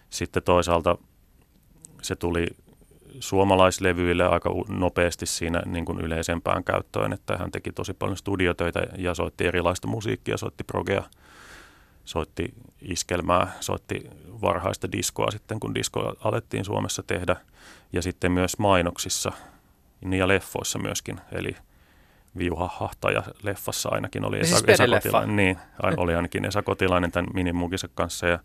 Sitten 0.09 0.43
toisaalta 0.43 0.97
se 2.01 2.15
tuli 2.15 2.47
suomalaislevyille 3.19 4.27
aika 4.27 4.49
nopeasti 4.67 5.25
siinä 5.25 5.61
niin 5.65 5.85
kuin 5.85 6.01
yleisempään 6.01 6.63
käyttöön, 6.63 7.13
että 7.13 7.37
hän 7.37 7.51
teki 7.51 7.71
tosi 7.71 7.93
paljon 7.93 8.17
studiotöitä 8.17 8.81
ja 8.97 9.13
soitti 9.13 9.47
erilaista 9.47 9.87
musiikkia, 9.87 10.37
soitti 10.37 10.63
progea, 10.63 11.03
soitti 12.05 12.53
iskelmää, 12.81 13.51
soitti 13.59 14.09
varhaista 14.41 14.91
diskoa 14.91 15.31
sitten, 15.31 15.59
kun 15.59 15.75
disko 15.75 16.15
alettiin 16.19 16.65
Suomessa 16.65 17.03
tehdä, 17.03 17.35
ja 17.93 18.01
sitten 18.01 18.31
myös 18.31 18.59
mainoksissa 18.59 19.31
niin 20.01 20.19
ja 20.19 20.27
leffoissa 20.27 20.79
myöskin, 20.79 21.21
eli– 21.31 21.55
viuhahahtaja 22.37 23.23
leffassa 23.43 23.89
ainakin 23.89 24.25
oli 24.25 24.39
Esa, 24.39 24.57
siis 24.57 24.69
Esa 24.69 24.87
Kotilainen. 24.87 25.35
Niin, 25.35 25.57
oli 25.97 26.15
ainakin 26.15 26.45
Esa 26.45 26.61
Kotilainen 26.61 27.11
tämän 27.11 27.31
minimugisen 27.33 27.89
kanssa 27.95 28.27
ja 28.27 28.39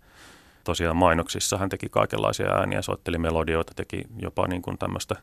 tosiaan 0.65 0.97
mainoksissa 0.97 1.59
hän 1.59 1.69
teki 1.69 1.89
kaikenlaisia 1.89 2.55
ääniä, 2.55 2.83
soitteli 2.83 3.19
melodioita, 3.19 3.73
teki 3.77 4.03
jopa 4.19 4.49
niin 4.49 4.63
kuin 4.63 4.79
tämmöistä 4.79 5.17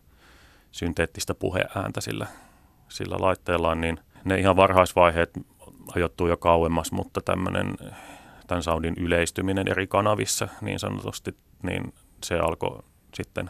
synteettistä 0.72 1.34
puheääntä 1.34 2.02
sillä, 2.02 2.28
sillä 2.90 3.16
laitteellaan, 3.20 3.82
niin 3.82 4.00
ne 4.26 4.40
ihan 4.40 4.56
varhaisvaiheet 4.56 5.30
ajoittuu 5.96 6.28
jo 6.28 6.38
kauemmas, 6.38 6.92
mutta 6.92 7.22
tämmöinen 7.22 7.78
tämän 8.48 8.64
soundin 8.64 8.94
yleistyminen 8.98 9.68
eri 9.68 9.88
kanavissa 9.88 10.48
niin 10.62 10.80
sanotusti, 10.80 11.36
niin 11.64 11.94
se 12.24 12.40
alkoi 12.40 12.84
sitten 13.14 13.50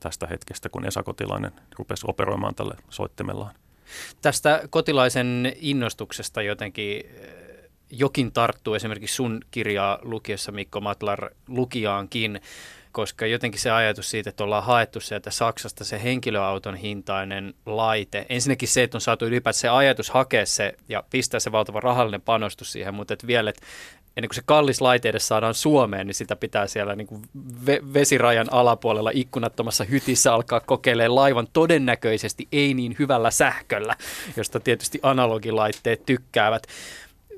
tästä 0.00 0.26
hetkestä, 0.26 0.68
kun 0.68 0.86
Esa 0.86 1.02
Kotilainen 1.02 1.52
rupesi 1.78 2.06
operoimaan 2.08 2.54
tälle 2.54 2.74
soittimellaan. 2.90 3.54
Tästä 4.22 4.62
kotilaisen 4.70 5.52
innostuksesta 5.60 6.42
jotenkin 6.42 7.06
eh, 7.06 7.44
jokin 7.90 8.32
tarttuu 8.32 8.74
esimerkiksi 8.74 9.16
sun 9.16 9.40
kirjaa 9.50 9.98
lukiessa 10.02 10.52
Mikko 10.52 10.80
Matlar 10.80 11.30
lukijaankin, 11.48 12.40
koska 12.92 13.26
jotenkin 13.26 13.60
se 13.60 13.70
ajatus 13.70 14.10
siitä, 14.10 14.30
että 14.30 14.44
ollaan 14.44 14.64
haettu 14.64 15.00
sieltä 15.00 15.30
Saksasta 15.30 15.84
se 15.84 16.02
henkilöauton 16.02 16.76
hintainen 16.76 17.54
laite. 17.66 18.26
Ensinnäkin 18.28 18.68
se, 18.68 18.82
että 18.82 18.96
on 18.96 19.00
saatu 19.00 19.26
ylipäätään 19.26 19.60
se 19.60 19.68
ajatus 19.68 20.10
hakea 20.10 20.46
se 20.46 20.74
ja 20.88 21.04
pistää 21.10 21.40
se 21.40 21.52
valtava 21.52 21.80
rahallinen 21.80 22.22
panostus 22.22 22.72
siihen, 22.72 22.94
mutta 22.94 23.14
että 23.14 23.26
vielä, 23.26 23.50
että 23.50 23.66
ennen 24.16 24.28
kuin 24.28 24.34
se 24.36 24.42
kallis 24.44 24.80
laite 24.80 25.08
edes 25.08 25.28
saadaan 25.28 25.54
Suomeen, 25.54 26.06
niin 26.06 26.14
sitä 26.14 26.36
pitää 26.36 26.66
siellä 26.66 26.96
niin 26.96 27.06
kuin 27.06 27.22
ve- 27.66 27.94
vesirajan 27.94 28.46
alapuolella 28.50 29.10
ikkunattomassa 29.14 29.84
hytissä 29.84 30.34
alkaa 30.34 30.60
kokeilemaan 30.60 31.14
laivan 31.14 31.48
todennäköisesti 31.52 32.48
ei 32.52 32.74
niin 32.74 32.96
hyvällä 32.98 33.30
sähköllä, 33.30 33.96
josta 34.36 34.60
tietysti 34.60 35.00
analogilaitteet 35.02 36.06
tykkäävät. 36.06 36.66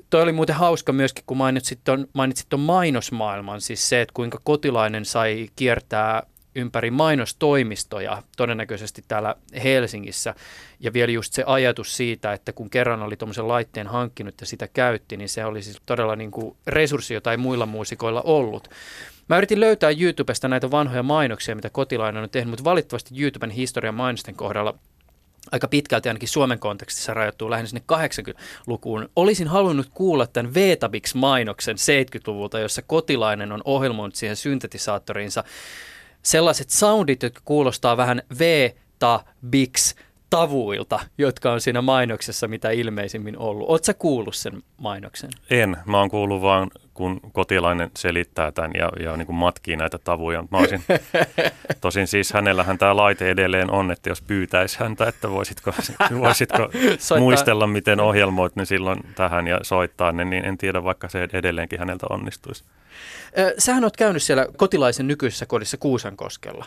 Toi 0.09 0.21
oli 0.21 0.31
muuten 0.31 0.55
hauska 0.55 0.93
myöskin, 0.93 1.23
kun 1.27 1.37
mainitsit 1.37 1.79
ton, 1.83 2.07
mainitsit 2.13 2.47
mainosmaailman, 2.57 3.61
siis 3.61 3.89
se, 3.89 4.01
että 4.01 4.13
kuinka 4.13 4.39
kotilainen 4.43 5.05
sai 5.05 5.49
kiertää 5.55 6.23
ympäri 6.57 6.91
mainostoimistoja, 6.91 8.23
todennäköisesti 8.37 9.03
täällä 9.07 9.35
Helsingissä. 9.63 10.35
Ja 10.79 10.93
vielä 10.93 11.11
just 11.11 11.33
se 11.33 11.43
ajatus 11.45 11.97
siitä, 11.97 12.33
että 12.33 12.53
kun 12.53 12.69
kerran 12.69 13.01
oli 13.01 13.17
tuommoisen 13.17 13.47
laitteen 13.47 13.87
hankkinut 13.87 14.41
ja 14.41 14.47
sitä 14.47 14.67
käytti, 14.67 15.17
niin 15.17 15.29
se 15.29 15.45
oli 15.45 15.61
siis 15.61 15.81
todella 15.85 16.15
niin 16.15 16.31
kuin 16.31 16.57
resurssi, 16.67 17.13
jota 17.13 17.31
ei 17.31 17.37
muilla 17.37 17.65
muusikoilla 17.65 18.21
ollut. 18.21 18.67
Mä 19.29 19.37
yritin 19.37 19.59
löytää 19.59 19.91
YouTubesta 19.99 20.47
näitä 20.47 20.71
vanhoja 20.71 21.03
mainoksia, 21.03 21.55
mitä 21.55 21.69
kotilainen 21.69 22.23
on 22.23 22.29
tehnyt, 22.29 22.49
mutta 22.49 22.63
valitettavasti 22.63 23.21
YouTuben 23.21 23.49
historian 23.49 23.95
mainosten 23.95 24.35
kohdalla 24.35 24.77
aika 25.51 25.67
pitkälti 25.67 26.09
ainakin 26.09 26.29
Suomen 26.29 26.59
kontekstissa 26.59 27.13
rajoittuu 27.13 27.49
lähinnä 27.49 27.67
sinne 27.67 27.83
80-lukuun. 27.93 29.09
Olisin 29.15 29.47
halunnut 29.47 29.87
kuulla 29.93 30.27
tämän 30.27 30.53
Vetabix-mainoksen 30.53 31.75
70-luvulta, 31.75 32.59
jossa 32.59 32.81
kotilainen 32.81 33.51
on 33.51 33.61
ohjelmoinut 33.65 34.15
siihen 34.15 34.35
syntetisaattoriinsa 34.35 35.43
sellaiset 36.27 36.69
soundit, 36.69 37.23
jotka 37.23 37.41
kuulostaa 37.45 37.97
vähän 37.97 38.21
v 38.39 38.69
ta 38.99 39.23
bix 39.49 39.95
tavuilta, 40.29 40.99
jotka 41.17 41.51
on 41.51 41.61
siinä 41.61 41.81
mainoksessa 41.81 42.47
mitä 42.47 42.69
ilmeisimmin 42.69 43.37
ollut. 43.37 43.69
Oletko 43.69 43.93
kuullut 43.99 44.35
sen 44.35 44.63
mainoksen? 44.77 45.29
En. 45.49 45.77
Mä 45.85 45.99
oon 45.99 46.09
kuullut 46.09 46.41
vaan, 46.41 46.71
kun 46.93 47.19
kotilainen 47.33 47.91
selittää 47.97 48.51
tämän 48.51 48.71
ja, 48.73 48.89
ja 48.99 49.17
niin 49.17 49.25
kuin 49.25 49.35
matkii 49.35 49.75
näitä 49.75 49.97
tavuja. 49.97 50.43
Mä 50.51 50.57
olisin, 50.57 50.83
tosin 51.81 52.07
siis 52.07 52.33
hänellähän 52.33 52.77
tämä 52.77 52.97
laite 52.97 53.29
edelleen 53.29 53.71
on, 53.71 53.91
että 53.91 54.09
jos 54.09 54.21
pyytäisi 54.21 54.79
häntä, 54.79 55.07
että 55.07 55.29
voisitko, 55.29 55.73
voisitko 56.19 56.69
muistella, 57.19 57.67
miten 57.67 57.99
ohjelmoit 57.99 58.55
ne 58.55 58.65
silloin 58.65 58.99
tähän 59.15 59.47
ja 59.47 59.59
soittaa 59.61 60.11
ne, 60.11 60.25
niin 60.25 60.45
en 60.45 60.57
tiedä, 60.57 60.83
vaikka 60.83 61.09
se 61.09 61.27
edelleenkin 61.33 61.79
häneltä 61.79 62.07
onnistuisi. 62.09 62.63
Sähän 63.57 63.83
oot 63.83 63.97
käynyt 63.97 64.23
siellä 64.23 64.45
kotilaisen 64.57 65.07
nykyisessä 65.07 65.45
kodissa 65.45 65.77
Kuusankoskella. 65.77 66.65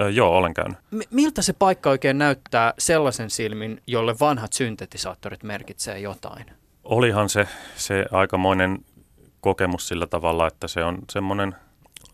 Ö, 0.00 0.10
joo, 0.10 0.36
olen 0.36 0.54
käynyt. 0.54 0.78
M- 0.90 1.00
miltä 1.10 1.42
se 1.42 1.52
paikka 1.52 1.90
oikein 1.90 2.18
näyttää 2.18 2.74
sellaisen 2.78 3.30
silmin, 3.30 3.82
jolle 3.86 4.14
vanhat 4.20 4.52
syntetisaattorit 4.52 5.42
merkitsee 5.42 5.98
jotain? 5.98 6.46
Olihan 6.84 7.28
se, 7.28 7.48
se 7.76 8.06
aikamoinen 8.12 8.78
kokemus 9.40 9.88
sillä 9.88 10.06
tavalla, 10.06 10.46
että 10.46 10.68
se 10.68 10.84
on 10.84 10.98
semmoinen 11.10 11.54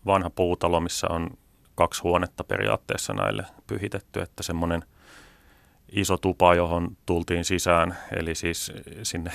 vanha 0.05 0.29
puutalo, 0.29 0.79
missä 0.79 1.07
on 1.09 1.29
kaksi 1.75 2.01
huonetta 2.03 2.43
periaatteessa 2.43 3.13
näille 3.13 3.43
pyhitetty, 3.67 4.21
että 4.21 4.43
semmoinen 4.43 4.83
iso 5.91 6.17
tupa, 6.17 6.55
johon 6.55 6.97
tultiin 7.05 7.45
sisään, 7.45 7.97
eli 8.15 8.35
siis 8.35 8.71
sinne 9.03 9.31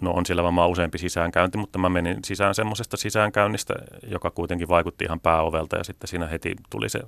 No 0.00 0.10
on 0.10 0.26
siellä 0.26 0.42
varmaan 0.42 0.70
useampi 0.70 0.98
sisäänkäynti, 0.98 1.58
mutta 1.58 1.78
mä 1.78 1.88
menin 1.88 2.18
sisään 2.24 2.54
semmoisesta 2.54 2.96
sisäänkäynnistä, 2.96 3.74
joka 4.10 4.30
kuitenkin 4.30 4.68
vaikutti 4.68 5.04
ihan 5.04 5.20
pääovelta 5.20 5.76
ja 5.76 5.84
sitten 5.84 6.08
siinä 6.08 6.26
heti 6.26 6.56
tuli 6.70 6.88
se 6.88 7.00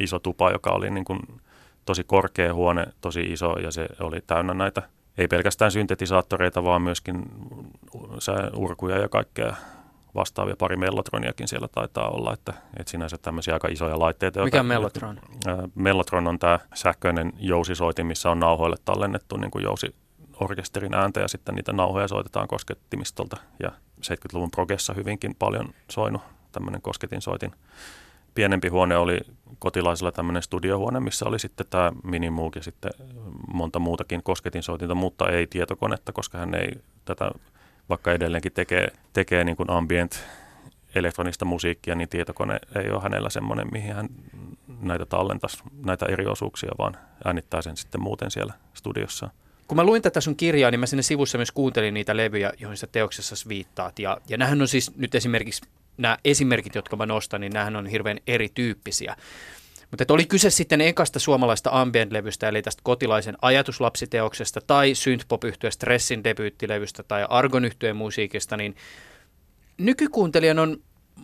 iso 0.00 0.18
tupa, 0.18 0.50
joka 0.50 0.70
oli 0.70 0.90
niin 0.90 1.04
kuin 1.04 1.20
tosi 1.84 2.04
korkea 2.04 2.54
huone, 2.54 2.86
tosi 3.00 3.20
iso 3.20 3.58
ja 3.58 3.70
se 3.70 3.88
oli 4.00 4.20
täynnä 4.26 4.54
näitä 4.54 4.82
ei 5.18 5.28
pelkästään 5.28 5.70
syntetisaattoreita, 5.70 6.64
vaan 6.64 6.82
myöskin 6.82 7.22
urkuja 8.54 8.98
ja 8.98 9.08
kaikkea 9.08 9.56
vastaavia. 10.14 10.56
Pari 10.58 10.76
mellotroniakin 10.76 11.48
siellä 11.48 11.68
taitaa 11.68 12.08
olla, 12.08 12.32
että, 12.32 12.52
että 12.76 12.90
sinänsä 12.90 13.18
tämmöisiä 13.18 13.54
aika 13.54 13.68
isoja 13.68 13.98
laitteita. 13.98 14.44
Mikä 14.44 14.60
on 14.60 14.66
mellotron? 14.66 15.20
Mellotron 15.74 16.28
on 16.28 16.38
tämä 16.38 16.58
sähköinen 16.74 17.32
jousisoitin, 17.38 18.06
missä 18.06 18.30
on 18.30 18.40
nauhoille 18.40 18.76
tallennettu 18.84 19.36
niin 19.36 19.50
kuin 19.50 19.62
jousi, 19.62 19.94
orkesterin 20.40 20.94
ääntä 20.94 21.20
ja 21.20 21.28
sitten 21.28 21.54
niitä 21.54 21.72
nauhoja 21.72 22.08
soitetaan 22.08 22.48
koskettimistolta. 22.48 23.36
Ja 23.62 23.72
70-luvun 24.00 24.50
progessa 24.50 24.92
hyvinkin 24.92 25.34
paljon 25.34 25.74
soinut 25.90 26.22
tämmöinen 26.52 26.82
kosketinsoitin. 26.82 27.52
Pienempi 28.34 28.68
huone 28.68 28.96
oli 28.96 29.20
kotilaisella 29.58 30.12
tämmöinen 30.12 30.42
studiohuone, 30.42 31.00
missä 31.00 31.24
oli 31.28 31.38
sitten 31.38 31.66
tämä 31.70 31.92
Minimoog 32.02 32.56
ja 32.56 32.62
sitten 32.62 32.92
monta 33.52 33.78
muutakin 33.78 34.22
kosketinsoitinta, 34.22 34.94
mutta 34.94 35.28
ei 35.28 35.46
tietokonetta, 35.46 36.12
koska 36.12 36.38
hän 36.38 36.54
ei 36.54 36.72
tätä, 37.04 37.30
vaikka 37.88 38.12
edelleenkin 38.12 38.52
tekee, 38.52 38.88
tekee 39.12 39.44
niin 39.44 39.56
kuin 39.56 39.70
ambient 39.70 40.24
elektronista 40.94 41.44
musiikkia, 41.44 41.94
niin 41.94 42.08
tietokone 42.08 42.58
ei 42.84 42.90
ole 42.90 43.02
hänellä 43.02 43.30
semmoinen, 43.30 43.66
mihin 43.72 43.94
hän 43.94 44.08
näitä 44.80 45.06
tallentaisi, 45.06 45.62
näitä 45.84 46.06
eri 46.06 46.26
osuuksia, 46.26 46.70
vaan 46.78 46.96
äänittää 47.24 47.62
sen 47.62 47.76
sitten 47.76 48.02
muuten 48.02 48.30
siellä 48.30 48.52
studiossa. 48.74 49.30
Kun 49.68 49.76
mä 49.76 49.84
luin 49.84 50.02
tätä 50.02 50.20
sun 50.20 50.36
kirjaa, 50.36 50.70
niin 50.70 50.80
mä 50.80 50.86
sinne 50.86 51.02
sivussa 51.02 51.38
myös 51.38 51.52
kuuntelin 51.52 51.94
niitä 51.94 52.16
levyjä, 52.16 52.52
joihin 52.60 52.76
sä 52.76 52.86
teoksessa 52.86 53.48
viittaat. 53.48 53.98
Ja, 53.98 54.18
ja 54.28 54.36
nämähän 54.36 54.60
on 54.60 54.68
siis 54.68 54.96
nyt 54.96 55.14
esimerkiksi, 55.14 55.62
nämä 55.96 56.18
esimerkit, 56.24 56.74
jotka 56.74 56.96
mä 56.96 57.06
nostan, 57.06 57.40
niin 57.40 57.52
nämähän 57.52 57.76
on 57.76 57.86
hirveän 57.86 58.18
erityyppisiä. 58.26 59.16
Mutta 59.90 60.14
oli 60.14 60.26
kyse 60.26 60.50
sitten 60.50 60.80
ekasta 60.80 61.18
suomalaista 61.18 61.70
ambient-levystä, 61.72 62.48
eli 62.48 62.62
tästä 62.62 62.80
kotilaisen 62.84 63.36
ajatuslapsiteoksesta, 63.42 64.60
tai 64.66 64.94
synthpop 64.94 65.42
Stressin 65.70 66.24
debyyttilevystä, 66.24 67.02
tai 67.02 67.26
argon 67.28 67.70
musiikista, 67.94 68.56
niin 68.56 68.76
nykykuuntelijan 69.78 70.58
on 70.58 70.76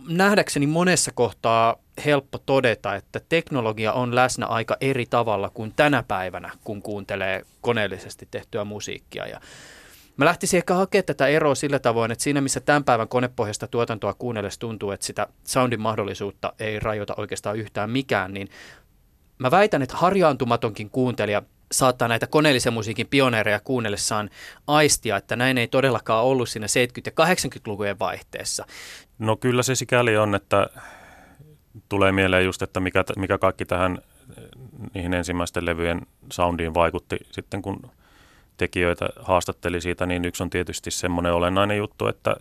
nähdäkseni 0.09 0.67
monessa 0.67 1.11
kohtaa 1.15 1.77
helppo 2.05 2.39
todeta, 2.39 2.95
että 2.95 3.21
teknologia 3.29 3.93
on 3.93 4.15
läsnä 4.15 4.47
aika 4.47 4.77
eri 4.81 5.07
tavalla 5.07 5.51
kuin 5.51 5.73
tänä 5.77 6.03
päivänä, 6.03 6.51
kun 6.65 6.83
kuuntelee 6.83 7.43
koneellisesti 7.61 8.29
tehtyä 8.31 8.65
musiikkia. 8.65 9.27
Ja 9.27 9.41
Mä 10.17 10.25
lähtisin 10.25 10.59
ehkä 10.59 10.75
hakemaan 10.75 11.05
tätä 11.05 11.27
eroa 11.27 11.55
sillä 11.55 11.79
tavoin, 11.79 12.11
että 12.11 12.25
siinä 12.25 12.41
missä 12.41 12.61
tämän 12.61 12.85
päivän 12.85 13.09
konepohjasta 13.09 13.67
tuotantoa 13.67 14.15
kuunnellessa 14.15 14.61
tuntuu, 14.61 14.91
että 14.91 15.07
sitä 15.07 15.27
soundin 15.45 15.81
mahdollisuutta 15.81 16.53
ei 16.59 16.81
rajoita 16.81 17.15
oikeastaan 17.17 17.57
yhtään 17.57 17.91
mikään, 17.91 18.35
niin 18.35 18.49
mä 19.39 19.51
väitän, 19.51 19.83
että 19.83 19.97
harjaantumatonkin 19.97 20.91
kuuntelija 20.91 21.43
saattaa 21.73 22.09
näitä 22.09 22.27
koneellisen 22.27 22.73
musiikin 22.73 23.07
pioneereja 23.07 23.61
kuunnellessaan 23.61 24.31
aistia, 24.67 25.17
että 25.17 25.37
näin 25.37 25.59
ei 25.59 25.69
todellakaan 25.69 26.25
ollut 26.25 26.49
siinä 26.49 26.67
70- 26.67 26.69
ja 27.07 27.25
80-lukujen 27.27 27.99
vaihteessa. 27.99 28.67
No 29.19 29.37
kyllä 29.37 29.63
se 29.63 29.75
sikäli 29.75 30.17
on, 30.17 30.35
että 30.35 30.67
tulee 31.89 32.13
mieleen 32.13 32.45
just, 32.45 32.63
että 32.63 32.81
mikä, 32.81 33.05
mikä 33.17 33.39
kaikki 33.39 33.65
tähän 33.65 33.99
niihin 34.95 35.15
ensimmäisten 35.15 35.67
levyjen 35.67 36.01
soundiin 36.33 36.75
vaikutti 36.75 37.17
sitten, 37.31 37.63
kun 37.63 37.91
tekijöitä 38.57 39.09
haastatteli 39.21 39.81
siitä, 39.81 40.07
niin 40.07 40.25
yksi 40.25 40.43
on 40.43 40.51
tietysti 40.51 40.91
semmoinen 40.91 41.33
olennainen 41.33 41.77
juttu, 41.77 42.07
että 42.07 42.37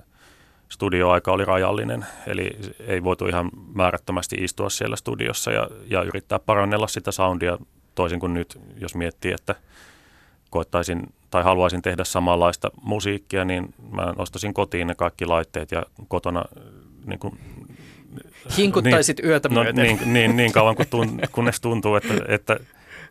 studioaika 0.69 1.31
oli 1.31 1.45
rajallinen, 1.45 2.05
eli 2.27 2.51
ei 2.79 3.03
voitu 3.03 3.27
ihan 3.27 3.49
määrättömästi 3.73 4.35
istua 4.39 4.69
siellä 4.69 4.95
studiossa 4.95 5.51
ja, 5.51 5.69
ja 5.85 6.03
yrittää 6.03 6.39
parannella 6.39 6.87
sitä 6.87 7.11
soundia 7.11 7.57
toisin 7.95 8.19
kuin 8.19 8.33
nyt, 8.33 8.59
jos 8.81 8.95
miettii, 8.95 9.31
että 9.31 9.55
koettaisin 10.49 11.13
tai 11.29 11.43
haluaisin 11.43 11.81
tehdä 11.81 12.03
samanlaista 12.03 12.71
musiikkia, 12.81 13.45
niin 13.45 13.73
mä 13.91 14.13
ostasin 14.17 14.53
kotiin 14.53 14.87
ne 14.87 14.95
kaikki 14.95 15.25
laitteet 15.25 15.71
ja 15.71 15.83
kotona 16.07 16.45
niin 17.05 17.19
kuin, 17.19 17.39
Hinkuttaisit 18.57 19.17
niin, 19.17 19.27
yötä 19.27 19.49
no, 19.49 19.63
niin, 19.63 19.99
niin, 20.05 20.37
niin 20.37 20.53
kauan 20.53 20.75
kun 20.75 20.85
tun, 20.89 21.19
kunnes 21.31 21.61
tuntuu, 21.61 21.95
että, 21.95 22.13
että 22.27 22.59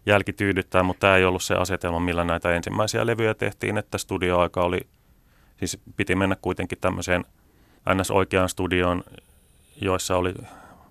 jälki 0.06 0.32
tyydyttää, 0.32 0.82
mutta 0.82 1.00
tämä 1.00 1.16
ei 1.16 1.24
ollut 1.24 1.42
se 1.42 1.54
asetelma, 1.54 2.00
millä 2.00 2.24
näitä 2.24 2.54
ensimmäisiä 2.54 3.06
levyjä 3.06 3.34
tehtiin, 3.34 3.78
että 3.78 3.98
studioaika 3.98 4.62
oli, 4.62 4.80
siis 5.56 5.78
piti 5.96 6.14
mennä 6.14 6.36
kuitenkin 6.42 6.78
tämmöiseen 6.80 7.24
ns. 7.94 8.10
oikeaan 8.10 8.48
studioon, 8.48 9.04
joissa 9.80 10.16
oli 10.16 10.34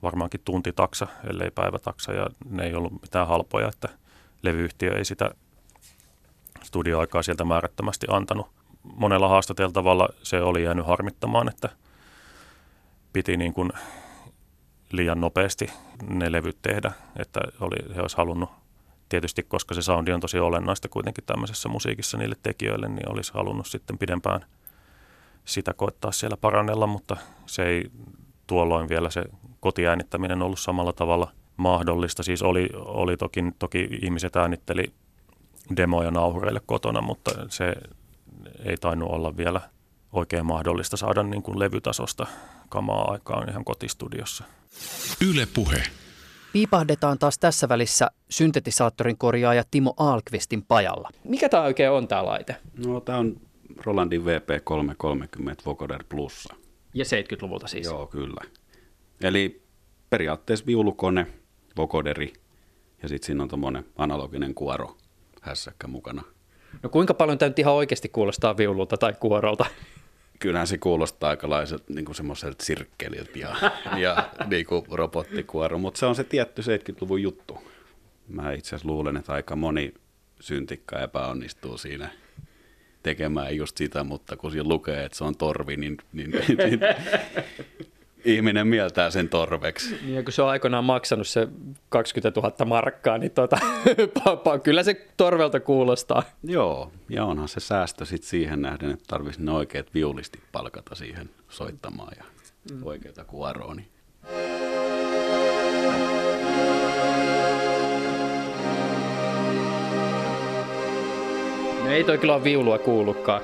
varmaankin 0.04 0.42
tuntitaksa, 0.46 1.08
ellei 1.30 1.52
päivätaksa, 1.52 2.14
ja 2.14 2.28
ne 2.50 2.64
ei 2.64 2.76
ollut 2.76 3.02
mitään 3.02 3.28
halpoja, 3.28 3.68
että 3.68 3.90
levyyhtiö 4.42 4.98
ei 4.98 5.06
sitä 5.06 5.32
studioaikaa 6.64 7.24
sieltä 7.24 7.46
määrättömästi 7.46 8.08
antanut. 8.10 8.48
Monella 8.84 9.28
haastateltavalla 9.28 10.10
se 10.24 10.42
oli 10.42 10.64
jäänyt 10.64 10.88
harmittamaan, 10.88 11.50
että 11.50 11.70
piti 13.18 13.38
niin 13.38 13.54
kuin 13.54 13.72
liian 14.92 15.22
nopeasti 15.22 15.70
ne 16.10 16.32
levyt 16.32 16.58
tehdä, 16.62 16.92
että 17.16 17.40
oli, 17.60 17.96
he 17.96 18.02
olisi 18.02 18.18
halunnut 18.18 18.50
tietysti, 19.10 19.44
koska 19.44 19.74
se 19.74 19.82
soundi 19.82 20.12
on 20.12 20.20
tosi 20.20 20.40
olennaista 20.40 20.90
kuitenkin 20.90 21.24
tämmöisessä 21.24 21.70
musiikissa 21.70 22.18
niille 22.18 22.36
tekijöille, 22.44 22.88
niin 22.88 23.12
olisi 23.12 23.34
halunnut 23.34 23.68
sitten 23.68 23.98
pidempään 23.98 24.46
sitä 25.46 25.74
koettaa 25.74 26.12
siellä 26.12 26.38
parannella, 26.38 26.88
mutta 26.88 27.18
se 27.46 27.66
ei 27.66 27.92
tuolloin 28.48 28.90
vielä 28.90 29.10
se 29.10 29.24
kotiäänittäminen 29.60 30.42
ollut 30.42 30.60
samalla 30.60 30.94
tavalla 30.94 31.32
mahdollista. 31.58 32.24
Siis 32.24 32.42
oli, 32.42 32.70
oli 32.76 33.18
toki, 33.18 33.44
toki 33.60 33.90
ihmiset 34.02 34.36
äänitteli 34.36 34.94
demoja 35.78 36.12
nauhureille 36.12 36.62
kotona, 36.66 37.02
mutta 37.02 37.32
se 37.50 37.76
ei 38.66 38.78
tainnut 38.78 39.12
olla 39.12 39.38
vielä 39.38 39.62
oikein 40.18 40.46
mahdollista 40.46 40.98
saada 40.98 41.24
niin 41.24 41.44
kuin 41.44 41.60
levytasosta 41.60 42.28
kamaa 42.70 43.12
aikaan 43.12 43.50
ihan 43.50 43.66
kotistudiossa. 43.66 44.44
Yle 45.30 45.48
Puhe. 45.54 45.84
Piipahdetaan 46.54 47.20
taas 47.20 47.40
tässä 47.40 47.70
välissä 47.70 48.12
syntetisaattorin 48.30 49.18
korjaaja 49.18 49.64
Timo 49.72 49.94
Alkvistin 49.98 50.64
pajalla. 50.64 51.10
Mikä 51.24 51.50
tämä 51.50 51.64
oikein 51.64 51.92
on 51.92 52.08
tämä 52.08 52.26
laite? 52.26 52.56
No 52.86 53.00
tämä 53.00 53.18
on 53.18 53.36
Rolandin 53.86 54.22
VP330 54.22 55.62
Vocoder 55.66 56.04
Plussa. 56.10 56.56
Ja 56.94 57.06
70-luvulta 57.06 57.68
siis? 57.68 57.86
Joo, 57.86 58.08
kyllä. 58.08 58.42
Eli 59.22 59.62
periaatteessa 60.10 60.66
viulukone, 60.66 61.28
vokoderi 61.78 62.34
ja 63.02 63.08
sitten 63.08 63.26
siinä 63.26 63.44
on 63.44 63.50
tuommoinen 63.50 63.86
analoginen 63.98 64.54
kuoro 64.54 64.98
hässäkkä 65.42 65.88
mukana. 65.88 66.24
No 66.84 66.90
kuinka 66.90 67.14
paljon 67.14 67.38
tämä 67.38 67.52
ihan 67.58 67.74
oikeasti 67.74 68.10
kuulostaa 68.10 68.58
viululta 68.58 68.98
tai 68.98 69.14
kuorolta? 69.20 69.66
Kyllähän 70.40 70.68
se 70.68 70.78
kuulostaa 70.78 71.30
aikalaiset 71.30 71.90
niin 71.90 72.16
semmoiselta 72.16 72.66
sirkkeliltä 72.66 73.40
ja, 73.40 73.56
ja 73.98 74.30
niin 74.48 74.66
kuin 74.66 74.86
robottikuoro, 74.92 75.78
mutta 75.78 76.00
se 76.00 76.06
on 76.06 76.16
se 76.16 76.24
tietty 76.24 76.62
70-luvun 76.62 77.22
juttu. 77.22 77.64
Mä 78.28 78.52
itse 78.52 78.70
asiassa 78.70 78.88
luulen, 78.88 79.18
että 79.18 79.34
aika 79.34 79.56
moni 79.56 79.94
syntikka 80.40 81.00
epäonnistuu 81.00 81.78
siinä 81.78 82.10
tekemään 83.04 83.56
just 83.56 83.78
sitä, 83.78 84.04
mutta 84.04 84.38
kun 84.38 84.52
siinä 84.52 84.70
lukee, 84.70 85.06
että 85.06 85.18
se 85.18 85.24
on 85.24 85.38
torvi, 85.38 85.78
niin, 85.78 85.98
niin, 86.14 86.32
niin 86.32 86.80
ihminen 88.28 88.68
mieltää 88.68 89.10
sen 89.10 89.30
torveksi. 89.30 89.98
Niin, 90.02 90.16
ja 90.16 90.24
kun 90.24 90.34
se 90.34 90.42
on 90.42 90.50
aikoinaan 90.50 90.84
maksanut 90.84 91.28
se 91.28 91.48
20 91.90 92.42
000 92.42 92.66
markkaa, 92.66 93.18
niin 93.18 93.32
tota, 93.32 93.58
kyllä 94.64 94.84
se 94.84 95.08
torvelta 95.18 95.60
kuulostaa. 95.60 96.24
Joo, 96.44 96.92
ja 97.10 97.26
onhan 97.26 97.48
se 97.48 97.60
säästö 97.60 98.06
sitten 98.06 98.30
siihen 98.30 98.62
nähden, 98.62 98.92
että 98.92 99.06
tarvitsisi 99.08 99.46
ne 99.46 99.52
oikeat 99.52 99.94
viulistit 99.94 100.42
palkata 100.52 100.96
siihen 100.96 101.30
soittamaan 101.50 102.14
ja 102.18 102.24
mm. 102.72 102.84
oikeita 102.84 103.24
kuoroa. 103.24 103.74
Niin. 103.74 103.88
No 111.84 111.90
ei 111.90 112.04
toi 112.04 112.18
kyllä 112.18 112.36
ole 112.36 112.44
viulua 112.44 112.78
kuullutkaan. 112.78 113.42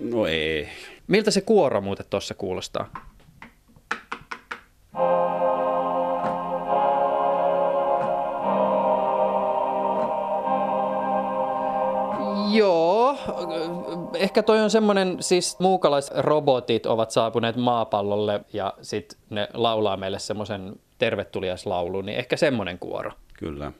No 0.00 0.26
ei. 0.26 0.68
Miltä 1.06 1.30
se 1.30 1.40
kuoro 1.40 1.80
muuten 1.80 2.06
tuossa 2.10 2.34
kuulostaa? 2.34 3.09
Joo, 12.52 13.18
ehkä 14.14 14.42
toi 14.42 14.60
on 14.60 14.70
semmoinen, 14.70 15.16
siis 15.20 15.58
muukalaisrobotit 15.58 16.86
ovat 16.86 17.10
saapuneet 17.10 17.56
maapallolle 17.56 18.44
ja 18.52 18.74
sitten 18.82 19.18
ne 19.30 19.48
laulaa 19.54 19.96
meille 19.96 20.18
semmoisen 20.18 20.76
tervetuliaislaulun, 20.98 22.06
niin 22.06 22.18
ehkä 22.18 22.36
semmoinen 22.36 22.78
kuoro. 22.78 23.12
Kyllä. 23.38 23.72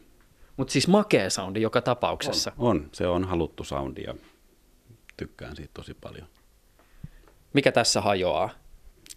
Mutta 0.56 0.72
siis 0.72 0.88
makea 0.88 1.30
soundi 1.30 1.62
joka 1.62 1.80
tapauksessa. 1.80 2.52
On, 2.58 2.70
on, 2.70 2.88
se 2.92 3.06
on 3.06 3.24
haluttu 3.24 3.64
soundi 3.64 4.02
ja 4.02 4.14
tykkään 5.16 5.56
siitä 5.56 5.70
tosi 5.74 5.94
paljon. 5.94 6.26
Mikä 7.52 7.72
tässä 7.72 8.00
hajoaa? 8.00 8.50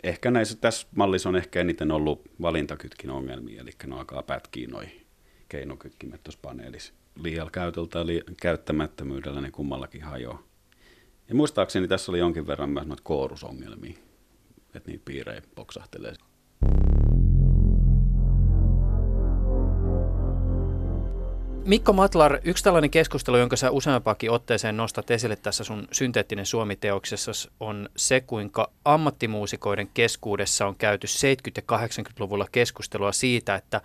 Ehkä 0.03 0.31
näissä, 0.31 0.57
tässä 0.61 0.87
mallissa 0.95 1.29
on 1.29 1.35
ehkä 1.35 1.61
eniten 1.61 1.91
ollut 1.91 2.21
valintakytkin 2.41 3.09
ongelmia, 3.09 3.61
eli 3.61 3.71
ne 3.85 3.95
alkaa 3.95 4.23
pätkiä 4.23 4.67
noin 4.67 5.05
keinokytkimet 5.49 6.23
tuossa 6.23 6.39
paneelissa. 6.41 6.93
Liialla 7.15 7.51
käytöltä 7.51 7.99
ja 7.99 8.05
li- 8.05 8.23
käyttämättömyydellä 8.41 9.41
ne 9.41 9.51
kummallakin 9.51 10.03
hajoaa. 10.03 10.43
Ja 11.29 11.35
muistaakseni 11.35 11.87
tässä 11.87 12.11
oli 12.11 12.19
jonkin 12.19 12.47
verran 12.47 12.69
myös 12.69 12.87
noita 12.87 13.03
koorusongelmia, 13.03 13.97
että 14.75 14.91
niitä 14.91 15.05
piirejä 15.05 15.41
poksahtelee. 15.55 16.13
Mikko 21.65 21.93
Matlar, 21.93 22.39
yksi 22.43 22.63
tällainen 22.63 22.89
keskustelu, 22.89 23.37
jonka 23.37 23.55
sä 23.55 23.71
useampaakin 23.71 24.31
otteeseen 24.31 24.77
nostat 24.77 25.11
esille 25.11 25.35
tässä 25.35 25.63
sun 25.63 25.87
synteettinen 25.91 26.45
Suomi-teoksessa, 26.45 27.31
on 27.59 27.89
se, 27.95 28.21
kuinka 28.21 28.71
ammattimuusikoiden 28.85 29.89
keskuudessa 29.93 30.67
on 30.67 30.75
käyty 30.75 31.07
70- 31.07 31.63
ja 31.71 31.77
80-luvulla 31.77 32.47
keskustelua 32.51 33.11
siitä, 33.11 33.55
että 33.55 33.81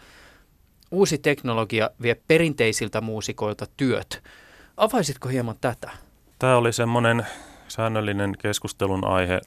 uusi 0.91 1.19
teknologia 1.19 1.91
vie 2.03 2.17
perinteisiltä 2.29 3.01
muusikoilta 3.01 3.67
työt. 3.77 4.23
Avaisitko 4.77 5.29
hieman 5.29 5.57
tätä? 5.61 5.91
Tämä 6.39 6.57
oli 6.57 6.73
semmoinen 6.73 7.27
säännöllinen 7.69 8.35
keskustelun 8.39 9.05
aihe, 9.05 9.41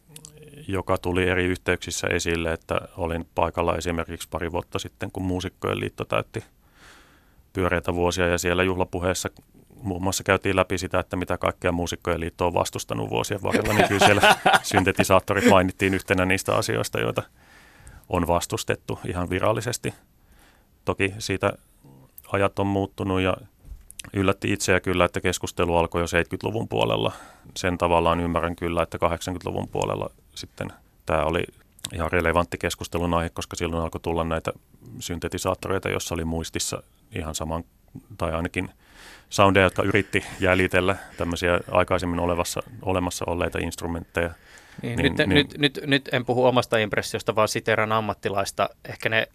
joka 0.68 0.98
tuli 0.98 1.30
eri 1.30 1.46
yhteyksissä 1.46 2.08
esille, 2.08 2.54
että 2.54 2.82
olin 2.98 3.28
paikalla 3.36 3.78
esimerkiksi 3.78 4.30
pari 4.30 4.52
vuotta 4.52 4.80
sitten, 4.80 5.12
kun 5.12 5.24
Muusikkojen 5.24 5.80
liitto 5.80 6.06
täytti 6.06 6.44
pyöreitä 7.54 7.94
vuosia 7.94 8.28
ja 8.28 8.38
siellä 8.38 8.64
juhlapuheessa 8.64 9.30
muun 9.84 10.04
muassa 10.04 10.24
käytiin 10.24 10.56
läpi 10.56 10.78
sitä, 10.78 11.00
että 11.00 11.16
mitä 11.16 11.38
kaikkea 11.38 11.72
muusikkojen 11.72 12.20
liitto 12.20 12.48
on 12.48 12.54
vastustanut 12.54 13.10
vuosien 13.10 13.44
varrella, 13.44 13.74
niin 13.74 13.88
kyllä 13.88 14.06
siellä 14.06 14.36
syntetisaattorit 14.64 15.50
mainittiin 15.50 15.94
yhtenä 15.94 16.26
niistä 16.26 16.56
asioista, 16.56 17.00
joita 17.00 17.24
on 18.10 18.28
vastustettu 18.28 19.00
ihan 19.06 19.30
virallisesti. 19.30 19.94
Toki 20.86 21.14
siitä 21.20 21.54
ajat 22.32 22.60
on 22.60 22.68
muuttunut 22.68 23.22
ja 23.22 23.38
yllätti 24.14 24.54
itseä 24.54 24.80
kyllä, 24.80 25.06
että 25.06 25.22
keskustelu 25.22 25.78
alkoi 25.78 26.02
jo 26.02 26.06
70-luvun 26.06 26.68
puolella. 26.68 27.12
Sen 27.58 27.78
tavallaan 27.78 28.20
ymmärrän 28.20 28.56
kyllä, 28.56 28.84
että 28.84 28.98
80-luvun 28.98 29.68
puolella 29.68 30.10
sitten 30.36 30.74
tämä 31.06 31.24
oli 31.24 31.44
ihan 31.94 32.12
relevantti 32.12 32.58
keskustelun 32.58 33.14
aihe, 33.14 33.30
koska 33.30 33.56
silloin 33.56 33.84
alkoi 33.84 34.02
tulla 34.02 34.24
näitä 34.24 34.52
syntetisaattoreita, 35.00 35.90
joissa 35.90 36.16
oli 36.16 36.26
muistissa 36.26 36.84
ihan 37.16 37.36
saman, 37.36 37.64
tai 38.18 38.34
ainakin 38.34 38.70
soundeja, 39.30 39.66
jotka 39.66 39.84
yritti 39.84 40.24
jäljitellä 40.40 40.96
tämmöisiä 41.18 41.60
aikaisemmin 41.72 42.20
olevassa, 42.20 42.64
olemassa 42.82 43.26
olleita 43.28 43.60
instrumentteja. 43.60 44.34
Niin, 44.82 44.98
niin, 44.98 45.16
nyt, 45.16 45.28
niin, 45.28 45.30
nyt, 45.30 45.58
nyt, 45.58 45.80
nyt 45.86 46.10
en 46.12 46.26
puhu 46.26 46.46
omasta 46.46 46.78
impressiosta, 46.78 47.36
vaan 47.36 47.48
siteran 47.48 47.92
ammattilaista. 47.92 48.70
Ehkä 48.90 49.10
ne 49.10 49.28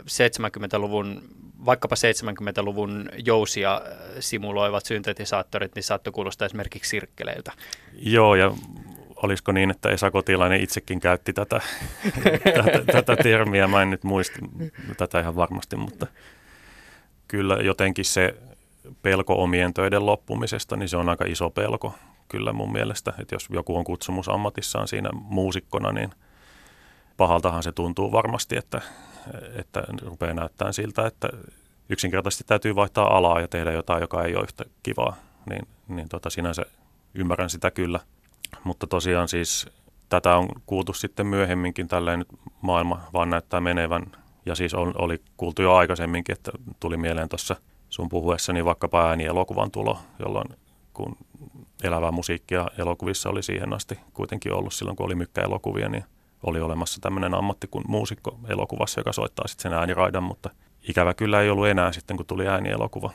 70-luvun, 0.00 1.22
vaikkapa 1.64 1.96
70-luvun 1.96 3.08
jousia 3.24 3.80
simuloivat 4.20 4.86
syntetisaattorit, 4.86 5.74
niin 5.74 5.82
saattoi 5.82 6.12
kuulostaa 6.12 6.46
esimerkiksi 6.46 6.90
sirkkeleiltä. 6.90 7.52
Joo, 7.92 8.34
ja 8.34 8.52
olisiko 9.22 9.52
niin, 9.52 9.70
että 9.70 9.88
Esa 9.88 10.10
Kotilainen 10.10 10.60
itsekin 10.60 11.00
käytti 11.00 11.32
tätä, 11.32 11.60
tätä, 12.54 12.92
tätä 12.92 13.16
termiä. 13.16 13.68
Mä 13.68 13.82
en 13.82 13.90
nyt 13.90 14.04
muista 14.04 14.38
tätä 14.96 15.20
ihan 15.20 15.36
varmasti, 15.36 15.76
mutta 15.76 16.06
kyllä 17.28 17.54
jotenkin 17.54 18.04
se 18.04 18.34
pelko 19.02 19.42
omien 19.42 19.74
töiden 19.74 20.06
loppumisesta, 20.06 20.76
niin 20.76 20.88
se 20.88 20.96
on 20.96 21.08
aika 21.08 21.24
iso 21.28 21.50
pelko 21.50 21.94
kyllä 22.28 22.52
mun 22.52 22.72
mielestä. 22.72 23.12
Että 23.18 23.34
jos 23.34 23.48
joku 23.50 23.76
on 23.76 23.84
kutsumus 23.84 24.28
ammatissaan 24.28 24.88
siinä 24.88 25.10
muusikkona, 25.12 25.92
niin 25.92 26.10
pahaltahan 27.16 27.62
se 27.62 27.72
tuntuu 27.72 28.12
varmasti, 28.12 28.56
että, 28.56 28.80
että 29.54 29.84
rupeaa 30.02 30.34
näyttämään 30.34 30.74
siltä, 30.74 31.06
että 31.06 31.28
yksinkertaisesti 31.88 32.44
täytyy 32.46 32.74
vaihtaa 32.74 33.16
alaa 33.16 33.40
ja 33.40 33.48
tehdä 33.48 33.72
jotain, 33.72 34.00
joka 34.00 34.24
ei 34.24 34.34
ole 34.34 34.44
yhtä 34.44 34.64
kivaa. 34.82 35.16
Niin, 35.50 35.68
niin 35.88 36.08
tota, 36.08 36.30
sinänsä 36.30 36.62
ymmärrän 37.14 37.50
sitä 37.50 37.70
kyllä– 37.70 38.00
mutta 38.64 38.86
tosiaan 38.86 39.28
siis 39.28 39.66
tätä 40.08 40.36
on 40.36 40.48
kuultu 40.66 40.92
sitten 40.92 41.26
myöhemminkin, 41.26 41.88
tälleen 41.88 42.18
nyt 42.18 42.28
maailma 42.60 43.00
vaan 43.12 43.30
näyttää 43.30 43.60
menevän. 43.60 44.06
Ja 44.46 44.54
siis 44.54 44.74
oli 44.74 45.22
kuultu 45.36 45.62
jo 45.62 45.74
aikaisemminkin, 45.74 46.32
että 46.32 46.52
tuli 46.80 46.96
mieleen 46.96 47.28
tuossa 47.28 47.56
sun 47.88 48.08
puhuessani 48.08 48.64
vaikkapa 48.64 49.08
äänielokuvan 49.08 49.70
tulo, 49.70 49.98
jolloin 50.18 50.48
kun 50.94 51.16
elävää 51.82 52.10
musiikkia 52.10 52.66
elokuvissa 52.78 53.30
oli 53.30 53.42
siihen 53.42 53.72
asti 53.72 53.98
kuitenkin 54.14 54.52
ollut 54.52 54.74
silloin, 54.74 54.96
kun 54.96 55.06
oli 55.06 55.14
mykkäelokuvia, 55.14 55.88
niin 55.88 56.04
oli 56.42 56.60
olemassa 56.60 57.00
tämmöinen 57.00 57.34
ammatti 57.34 57.66
kuin 57.66 57.84
muusikko 57.88 58.38
elokuvassa, 58.48 59.00
joka 59.00 59.12
soittaa 59.12 59.48
sitten 59.48 59.62
sen 59.62 59.78
ääniraidan, 59.78 60.22
mutta 60.22 60.50
ikävä 60.88 61.14
kyllä 61.14 61.42
ei 61.42 61.50
ollut 61.50 61.68
enää 61.68 61.92
sitten, 61.92 62.16
kun 62.16 62.26
tuli 62.26 62.48
äänielokuva. 62.48 63.10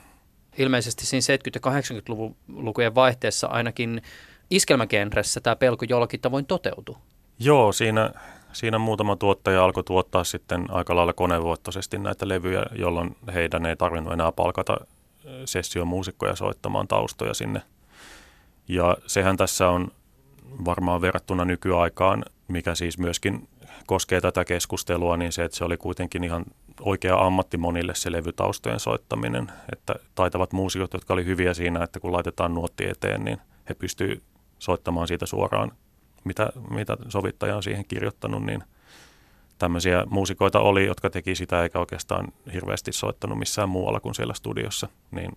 Ilmeisesti 0.57 1.05
siinä 1.05 1.37
70- 1.37 1.49
ja 1.55 1.71
80-luvun 1.71 2.35
lukujen 2.47 2.95
vaihteessa 2.95 3.47
ainakin 3.47 4.01
iskelmägenressä 4.49 5.41
tämä 5.41 5.55
pelko 5.55 5.85
jollakin 5.89 6.19
tavoin 6.19 6.45
toteutui. 6.45 6.95
Joo, 7.39 7.71
siinä, 7.71 8.11
siinä 8.53 8.77
muutama 8.77 9.15
tuottaja 9.15 9.63
alkoi 9.63 9.83
tuottaa 9.83 10.23
sitten 10.23 10.65
aika 10.69 10.95
lailla 10.95 11.13
konevoittoisesti 11.13 11.97
näitä 11.97 12.27
levyjä, 12.27 12.65
jolloin 12.75 13.15
heidän 13.33 13.65
ei 13.65 13.75
tarvinnut 13.75 14.13
enää 14.13 14.31
palkata 14.31 14.77
sessiomuusikkoja 15.45 16.35
soittamaan 16.35 16.87
taustoja 16.87 17.33
sinne. 17.33 17.61
Ja 18.67 18.97
sehän 19.07 19.37
tässä 19.37 19.69
on 19.69 19.91
varmaan 20.65 21.01
verrattuna 21.01 21.45
nykyaikaan, 21.45 22.25
mikä 22.47 22.75
siis 22.75 22.97
myöskin 22.97 23.47
koskee 23.85 24.21
tätä 24.21 24.45
keskustelua, 24.45 25.17
niin 25.17 25.31
se, 25.31 25.43
että 25.43 25.57
se 25.57 25.63
oli 25.63 25.77
kuitenkin 25.77 26.23
ihan 26.23 26.45
oikea 26.81 27.25
ammatti 27.25 27.57
monille 27.57 27.95
se 27.95 28.11
levytaustojen 28.11 28.79
soittaminen. 28.79 29.51
Että 29.71 29.95
taitavat 30.15 30.53
muusikot, 30.53 30.93
jotka 30.93 31.13
oli 31.13 31.25
hyviä 31.25 31.53
siinä, 31.53 31.83
että 31.83 31.99
kun 31.99 32.13
laitetaan 32.13 32.53
nuotti 32.53 32.89
eteen, 32.89 33.23
niin 33.23 33.37
he 33.69 33.73
pystyvät 33.73 34.19
soittamaan 34.59 35.07
siitä 35.07 35.25
suoraan, 35.25 35.71
mitä, 36.23 36.49
mitä 36.69 36.97
sovittaja 37.09 37.55
on 37.55 37.63
siihen 37.63 37.85
kirjoittanut, 37.87 38.45
niin 38.45 38.63
tämmöisiä 39.57 40.03
muusikoita 40.09 40.59
oli, 40.59 40.85
jotka 40.85 41.09
teki 41.09 41.35
sitä 41.35 41.63
eikä 41.63 41.79
oikeastaan 41.79 42.27
hirveästi 42.53 42.91
soittanut 42.91 43.39
missään 43.39 43.69
muualla 43.69 43.99
kuin 43.99 44.15
siellä 44.15 44.33
studiossa, 44.33 44.87
niin 45.11 45.31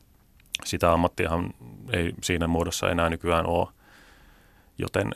sitä 0.64 0.92
ammattiahan 0.92 1.54
ei 1.92 2.12
siinä 2.22 2.46
muodossa 2.46 2.90
enää 2.90 3.10
nykyään 3.10 3.46
ole, 3.46 3.68
joten, 4.78 5.10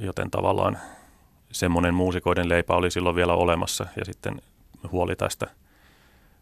joten 0.00 0.30
tavallaan 0.30 0.78
semmoinen 1.52 1.94
muusikoiden 1.94 2.48
leipä 2.48 2.74
oli 2.74 2.90
silloin 2.90 3.16
vielä 3.16 3.34
olemassa 3.34 3.86
ja 3.96 4.04
sitten 4.04 4.42
huoli 4.92 5.16
tästä 5.16 5.46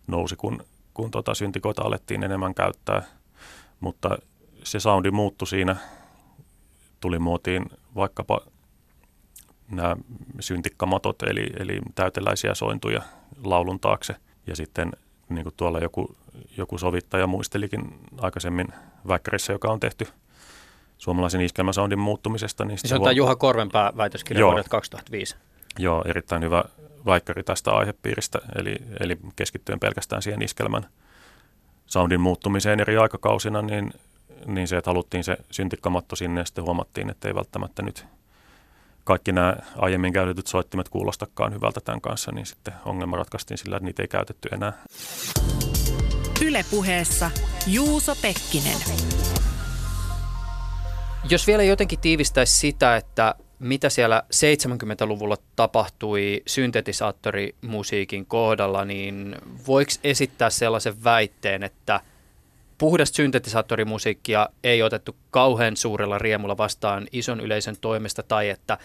nousi, 0.06 0.36
kun, 0.36 0.64
kun 0.94 1.10
tota 1.10 1.34
syntikoita 1.34 1.82
alettiin 1.82 2.24
enemmän 2.24 2.54
käyttää, 2.54 3.02
mutta 3.80 4.18
se 4.64 4.80
soundi 4.80 5.10
muuttui 5.10 5.48
siinä. 5.48 5.76
Tuli 7.00 7.18
muotiin 7.18 7.66
vaikkapa 7.94 8.40
nämä 9.70 9.96
syntikkamatot, 10.40 11.22
eli, 11.22 11.50
eli 11.58 11.80
täyteläisiä 11.94 12.54
sointuja 12.54 13.02
laulun 13.44 13.80
taakse. 13.80 14.16
Ja 14.46 14.56
sitten 14.56 14.92
niin 15.28 15.42
kuin 15.42 15.54
tuolla 15.56 15.78
joku, 15.78 16.16
joku 16.56 16.78
sovittaja 16.78 17.26
muistelikin 17.26 17.98
aikaisemmin 18.18 18.68
väkkärissä, 19.08 19.52
joka 19.52 19.68
on 19.68 19.80
tehty 19.80 20.08
suomalaisen 20.98 21.40
iskelmäsoundin 21.40 21.98
muuttumisesta. 21.98 22.64
Niin 22.64 22.78
se 22.78 22.94
on 22.94 23.02
tämä 23.02 23.12
Juha 23.12 23.36
Korvenpää 23.36 23.92
väitöskirja 23.96 24.46
vuodelta 24.46 24.68
2005. 24.68 25.36
Joo, 25.78 26.04
erittäin 26.06 26.42
hyvä 26.42 26.64
väikkäri 27.06 27.42
tästä 27.42 27.70
aihepiiristä, 27.70 28.38
eli, 28.58 28.76
eli 29.00 29.18
keskittyen 29.36 29.80
pelkästään 29.80 30.22
siihen 30.22 30.42
iskelmän 30.42 30.86
soundin 31.86 32.20
muuttumiseen 32.20 32.80
eri 32.80 32.96
aikakausina, 32.96 33.62
niin 33.62 33.92
niin 34.46 34.68
se, 34.68 34.76
että 34.76 34.90
haluttiin 34.90 35.24
se 35.24 35.36
syntikkamatto 35.50 36.16
sinne 36.16 36.40
ja 36.40 36.44
sitten 36.44 36.64
huomattiin, 36.64 37.10
että 37.10 37.28
ei 37.28 37.34
välttämättä 37.34 37.82
nyt 37.82 38.06
kaikki 39.06 39.32
nämä 39.32 39.56
aiemmin 39.76 40.12
käytetyt 40.12 40.46
soittimet 40.46 40.88
kuulostakaan 40.88 41.54
hyvältä 41.54 41.80
tämän 41.80 42.00
kanssa, 42.00 42.32
niin 42.32 42.46
sitten 42.46 42.74
ongelma 42.84 43.16
ratkaistiin 43.16 43.58
sillä, 43.58 43.76
että 43.76 43.84
niitä 43.84 44.02
ei 44.02 44.08
käytetty 44.08 44.48
enää. 44.52 44.72
Ylepuheessa 46.46 47.30
Juuso 47.66 48.14
Pekkinen. 48.22 48.78
Jos 51.30 51.46
vielä 51.46 51.62
jotenkin 51.62 52.00
tiivistäisi 52.00 52.56
sitä, 52.56 52.96
että 52.96 53.34
mitä 53.58 53.88
siellä 53.88 54.22
70-luvulla 54.34 55.36
tapahtui 55.56 56.42
syntetisaattorimusiikin 56.46 58.26
kohdalla, 58.26 58.84
niin 58.84 59.36
voiko 59.66 59.90
esittää 60.04 60.50
sellaisen 60.50 61.04
väitteen, 61.04 61.62
että– 61.62 62.00
puhdasta 62.78 63.16
syntetisaattorimusiikkia 63.16 64.48
ei 64.64 64.82
otettu 64.82 65.16
kauhean 65.30 65.76
suurella 65.76 66.18
riemulla 66.18 66.56
vastaan 66.56 67.06
ison 67.12 67.40
yleisön 67.40 67.76
toimesta 67.80 68.22
tai 68.22 68.48
että 68.48 68.78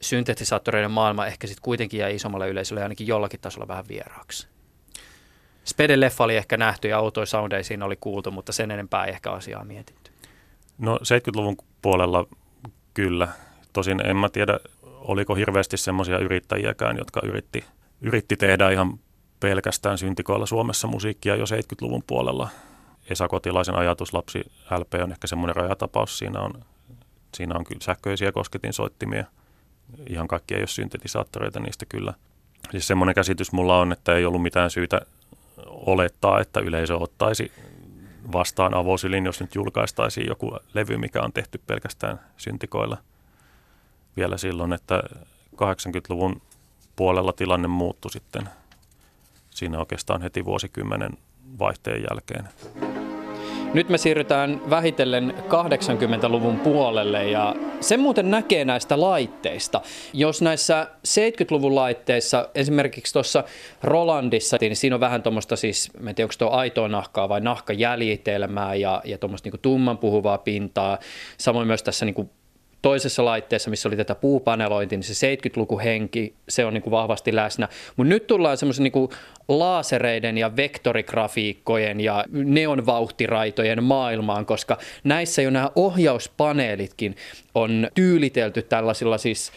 syntetisaattoreiden 0.00 0.90
maailma 0.90 1.26
ehkä 1.26 1.46
sitten 1.46 1.62
kuitenkin 1.62 2.00
jäi 2.00 2.14
isommalle 2.14 2.48
yleisölle 2.48 2.82
ainakin 2.82 3.06
jollakin 3.06 3.40
tasolla 3.40 3.68
vähän 3.68 3.88
vieraaksi. 3.88 4.48
Speden 5.64 6.00
leffa 6.00 6.24
oli 6.24 6.36
ehkä 6.36 6.56
nähty 6.56 6.88
ja 6.88 6.98
autoja 6.98 7.26
soundeja 7.26 7.64
siinä 7.64 7.84
oli 7.84 7.96
kuultu, 8.00 8.30
mutta 8.30 8.52
sen 8.52 8.70
enempää 8.70 9.04
ei 9.04 9.12
ehkä 9.12 9.30
asiaa 9.30 9.64
mietitty. 9.64 10.10
No 10.78 10.96
70-luvun 10.96 11.56
puolella 11.82 12.26
kyllä. 12.94 13.28
Tosin 13.72 14.06
en 14.06 14.16
mä 14.16 14.28
tiedä, 14.28 14.60
oliko 14.82 15.34
hirveästi 15.34 15.76
semmoisia 15.76 16.18
yrittäjiäkään, 16.18 16.96
jotka 16.96 17.20
yritti, 17.24 17.64
yritti 18.00 18.36
tehdä 18.36 18.70
ihan 18.70 18.98
pelkästään 19.40 19.98
syntikoilla 19.98 20.46
Suomessa 20.46 20.88
musiikkia 20.88 21.36
jo 21.36 21.44
70-luvun 21.44 22.02
puolella. 22.06 22.48
Esa 23.10 23.28
Kotilaisen 23.28 23.74
lapsi 24.12 24.52
LP 24.78 24.94
on 25.02 25.12
ehkä 25.12 25.26
semmoinen 25.26 25.56
rajatapaus. 25.56 26.18
Siinä 26.18 26.40
on, 26.40 26.64
siinä 27.34 27.54
on 27.54 27.64
kyllä 27.64 27.80
sähköisiä 27.82 28.32
kosketinsoittimia. 28.32 29.24
Ihan 30.08 30.28
kaikki 30.28 30.54
ei 30.54 30.60
ole 30.60 30.66
syntetisaattoreita 30.66 31.60
niistä 31.60 31.86
kyllä. 31.86 32.14
Siis 32.70 32.86
semmoinen 32.86 33.14
käsitys 33.14 33.52
mulla 33.52 33.78
on, 33.78 33.92
että 33.92 34.14
ei 34.14 34.24
ollut 34.24 34.42
mitään 34.42 34.70
syytä 34.70 35.00
olettaa, 35.66 36.40
että 36.40 36.60
yleisö 36.60 36.96
ottaisi 36.96 37.52
vastaan 38.32 38.74
avosylin, 38.74 39.26
jos 39.26 39.40
nyt 39.40 39.54
julkaistaisiin 39.54 40.26
joku 40.26 40.56
levy, 40.74 40.96
mikä 40.96 41.22
on 41.22 41.32
tehty 41.32 41.60
pelkästään 41.66 42.20
syntikoilla 42.36 42.96
vielä 44.16 44.36
silloin, 44.36 44.72
että 44.72 45.02
80-luvun 45.54 46.42
puolella 46.96 47.32
tilanne 47.32 47.68
muuttui 47.68 48.10
sitten 48.10 48.48
siinä 49.50 49.78
oikeastaan 49.78 50.22
heti 50.22 50.44
vuosikymmenen 50.44 51.12
vaihteen 51.58 52.02
jälkeen. 52.10 52.48
Nyt 53.74 53.88
me 53.88 53.98
siirrytään 53.98 54.70
vähitellen 54.70 55.34
80-luvun 55.38 56.60
puolelle 56.60 57.30
ja 57.30 57.54
se 57.80 57.96
muuten 57.96 58.30
näkee 58.30 58.64
näistä 58.64 59.00
laitteista. 59.00 59.80
Jos 60.12 60.42
näissä 60.42 60.86
70-luvun 61.08 61.74
laitteissa, 61.74 62.48
esimerkiksi 62.54 63.12
tuossa 63.12 63.44
Rolandissa, 63.82 64.56
niin 64.60 64.76
siinä 64.76 64.96
on 64.96 65.00
vähän 65.00 65.22
tuommoista 65.22 65.56
siis, 65.56 65.90
en 66.08 66.14
tiedä 66.14 66.24
onko 66.26 66.34
tuo 66.38 66.50
aitoa 66.50 66.88
nahkaa 66.88 67.28
vai 67.28 67.40
nahkajäljitelmää 67.40 68.74
ja, 68.74 69.02
ja 69.04 69.18
tuommoista 69.18 69.50
niin 69.50 69.60
tumman 69.60 69.98
puhuvaa 69.98 70.38
pintaa. 70.38 70.98
Samoin 71.38 71.66
myös 71.66 71.82
tässä 71.82 72.04
niin 72.04 72.30
toisessa 72.82 73.24
laitteessa, 73.24 73.70
missä 73.70 73.88
oli 73.88 73.96
tätä 73.96 74.14
puupanelointia, 74.14 74.98
niin 74.98 75.14
se 75.14 75.36
70-luku 75.36 75.78
henki, 75.78 76.34
se 76.48 76.64
on 76.64 76.74
niin 76.74 76.82
kuin 76.82 76.90
vahvasti 76.90 77.34
läsnä. 77.36 77.68
Mutta 77.96 78.08
nyt 78.08 78.26
tullaan 78.26 78.56
semmoisen 78.56 78.84
niin 78.84 79.08
laasereiden 79.48 80.38
ja 80.38 80.56
vektorigrafiikkojen 80.56 82.00
ja 82.00 82.24
neonvauhtiraitojen 82.30 83.84
maailmaan, 83.84 84.46
koska 84.46 84.78
näissä 85.04 85.42
jo 85.42 85.50
nämä 85.50 85.70
ohjauspaneelitkin 85.74 87.16
on 87.54 87.88
tyylitelty 87.94 88.62
tällaisilla 88.62 89.18
siis 89.18 89.52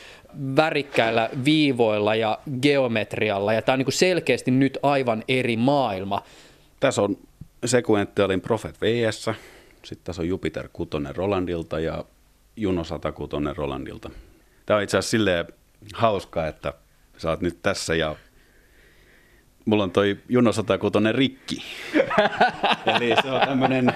värikkäillä 0.56 1.30
viivoilla 1.46 2.16
ja 2.16 2.40
geometrialla, 2.62 3.54
ja 3.54 3.62
tämä 3.62 3.74
on 3.74 3.80
niin 3.80 3.86
kuin 3.86 3.94
selkeästi 3.94 4.52
nyt 4.52 4.78
aivan 4.84 5.24
eri 5.28 5.58
maailma. 5.58 6.24
Tässä 6.80 7.02
on 7.02 7.18
Sequentialin 7.66 8.42
Prophet 8.42 8.82
VS, 8.82 9.30
sitten 9.84 10.06
tässä 10.06 10.22
on 10.22 10.28
Jupiter 10.28 10.70
6 10.74 10.90
Rolandilta 11.14 11.80
ja 11.80 12.06
Juno 12.56 12.84
106 12.84 13.36
Rolandilta. 13.56 14.10
Tämä 14.66 14.78
on 14.78 14.84
itse 14.84 14.98
asiassa 14.98 15.12
silleen 15.12 15.46
hauskaa, 15.94 16.48
että 16.48 16.74
sä 17.18 17.30
oot 17.30 17.42
nyt 17.42 17.62
tässä 17.62 17.96
ja 17.96 18.16
mulla 19.66 19.84
on 19.84 19.92
toi 19.92 20.18
Juno 20.30 20.52
106 20.52 20.98
rikki. 21.12 21.64
Eli 22.96 23.16
se 23.22 23.32
on 23.32 23.42
tämmöinen 23.42 23.94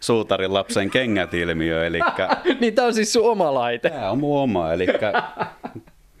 suutarin 0.00 0.54
lapsen 0.54 0.90
kengät 0.90 1.34
ilmiö. 1.34 1.86
Eli... 1.86 1.98
niin 2.60 2.74
tämä 2.74 2.86
on 2.86 2.94
siis 2.94 3.12
sun 3.12 3.30
oma 3.30 3.54
laite. 3.54 3.90
Tämä 3.90 4.10
on 4.10 4.18
mun 4.18 4.40
oma, 4.40 4.72
eli 4.72 4.86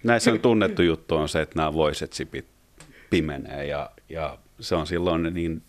näissä 0.02 0.32
on 0.32 0.40
tunnettu 0.40 0.82
juttu 0.82 1.16
on 1.16 1.28
se, 1.28 1.42
että 1.42 1.56
nämä 1.58 1.72
voiset 1.72 2.12
sipit 2.12 2.46
pimenee 3.10 3.66
ja, 3.66 3.90
ja 4.08 4.38
se 4.60 4.74
on 4.74 4.86
silloin 4.86 5.22
niin 5.34 5.62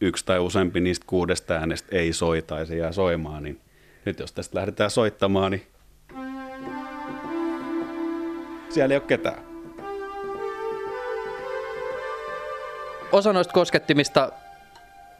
yksi 0.00 0.24
tai 0.26 0.38
useampi 0.38 0.80
niistä 0.80 1.04
kuudesta 1.08 1.54
äänestä 1.54 1.96
ei 1.96 2.12
soi 2.12 2.42
tai 2.42 2.66
se 2.66 2.76
jää 2.76 2.92
soimaan, 2.92 3.42
niin 3.42 3.60
nyt 4.04 4.18
jos 4.18 4.32
tästä 4.32 4.58
lähdetään 4.58 4.90
soittamaan, 4.90 5.52
niin 5.52 5.66
siellä 8.70 8.92
ei 8.94 8.98
ole 8.98 9.06
ketään. 9.06 9.44
Osa 13.12 13.32
noista 13.32 13.52
koskettimista 13.52 14.32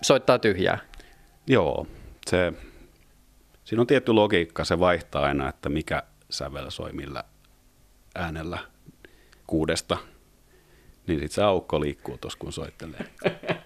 soittaa 0.02 0.38
tyhjää. 0.38 0.78
Joo, 1.46 1.86
se, 2.30 2.52
siinä 3.64 3.80
on 3.80 3.86
tietty 3.86 4.12
logiikka, 4.12 4.64
se 4.64 4.78
vaihtaa 4.78 5.24
aina, 5.24 5.48
että 5.48 5.68
mikä 5.68 6.02
sävel 6.30 6.70
soi 6.70 6.92
millä 6.92 7.24
äänellä 8.14 8.58
kuudesta, 9.46 9.96
niin 11.06 11.20
sitten 11.20 11.34
se 11.34 11.42
aukko 11.42 11.80
liikkuu 11.80 12.18
tuossa, 12.18 12.38
kun 12.38 12.52
soittelee. 12.52 13.06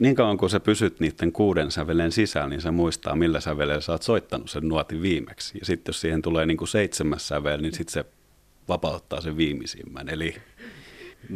niin 0.00 0.14
kauan 0.14 0.36
kun 0.36 0.50
sä 0.50 0.60
pysyt 0.60 1.00
niiden 1.00 1.32
kuuden 1.32 1.70
sävelen 1.70 2.12
sisällä, 2.12 2.48
niin 2.48 2.60
sä 2.60 2.70
muistaa, 2.70 3.16
millä 3.16 3.40
sävelellä 3.40 3.80
sä 3.80 3.92
oot 3.92 4.02
soittanut 4.02 4.50
sen 4.50 4.68
nuotin 4.68 5.02
viimeksi. 5.02 5.58
Ja 5.58 5.64
sitten 5.64 5.92
jos 5.92 6.00
siihen 6.00 6.22
tulee 6.22 6.46
niin 6.46 6.56
kuin 6.56 6.68
seitsemäs 6.68 7.28
sävel, 7.28 7.60
niin 7.60 7.74
sitten 7.74 7.92
se 7.92 8.04
vapauttaa 8.68 9.20
sen 9.20 9.36
viimeisimmän. 9.36 10.08
Eli 10.08 10.34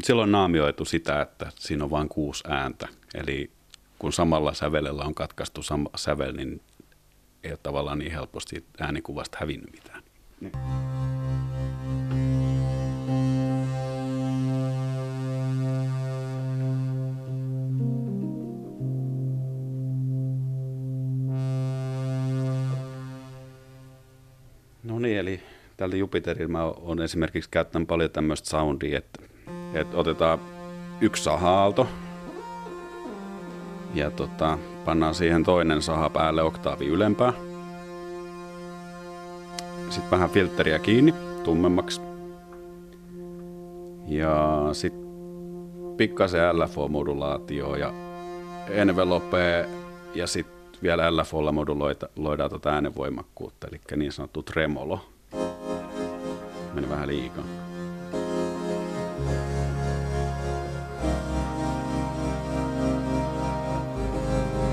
silloin 0.03 0.33
naamioitu 0.33 0.85
sitä, 0.85 1.23
että 1.23 1.51
siinä 1.59 1.85
on 1.85 1.91
vain 1.91 2.09
kuusi 2.09 2.45
ääntä. 2.49 2.89
Eli 3.15 3.51
kun 3.99 4.12
samalla 4.12 4.55
sävelellä 4.55 5.05
on 5.05 5.15
katkaistu 5.15 5.62
sama 5.62 5.91
sävel, 5.97 6.33
niin 6.33 6.61
ei 7.45 7.51
ole 7.51 7.59
tavallaan 7.62 7.99
niin 7.99 8.12
helposti 8.12 8.65
äänikuvasta 8.81 9.39
hävinnyt 9.41 9.73
mitään. 9.73 10.03
Niin. 10.41 10.53
Niin, 25.15 25.21
eli 25.21 25.41
tällä 25.77 25.97
Jupiterilla 25.97 26.53
mä 26.53 26.65
oon 26.65 27.03
esimerkiksi 27.03 27.51
käyttänyt 27.51 27.89
paljon 27.89 28.11
tämmöistä 28.11 28.49
soundia, 28.49 28.99
että, 28.99 29.23
että 29.75 29.97
otetaan 29.97 30.39
yksi 31.01 31.23
saha-aalto 31.23 31.87
ja 33.95 34.11
tota, 34.11 34.59
pannaan 34.85 35.15
siihen 35.15 35.45
toinen 35.45 35.83
saha 35.83 36.11
päälle 36.11 36.43
oktaavi 36.43 36.87
ylempää. 36.87 37.33
Sitten 39.91 40.11
vähän 40.11 40.31
filtteriä 40.31 40.79
kiinni 40.79 41.15
tummemmaksi. 41.45 42.01
Ja 44.07 44.69
sitten 44.73 45.05
pikkasen 45.97 46.57
LFO-modulaatio 46.57 47.77
ja 47.77 47.93
envelope 48.69 49.69
ja 50.15 50.27
sitten 50.27 50.54
vielä 50.83 51.16
LFOlla 51.16 51.53
moduloidaan 51.53 52.51
tuota 52.51 52.70
äänenvoimakkuutta, 52.70 53.66
eli 53.68 53.81
niin 53.97 54.12
sanottu 54.12 54.43
tremolo. 54.43 55.01
Meni 56.75 56.89
vähän 56.89 57.09
liikaa. 57.09 57.45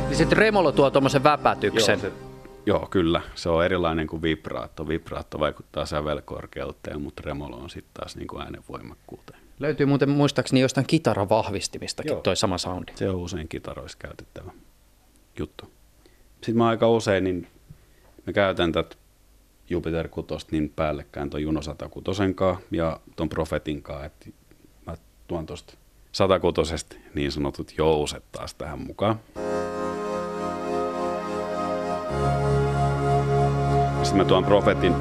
Niin 0.08 0.18
se 0.18 0.26
tremolo 0.26 0.72
tuo 0.72 0.90
tuommoisen 0.92 1.24
väpätyksen. 1.24 2.00
Joo, 2.04 2.12
se, 2.12 2.18
joo, 2.66 2.88
kyllä. 2.90 3.22
Se 3.36 3.50
on 3.50 3.66
erilainen 3.66 4.08
kuin 4.08 4.22
vibraatto. 4.22 4.88
Vibraatto 4.88 5.40
vaikuttaa 5.40 5.86
sävelkorkeuteen, 5.86 7.02
mutta 7.02 7.22
tremolo 7.24 7.56
on 7.56 7.70
sitten 7.70 7.94
taas 7.94 8.16
niin 8.16 8.28
kuin 8.28 8.42
äänenvoimakkuuteen. 8.42 9.40
Löytyy 9.60 9.86
muuten 9.86 10.10
muistaakseni 10.10 10.62
jostain 10.62 10.88
kitaran 10.88 11.30
vahvistimistakin 11.30 12.12
Joo. 12.12 12.22
toi 12.22 12.36
sama 12.36 12.58
soundi. 12.58 12.92
Se 12.96 13.10
on 13.10 13.16
usein 13.16 13.48
kitaroissa 13.48 13.98
käytettävä 13.98 14.52
juttu 15.40 15.72
sitten 16.42 16.58
mä 16.58 16.68
aika 16.68 16.90
usein, 16.90 17.24
niin 17.24 17.48
mä 18.28 18.34
käytän 18.34 18.72
tätä 18.72 18.96
Jupiter 19.70 20.08
6 20.08 20.48
niin 20.52 20.74
päällekkäin 20.76 21.30
tuon 21.30 21.44
Juno 21.44 21.62
106 21.62 22.22
ja 22.72 23.00
tuon 23.16 23.30
Profetin 23.30 23.82
kanssa, 23.82 24.06
että 24.06 24.30
mä 24.86 24.98
tuon 25.28 25.46
tuosta 25.46 25.74
106 26.12 26.76
niin 27.14 27.32
sanotut 27.32 27.74
jouset 27.78 28.24
taas 28.32 28.54
tähän 28.54 28.80
mukaan. 28.80 29.20
Sitten 34.04 34.18
mä 34.18 34.26
tuon 34.26 34.46
Profetin 34.46 34.94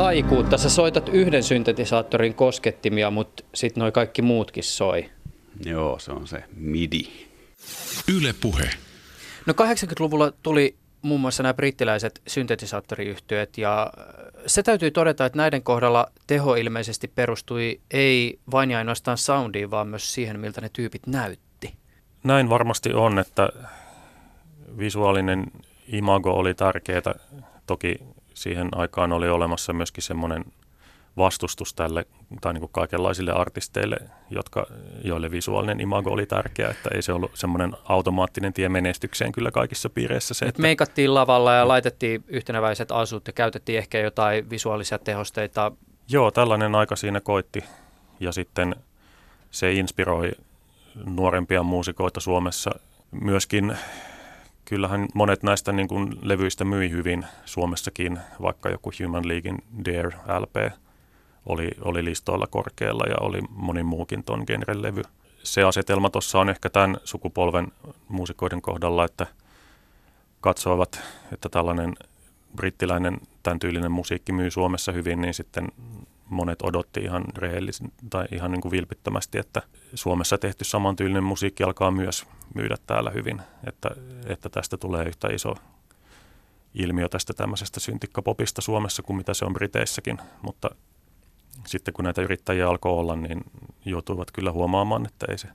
taikuutta. 0.00 0.58
Sä 0.58 0.70
soitat 0.70 1.08
yhden 1.08 1.42
syntetisaattorin 1.42 2.34
koskettimia, 2.34 3.10
mutta 3.10 3.44
sitten 3.54 3.80
noi 3.80 3.92
kaikki 3.92 4.22
muutkin 4.22 4.64
soi. 4.64 5.10
Joo, 5.64 5.98
se 5.98 6.12
on 6.12 6.26
se 6.26 6.44
MIDI. 6.56 7.28
Yle 8.16 8.34
Puhe. 8.40 8.70
No 9.46 9.52
80-luvulla 9.52 10.32
tuli 10.42 10.76
muun 11.02 11.20
muassa 11.20 11.42
nämä 11.42 11.54
brittiläiset 11.54 12.20
syntetisaattoriyhtiöt 12.26 13.58
ja 13.58 13.92
se 14.46 14.62
täytyy 14.62 14.90
todeta, 14.90 15.26
että 15.26 15.36
näiden 15.36 15.62
kohdalla 15.62 16.06
teho 16.26 16.54
ilmeisesti 16.54 17.08
perustui 17.08 17.80
ei 17.90 18.38
vain 18.50 18.70
ja 18.70 18.78
ainoastaan 18.78 19.18
soundiin, 19.18 19.70
vaan 19.70 19.88
myös 19.88 20.14
siihen, 20.14 20.40
miltä 20.40 20.60
ne 20.60 20.70
tyypit 20.72 21.06
näytti. 21.06 21.74
Näin 22.24 22.48
varmasti 22.48 22.92
on, 22.92 23.18
että 23.18 23.48
visuaalinen 24.78 25.46
imago 25.88 26.30
oli 26.30 26.54
tärkeää. 26.54 27.14
Toki 27.66 27.96
siihen 28.34 28.68
aikaan 28.72 29.12
oli 29.12 29.28
olemassa 29.28 29.72
myöskin 29.72 30.02
semmoinen 30.02 30.44
vastustus 31.16 31.74
tälle 31.74 32.06
tai 32.40 32.52
niin 32.52 32.60
kuin 32.60 32.72
kaikenlaisille 32.72 33.32
artisteille, 33.32 33.96
jotka, 34.30 34.66
joille 35.04 35.30
visuaalinen 35.30 35.80
imago 35.80 36.10
oli 36.10 36.26
tärkeä, 36.26 36.70
että 36.70 36.90
ei 36.94 37.02
se 37.02 37.12
ollut 37.12 37.30
semmoinen 37.34 37.72
automaattinen 37.84 38.52
tie 38.52 38.68
menestykseen 38.68 39.32
kyllä 39.32 39.50
kaikissa 39.50 39.90
piireissä. 39.90 40.34
Se, 40.34 40.46
että... 40.46 40.62
Meikattiin 40.62 41.14
lavalla 41.14 41.52
ja 41.54 41.68
laitettiin 41.68 42.24
yhtenäväiset 42.28 42.92
asut 42.92 43.26
ja 43.26 43.32
käytettiin 43.32 43.78
ehkä 43.78 43.98
jotain 43.98 44.50
visuaalisia 44.50 44.98
tehosteita. 44.98 45.72
Joo, 46.08 46.30
tällainen 46.30 46.74
aika 46.74 46.96
siinä 46.96 47.20
koitti 47.20 47.64
ja 48.20 48.32
sitten 48.32 48.76
se 49.50 49.72
inspiroi 49.72 50.30
nuorempia 51.06 51.62
muusikoita 51.62 52.20
Suomessa 52.20 52.70
myöskin 53.10 53.76
kyllähän 54.70 55.08
monet 55.14 55.42
näistä 55.42 55.72
niin 55.72 55.88
kuin 55.88 56.18
levyistä 56.22 56.64
myi 56.64 56.90
hyvin 56.90 57.26
Suomessakin, 57.44 58.18
vaikka 58.42 58.68
joku 58.68 58.90
Human 59.02 59.28
Leaguein 59.28 59.58
Dare 59.84 60.16
LP 60.38 60.72
oli, 61.46 61.70
oli 61.80 62.04
listoilla 62.04 62.46
korkealla 62.46 63.04
ja 63.08 63.16
oli 63.20 63.40
moni 63.50 63.82
muukin 63.82 64.24
ton 64.24 64.44
genren 64.46 64.82
levy. 64.82 65.02
Se 65.42 65.62
asetelma 65.62 66.10
tuossa 66.10 66.38
on 66.38 66.48
ehkä 66.48 66.70
tämän 66.70 66.96
sukupolven 67.04 67.72
muusikoiden 68.08 68.62
kohdalla, 68.62 69.04
että 69.04 69.26
katsoivat, 70.40 71.00
että 71.32 71.48
tällainen 71.48 71.94
brittiläinen 72.56 73.20
tämän 73.42 73.58
tyylinen 73.58 73.92
musiikki 73.92 74.32
myy 74.32 74.50
Suomessa 74.50 74.92
hyvin, 74.92 75.20
niin 75.20 75.34
sitten 75.34 75.68
monet 76.30 76.62
odotti 76.62 77.00
ihan 77.00 77.24
rehellisen 77.36 77.92
tai 78.10 78.26
ihan 78.32 78.50
niin 78.50 78.60
kuin 78.60 78.72
vilpittömästi, 78.72 79.38
että 79.38 79.62
Suomessa 79.94 80.38
tehty 80.38 80.64
samantyylinen 80.64 81.24
musiikki 81.24 81.62
alkaa 81.62 81.90
myös 81.90 82.26
myydä 82.54 82.76
täällä 82.86 83.10
hyvin, 83.10 83.42
että, 83.66 83.90
että 84.26 84.48
tästä 84.48 84.76
tulee 84.76 85.04
yhtä 85.08 85.28
iso 85.28 85.54
ilmiö 86.74 87.08
tästä 87.08 87.32
tämmöisestä 87.32 87.80
syntikkapopista 87.80 88.62
Suomessa 88.62 89.02
kuin 89.02 89.16
mitä 89.16 89.34
se 89.34 89.44
on 89.44 89.52
Briteissäkin, 89.52 90.18
mutta 90.42 90.70
sitten 91.66 91.94
kun 91.94 92.04
näitä 92.04 92.22
yrittäjiä 92.22 92.68
alkoi 92.68 92.92
olla, 92.92 93.16
niin 93.16 93.44
joutuivat 93.84 94.30
kyllä 94.30 94.52
huomaamaan, 94.52 95.06
että 95.06 95.26
ei 95.30 95.38
se 95.38 95.48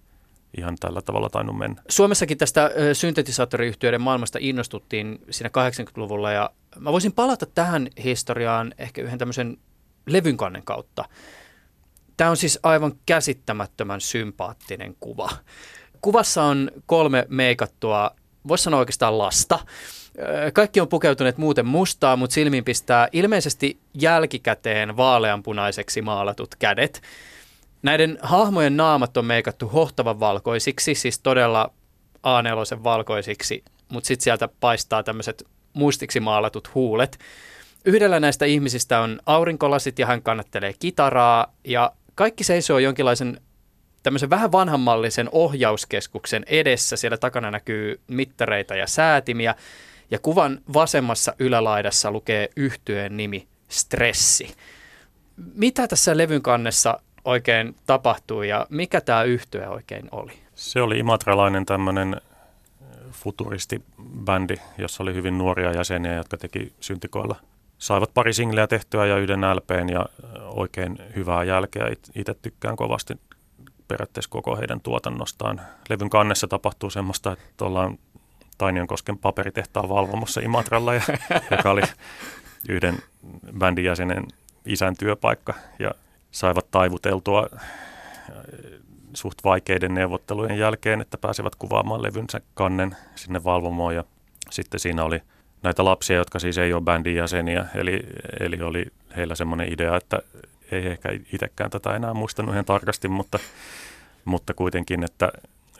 ihan 0.58 0.76
tällä 0.80 1.02
tavalla 1.02 1.30
tainnut 1.30 1.58
mennä. 1.58 1.82
Suomessakin 1.90 2.38
tästä 2.38 2.72
syntetisaattoriyhtiöiden 2.94 4.02
maailmasta 4.02 4.40
innostuttiin 4.42 5.20
siinä 5.30 5.50
80-luvulla 5.50 6.32
ja 6.32 6.50
mä 6.80 6.92
voisin 6.92 7.14
palata 7.14 7.46
tähän 7.46 7.88
historiaan 8.04 8.74
ehkä 8.78 9.02
yhden 9.02 9.20
tämmöisen 9.20 9.58
levynkannen 10.06 10.64
kautta. 10.64 11.06
Tämä 12.18 12.30
on 12.30 12.38
siis 12.38 12.60
aivan 12.64 12.94
käsittämättömän 13.06 14.02
sympaattinen 14.02 14.96
kuva. 15.00 15.30
Kuvassa 16.02 16.44
on 16.44 16.72
kolme 16.86 17.26
meikattua, 17.30 18.12
voisi 18.48 18.64
sanoa 18.64 18.80
oikeastaan 18.80 19.18
lasta. 19.18 19.60
Kaikki 20.54 20.82
on 20.82 20.88
pukeutuneet 20.88 21.38
muuten 21.38 21.66
mustaa, 21.66 22.16
mutta 22.16 22.34
silmiin 22.34 22.64
pistää 22.64 23.08
ilmeisesti 23.12 23.80
jälkikäteen 23.94 24.98
vaaleanpunaiseksi 24.98 26.02
maalatut 26.02 26.56
kädet. 26.56 27.02
Näiden 27.82 28.20
hahmojen 28.22 28.78
naamat 28.78 29.18
on 29.18 29.26
meikattu 29.26 29.68
hohtavan 29.68 30.20
valkoisiksi, 30.20 30.96
siis 30.96 31.20
todella 31.20 31.72
a 32.24 32.44
valkoisiksi, 32.84 33.64
mutta 33.90 34.08
sitten 34.08 34.24
sieltä 34.24 34.50
paistaa 34.60 35.04
tämmöiset 35.04 35.48
mustiksi 35.74 36.20
maalatut 36.20 36.76
huulet. 36.76 37.20
Yhdellä 37.86 38.20
näistä 38.20 38.46
ihmisistä 38.46 39.00
on 39.00 39.20
aurinkolasit 39.26 40.00
ja 40.00 40.06
hän 40.06 40.22
kannattelee 40.22 40.74
kitaraa 40.80 41.54
ja 41.64 41.92
kaikki 42.16 42.44
seisoo 42.44 42.80
jonkinlaisen 42.80 43.42
tämmöisen 44.04 44.30
vähän 44.30 44.52
vanhanmallisen 44.52 45.30
ohjauskeskuksen 45.32 46.44
edessä. 46.48 46.96
Siellä 46.96 47.18
takana 47.18 47.52
näkyy 47.52 48.00
mittareita 48.08 48.76
ja 48.76 48.88
säätimiä 48.88 49.56
ja 50.12 50.20
kuvan 50.20 50.62
vasemmassa 50.74 51.34
ylälaidassa 51.40 52.12
lukee 52.12 52.50
yhtyeen 52.56 53.18
nimi 53.18 53.48
Stressi. 53.70 54.56
Mitä 55.56 55.88
tässä 55.88 56.18
levyn 56.18 56.42
kannessa 56.42 57.00
oikein 57.26 57.76
tapahtui 57.86 58.50
ja 58.50 58.68
mikä 58.70 59.02
tämä 59.02 59.24
yhtye 59.24 59.68
oikein 59.68 60.08
oli? 60.12 60.34
Se 60.56 60.82
oli 60.82 61.00
imatralainen 61.00 61.66
tämmöinen 61.66 62.22
futuristibändi, 63.12 64.56
jossa 64.78 65.04
oli 65.04 65.14
hyvin 65.14 65.38
nuoria 65.38 65.72
jäseniä, 65.72 66.14
jotka 66.14 66.38
teki 66.38 66.74
syntikoilla. 66.80 67.36
Saivat 67.86 68.14
pari 68.14 68.34
singleä 68.34 68.68
tehtyä 68.68 69.06
ja 69.06 69.18
yhden 69.18 69.42
LPn 69.42 69.90
ja 69.90 70.06
oikein 70.44 70.98
hyvää 71.16 71.44
jälkeä. 71.44 71.88
Itse 72.16 72.34
tykkään 72.42 72.76
kovasti 72.76 73.14
periaatteessa 73.88 74.30
koko 74.30 74.56
heidän 74.56 74.82
tuotannostaan. 74.82 75.62
Levyn 75.90 76.10
kannessa 76.10 76.48
tapahtuu 76.48 76.90
semmoista, 76.90 77.32
että 77.32 77.66
ollaan 77.66 77.98
Tainionkosken 78.58 79.18
paperitehtaan 79.18 79.90
valvomossa 79.90 80.42
Imatralla, 80.42 80.94
ja, 80.94 81.02
joka 81.52 81.72
oli 81.72 81.82
yhden 82.70 82.98
bändin 83.60 83.86
jäsenen 83.86 84.24
isän 84.66 84.98
työpaikka. 84.98 85.54
Ja 85.80 85.92
saivat 86.32 86.72
taivuteltua 86.72 87.48
suht 89.14 89.44
vaikeiden 89.44 89.94
neuvottelujen 89.94 90.58
jälkeen, 90.58 91.02
että 91.02 91.18
pääsevät 91.18 91.56
kuvaamaan 91.56 92.04
levynsä 92.04 92.42
kannen 92.54 92.96
sinne 93.16 93.44
valvomoon. 93.44 93.96
Ja 93.96 94.04
sitten 94.52 94.80
siinä 94.80 95.04
oli 95.04 95.22
näitä 95.66 95.86
lapsia, 95.86 96.18
jotka 96.18 96.40
siis 96.40 96.58
ei 96.58 96.74
ole 96.74 96.84
bändin 96.84 97.16
jäseniä, 97.16 97.66
eli, 97.76 98.00
eli 98.40 98.62
oli 98.62 98.86
heillä 99.18 99.36
semmoinen 99.36 99.74
idea, 99.74 99.98
että 99.98 100.20
ei 100.72 100.88
ehkä 100.88 101.10
itsekään 101.34 101.72
tätä 101.72 101.96
enää 101.96 102.14
muistanut 102.14 102.54
ihan 102.54 102.66
tarkasti, 102.66 103.08
mutta, 103.08 103.40
mutta 104.26 104.54
kuitenkin, 104.54 105.04
että 105.04 105.32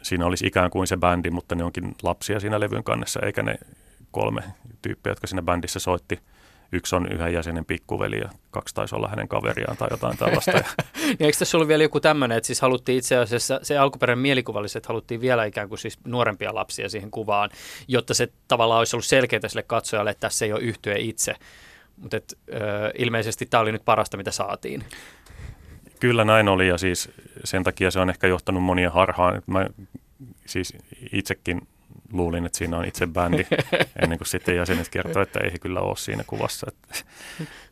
siinä 0.02 0.26
olisi 0.26 0.46
ikään 0.46 0.70
kuin 0.70 0.86
se 0.86 0.96
bändi, 0.96 1.30
mutta 1.30 1.54
ne 1.54 1.64
onkin 1.64 1.94
lapsia 2.02 2.40
siinä 2.40 2.60
levyn 2.60 2.84
kannessa, 2.84 3.20
eikä 3.20 3.42
ne 3.42 3.58
kolme 4.10 4.42
tyyppiä, 4.82 5.10
jotka 5.10 5.26
siinä 5.26 5.42
bändissä 5.42 5.78
soitti– 5.78 6.20
yksi 6.72 6.96
on 6.96 7.12
yhden 7.12 7.32
jäsenen 7.32 7.64
pikkuveli 7.64 8.18
ja 8.18 8.28
kaksi 8.50 8.74
taisi 8.74 8.94
olla 8.94 9.08
hänen 9.08 9.28
kaveriaan 9.28 9.76
tai 9.76 9.88
jotain 9.90 10.18
tällaista. 10.18 10.52
niin 10.96 11.16
eikö 11.20 11.38
tässä 11.38 11.56
ollut 11.56 11.68
vielä 11.68 11.82
joku 11.82 12.00
tämmöinen, 12.00 12.38
että 12.38 12.46
siis 12.46 12.60
haluttiin 12.60 12.98
itse 12.98 13.16
asiassa, 13.16 13.60
se 13.62 13.78
alkuperäinen 13.78 14.22
mielikuva 14.22 14.58
oli 14.58 14.68
se, 14.68 14.78
että 14.78 14.88
haluttiin 14.88 15.20
vielä 15.20 15.44
ikään 15.44 15.68
kuin 15.68 15.78
siis 15.78 15.98
nuorempia 16.04 16.54
lapsia 16.54 16.88
siihen 16.88 17.10
kuvaan, 17.10 17.50
jotta 17.88 18.14
se 18.14 18.28
tavallaan 18.48 18.78
olisi 18.78 18.96
ollut 18.96 19.04
selkeää 19.04 19.48
sille 19.48 19.62
katsojalle, 19.62 20.10
että 20.10 20.20
tässä 20.20 20.44
ei 20.44 20.52
ole 20.52 20.60
yhtyä 20.60 20.94
itse. 20.98 21.34
Mutta 21.96 22.16
ilmeisesti 22.98 23.46
tämä 23.46 23.60
oli 23.60 23.72
nyt 23.72 23.84
parasta, 23.84 24.16
mitä 24.16 24.30
saatiin. 24.30 24.84
Kyllä 26.00 26.24
näin 26.24 26.48
oli 26.48 26.68
ja 26.68 26.78
siis 26.78 27.10
sen 27.44 27.64
takia 27.64 27.90
se 27.90 28.00
on 28.00 28.10
ehkä 28.10 28.26
johtanut 28.26 28.62
monia 28.62 28.90
harhaan. 28.90 29.42
Mä 29.46 29.66
siis 30.46 30.74
itsekin 31.12 31.68
luulin, 32.12 32.46
että 32.46 32.58
siinä 32.58 32.78
on 32.78 32.84
itse 32.84 33.06
bändi, 33.06 33.46
ennen 34.02 34.18
kuin 34.18 34.28
sitten 34.28 34.56
jäsenet 34.56 34.88
kertoi, 34.88 35.22
että 35.22 35.40
ei 35.40 35.52
he 35.52 35.58
kyllä 35.58 35.80
ole 35.80 35.96
siinä 35.96 36.24
kuvassa. 36.26 36.66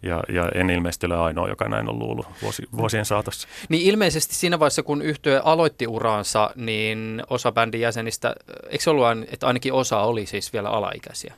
Ja, 0.03 0.23
ja 0.29 0.49
en 0.55 0.71
ilmeisesti 0.71 1.07
ole 1.07 1.17
ainoa, 1.17 1.49
joka 1.49 1.69
näin 1.69 1.89
on 1.89 1.99
luullut 1.99 2.27
vuosi, 2.43 2.63
vuosien 2.77 3.05
saatossa. 3.05 3.49
Niin 3.69 3.83
ilmeisesti 3.83 4.35
siinä 4.35 4.59
vaiheessa, 4.59 4.83
kun 4.83 5.03
yhtye 5.03 5.41
aloitti 5.45 5.87
uraansa, 5.87 6.51
niin 6.57 7.23
osa 7.31 7.53
bändin 7.53 7.81
jäsenistä, 7.81 8.35
eikö 8.69 8.91
ollut, 8.91 9.07
että 9.33 9.47
ainakin 9.47 9.73
osa 9.73 10.01
oli 10.01 10.27
siis 10.27 10.53
vielä 10.53 10.71
alaikäisiä? 10.71 11.35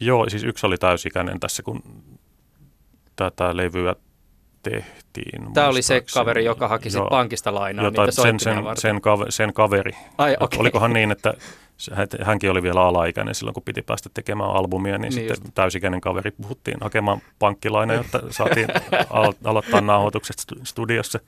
Joo, 0.00 0.30
siis 0.30 0.44
yksi 0.44 0.66
oli 0.66 0.78
täysikäinen 0.78 1.40
tässä, 1.40 1.62
kun 1.62 1.82
tätä 3.16 3.56
levyä 3.56 3.94
tehtiin. 4.62 5.52
Tämä 5.54 5.68
oli 5.68 5.82
se 5.82 6.02
kaveri, 6.14 6.44
joka 6.44 6.68
haki 6.68 6.88
Joo, 6.94 7.08
pankista 7.08 7.54
lainaa 7.54 7.84
jota, 7.84 8.02
niitä 8.02 8.22
sen, 8.22 8.40
sen, 8.40 8.54
sen, 8.76 9.00
kaveri, 9.00 9.32
sen 9.32 9.52
kaveri. 9.52 9.92
Ai, 10.18 10.36
okay. 10.40 10.58
Olikohan 10.60 10.92
niin, 10.92 11.12
että 11.12 11.34
hänkin 12.22 12.50
oli 12.50 12.62
vielä 12.62 12.82
alaikäinen 12.82 13.34
silloin, 13.34 13.54
kun 13.54 13.62
piti 13.62 13.82
päästä 13.82 14.10
tekemään 14.14 14.50
albumia, 14.50 14.92
niin, 14.92 15.00
niin 15.00 15.12
sitten 15.12 15.44
just. 15.44 15.54
täysikäinen 15.54 16.00
kaveri 16.00 16.30
puhuttiin 16.30 16.76
hakemaan 16.80 17.20
pankkilaina, 17.38 17.94
jotta 18.00 18.20
saatiin 18.30 18.68
alo- 19.10 19.36
aloittaa 19.44 19.80
nauhoitukset 19.80 20.36
studiossa. 20.64 21.20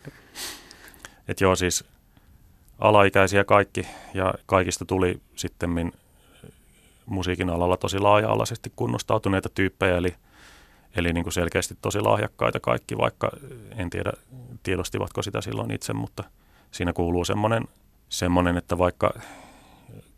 Että 1.29 1.45
joo, 1.45 1.57
siis 1.57 1.85
alaikäisiä 2.79 3.45
kaikki 3.45 3.87
ja 4.15 4.35
kaikista 4.47 4.85
tuli 4.85 5.21
sitten 5.37 5.93
musiikin 7.07 7.51
alalla 7.51 7.77
tosi 7.77 7.99
laaja-alaisesti 7.99 8.73
kunnostautuneita 8.77 9.49
tyyppejä, 9.49 9.97
eli, 9.97 10.15
eli 10.97 11.13
niin 11.13 11.25
kuin 11.25 11.33
selkeästi 11.33 11.75
tosi 11.83 12.01
lahjakkaita 12.01 12.61
kaikki, 12.61 12.99
vaikka 12.99 13.31
en 13.77 13.91
tiedä 13.91 14.13
tiedostivatko 14.63 15.23
sitä 15.23 15.41
silloin 15.41 15.71
itse, 15.71 15.93
mutta 15.93 16.25
siinä 16.71 16.93
kuuluu 16.93 17.25
semmoinen, 17.25 17.65
semmoinen 18.09 18.57
että 18.57 18.79
vaikka 18.79 19.15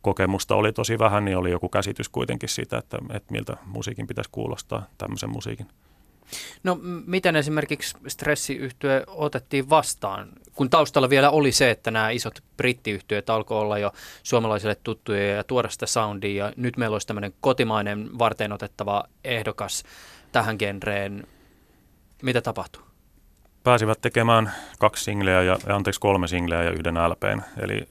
kokemusta 0.03 0.55
oli 0.55 0.72
tosi 0.72 0.98
vähän, 0.98 1.24
niin 1.24 1.36
oli 1.36 1.50
joku 1.50 1.68
käsitys 1.68 2.09
kuitenkin 2.09 2.48
siitä, 2.48 2.78
että, 2.78 2.98
että 3.12 3.32
miltä 3.32 3.57
musiikin 3.66 4.07
pitäisi 4.07 4.30
kuulostaa, 4.32 4.86
tämmöisen 4.98 5.30
musiikin. 5.30 5.66
No 6.62 6.78
miten 7.07 7.36
esimerkiksi 7.36 7.96
stressiyhtyö 8.09 9.05
otettiin 9.07 9.70
vastaan, 9.70 10.28
kun 10.53 10.70
taustalla 10.70 11.11
vielä 11.11 11.30
oli 11.30 11.53
se, 11.53 11.70
että 11.70 11.90
nämä 11.90 12.11
isot 12.11 12.42
brittiyhtiöt 12.57 13.30
alkoi 13.30 13.59
olla 13.59 13.78
jo 13.78 13.92
suomalaisille 14.22 14.74
tuttuja 14.74 15.26
ja 15.26 15.44
tuoda 15.44 15.68
sitä 15.68 15.86
soundia 15.86 16.44
ja 16.44 16.53
nyt 16.57 16.76
meillä 16.76 16.94
olisi 16.94 17.07
tämmöinen 17.07 17.34
kotimainen 17.40 18.18
varten 18.18 18.53
otettava 18.53 19.05
ehdokas 19.24 19.82
tähän 20.32 20.57
genreen. 20.59 21.26
Mitä 22.22 22.40
tapahtui? 22.40 22.82
Pääsivät 23.64 24.00
tekemään 24.00 24.53
kaksi 24.78 25.05
singleä 25.05 25.42
ja, 25.42 25.59
anteeksi 25.68 26.00
kolme 26.00 26.28
singleä 26.28 26.62
ja 26.62 26.70
yhden 26.70 26.94
LPn, 26.94 27.40
eli 27.62 27.88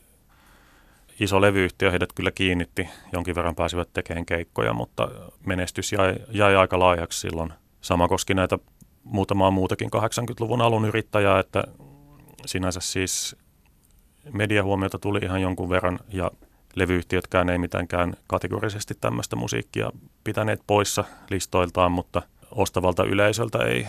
iso 1.21 1.41
levyyhtiö 1.41 1.91
heidät 1.91 2.13
kyllä 2.13 2.31
kiinnitti, 2.31 2.89
jonkin 3.13 3.35
verran 3.35 3.55
pääsivät 3.55 3.93
tekemään 3.93 4.25
keikkoja, 4.25 4.73
mutta 4.73 5.09
menestys 5.45 5.93
jäi, 5.93 6.15
jäi 6.31 6.55
aika 6.55 6.79
laajaksi 6.79 7.19
silloin. 7.19 7.53
Sama 7.81 8.07
koski 8.07 8.33
näitä 8.33 8.59
muutamaa 9.03 9.51
muutakin 9.51 9.89
80-luvun 9.95 10.61
alun 10.61 10.85
yrittäjää, 10.85 11.39
että 11.39 11.63
sinänsä 12.45 12.79
siis 12.79 13.35
mediahuomiota 14.33 14.99
tuli 14.99 15.19
ihan 15.23 15.41
jonkun 15.41 15.69
verran 15.69 15.99
ja 16.09 16.31
levyyhtiötkään 16.75 17.49
ei 17.49 17.57
mitenkään 17.57 18.13
kategorisesti 18.27 18.93
tämmöistä 19.01 19.35
musiikkia 19.35 19.91
pitäneet 20.23 20.61
poissa 20.67 21.03
listoiltaan, 21.29 21.91
mutta 21.91 22.21
ostavalta 22.51 23.03
yleisöltä 23.03 23.57
ei, 23.63 23.87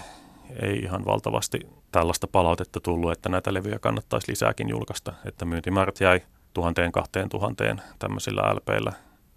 ei 0.62 0.78
ihan 0.78 1.05
valtavasti 1.05 1.61
tällaista 1.93 2.26
palautetta 2.26 2.80
tullut, 2.80 3.12
että 3.12 3.28
näitä 3.28 3.55
levyjä 3.55 3.78
kannattaisi 3.78 4.30
lisääkin 4.30 4.68
julkaista, 4.68 5.12
että 5.24 5.45
myyntimäärät 5.45 6.01
jäi 6.01 6.22
tuhanteen, 6.53 6.92
kahteen 6.92 7.28
tuhanteen 7.28 7.82
tämmöisillä 7.98 8.55
LPillä. 8.55 8.92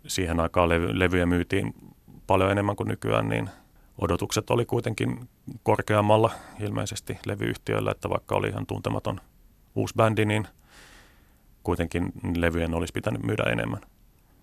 Siihen 0.07 0.39
aikaan 0.39 0.69
levy, 0.69 0.99
levyjä 0.99 1.25
myytiin 1.25 1.73
paljon 2.27 2.51
enemmän 2.51 2.75
kuin 2.75 2.87
nykyään, 2.87 3.29
niin 3.29 3.49
odotukset 3.97 4.49
oli 4.49 4.65
kuitenkin 4.65 5.29
korkeammalla 5.63 6.31
ilmeisesti 6.59 7.17
levyyhtiöillä, 7.25 7.91
että 7.91 8.09
vaikka 8.09 8.35
oli 8.35 8.47
ihan 8.47 8.65
tuntematon 8.65 9.21
uusi 9.75 9.93
bändi, 9.95 10.25
niin 10.25 10.47
kuitenkin 11.63 12.11
levyjen 12.37 12.73
olisi 12.73 12.93
pitänyt 12.93 13.23
myydä 13.23 13.43
enemmän. 13.43 13.81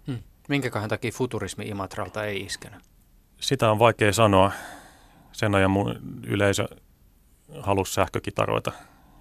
Hmm. 0.06 0.18
Minkäköhän 0.48 0.88
takia 0.88 1.12
futurismi 1.12 1.68
Imatralta 1.68 2.24
ei 2.24 2.40
iskenyt? 2.40 2.80
Sitä 3.40 3.70
on 3.70 3.78
vaikea 3.78 4.12
sanoa. 4.12 4.52
Sen 5.32 5.54
ajan 5.54 5.70
mun 5.70 6.00
yleisö 6.26 6.68
halusi 7.60 7.92
sähkökitaroita. 7.92 8.72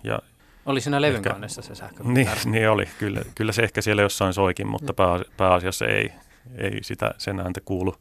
Ja 0.04 0.20
oli 0.66 0.82
siinä 0.82 1.01
levyn 1.01 1.16
ehkä, 1.16 1.47
se 1.47 1.76
sähkö? 1.76 2.03
Niin, 2.03 2.28
niin 2.51 2.70
oli. 2.70 2.86
Kyllä, 2.99 3.22
kyllä 3.36 3.51
se 3.51 3.62
ehkä 3.62 3.82
siellä 3.82 4.01
jossain 4.01 4.34
soikin, 4.34 4.68
mutta 4.68 4.93
pää, 4.93 5.20
pääasiassa 5.38 5.86
ei, 5.86 6.12
ei 6.57 6.84
sitä 6.84 7.12
sen 7.18 7.39
ääntä 7.39 7.62
kuulu. 7.66 7.95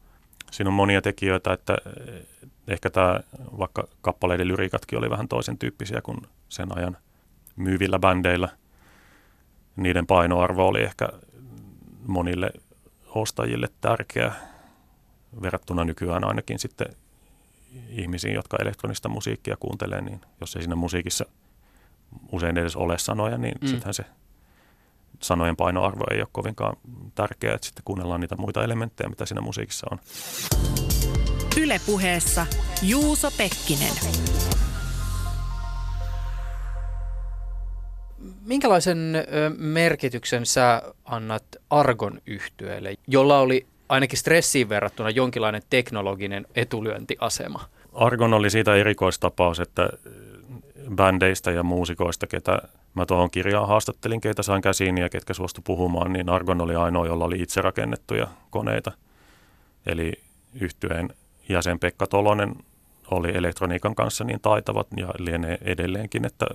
Siinä 0.50 0.68
on 0.68 0.74
monia 0.74 1.02
tekijöitä, 1.02 1.52
että 1.52 1.76
ehkä 2.68 2.90
tämä 2.90 3.20
vaikka 3.58 3.88
kappaleiden 4.00 4.48
lyriikatkin 4.48 4.98
oli 4.98 5.10
vähän 5.10 5.28
toisen 5.28 5.58
tyyppisiä 5.58 6.00
kuin 6.02 6.18
sen 6.48 6.78
ajan 6.78 6.96
myyvillä 7.56 7.98
bändeillä. 7.98 8.48
Niiden 9.76 10.06
painoarvo 10.06 10.66
oli 10.66 10.82
ehkä 10.82 11.08
monille 12.06 12.50
ostajille 13.06 13.68
tärkeä 13.80 14.32
verrattuna 15.42 15.84
nykyään 15.84 16.24
ainakin 16.24 16.58
sitten 16.58 16.86
ihmisiin, 17.88 18.34
jotka 18.34 18.56
elektronista 18.60 19.08
musiikkia 19.08 19.56
kuuntelee, 19.60 20.00
niin 20.00 20.20
jos 20.40 20.56
ei 20.56 20.62
siinä 20.62 20.76
musiikissa 20.76 21.26
usein 22.32 22.58
edes 22.58 22.76
ole 22.76 22.98
sanoja, 22.98 23.38
niin 23.38 23.54
mm. 23.60 23.68
sittenhän 23.68 23.94
se 23.94 24.04
sanojen 25.22 25.56
painoarvo 25.56 26.04
ei 26.10 26.20
ole 26.20 26.28
kovinkaan 26.32 26.76
tärkeää, 27.14 27.54
että 27.54 27.66
sitten 27.66 27.84
kuunnellaan 27.84 28.20
niitä 28.20 28.36
muita 28.36 28.64
elementtejä, 28.64 29.08
mitä 29.08 29.26
siinä 29.26 29.40
musiikissa 29.40 29.86
on. 29.90 29.98
Ylepuheessa 31.60 32.46
Juuso 32.82 33.30
Pekkinen. 33.38 33.92
Minkälaisen 38.44 39.14
merkityksen 39.58 40.46
sä 40.46 40.82
annat 41.04 41.44
Argon 41.70 42.20
yhtyeelle, 42.26 42.94
jolla 43.06 43.38
oli 43.38 43.66
ainakin 43.88 44.18
stressiin 44.18 44.68
verrattuna 44.68 45.10
jonkinlainen 45.10 45.62
teknologinen 45.70 46.46
etulyöntiasema? 46.54 47.68
Argon 47.92 48.34
oli 48.34 48.50
siitä 48.50 48.74
erikoistapaus, 48.74 49.60
että 49.60 49.90
bändeistä 50.94 51.50
ja 51.50 51.62
muusikoista, 51.62 52.26
ketä 52.26 52.62
mä 52.94 53.06
tuohon 53.06 53.30
kirjaan 53.30 53.68
haastattelin, 53.68 54.20
keitä 54.20 54.42
sain 54.42 54.62
käsiin 54.62 54.98
ja 54.98 55.08
ketkä 55.08 55.34
suostu 55.34 55.60
puhumaan, 55.64 56.12
niin 56.12 56.28
Argon 56.28 56.60
oli 56.60 56.74
ainoa, 56.74 57.06
jolla 57.06 57.24
oli 57.24 57.42
itse 57.42 57.62
rakennettuja 57.62 58.28
koneita. 58.50 58.92
Eli 59.86 60.12
yhtyeen 60.60 61.14
jäsen 61.48 61.78
Pekka 61.78 62.06
Tolonen 62.06 62.54
oli 63.10 63.36
elektroniikan 63.36 63.94
kanssa 63.94 64.24
niin 64.24 64.40
taitavat 64.40 64.86
ja 64.96 65.08
lienee 65.18 65.58
edelleenkin, 65.62 66.26
että 66.26 66.46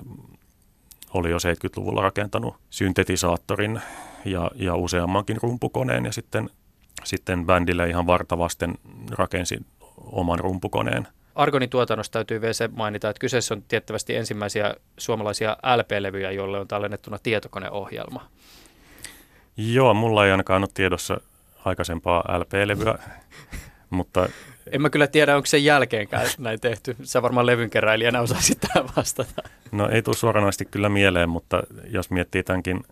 oli 1.14 1.30
jo 1.30 1.38
70-luvulla 1.38 2.02
rakentanut 2.02 2.56
syntetisaattorin 2.70 3.82
ja, 4.26 4.52
ja 4.56 4.76
useammankin 4.76 5.38
rumpukoneen 5.42 6.06
ja 6.06 6.12
sitten, 6.12 6.50
sitten 7.04 7.46
bändille 7.46 7.90
ihan 7.90 8.08
vartavasten 8.08 8.76
rakensi 9.12 9.58
oman 9.98 10.40
rumpukoneen. 10.40 11.08
Argonin 11.36 11.70
tuotannosta 11.70 12.14
täytyy 12.14 12.42
vielä 12.42 12.54
se 12.54 12.68
mainita, 12.68 13.10
että 13.10 13.20
kyseessä 13.20 13.54
on 13.54 13.64
tiettävästi 13.68 14.16
ensimmäisiä 14.16 14.76
suomalaisia 14.98 15.58
LP-levyjä, 15.76 16.32
joille 16.32 16.60
on 16.60 16.68
tallennettuna 16.68 17.18
tietokoneohjelma. 17.24 18.30
Joo, 19.58 19.94
mulla 19.94 20.26
ei 20.26 20.32
ainakaan 20.32 20.64
ole 20.64 20.70
tiedossa 20.74 21.22
aikaisempaa 21.66 22.40
LP-levyä, 22.40 23.00
mutta 23.90 24.30
en 24.72 24.82
mä 24.82 24.90
kyllä 24.90 25.08
tiedä, 25.08 25.36
onko 25.36 25.46
sen 25.46 25.64
jälkeenkään 25.64 26.28
näin 26.38 26.60
tehty. 26.60 26.96
Sä 27.04 27.22
varmaan 27.22 27.46
levynkeräilijänä 27.46 28.22
osaisit 28.22 28.60
tähän 28.60 28.90
vastata. 28.98 29.44
No 29.72 29.90
ei 29.90 30.02
tule 30.02 30.16
suoranaisesti 30.16 30.66
kyllä 30.66 30.90
mieleen, 30.90 31.30
mutta 31.30 31.64
jos 31.90 32.10
miettii 32.10 32.44
tämänkin 32.44 32.84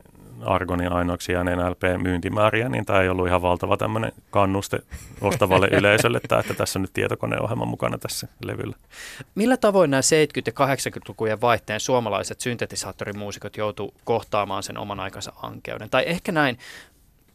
Argonin 0.46 0.92
ainoaksi 0.92 1.32
jääneen 1.32 1.60
LP-myyntimääriä, 1.72 2.70
niin 2.70 2.86
tämä 2.86 3.02
ei 3.02 3.10
ollut 3.10 3.28
ihan 3.28 3.42
valtava 3.42 3.78
tämmöinen 3.78 4.12
kannuste 4.32 4.80
ostavalle 5.22 5.68
yleisölle, 5.78 6.20
että, 6.24 6.40
että 6.40 6.54
tässä 6.54 6.80
on 6.80 6.82
nyt 6.82 6.94
tietokoneohjelma 6.94 7.66
mukana 7.66 7.98
tässä 7.98 8.28
levyllä. 8.44 8.76
Millä 9.36 9.58
tavoin 9.58 9.92
nämä 9.92 10.02
70- 10.02 10.04
ja 10.46 10.66
80-lukujen 10.66 11.42
vaihteen 11.42 11.80
suomalaiset 11.80 12.42
syntetisaattorimuusikot 12.42 13.58
joutu 13.58 13.94
kohtaamaan 14.04 14.64
sen 14.64 14.78
oman 14.78 15.00
aikansa 15.00 15.34
ankeuden? 15.42 15.90
Tai 15.90 16.04
ehkä 16.08 16.32
näin, 16.32 16.58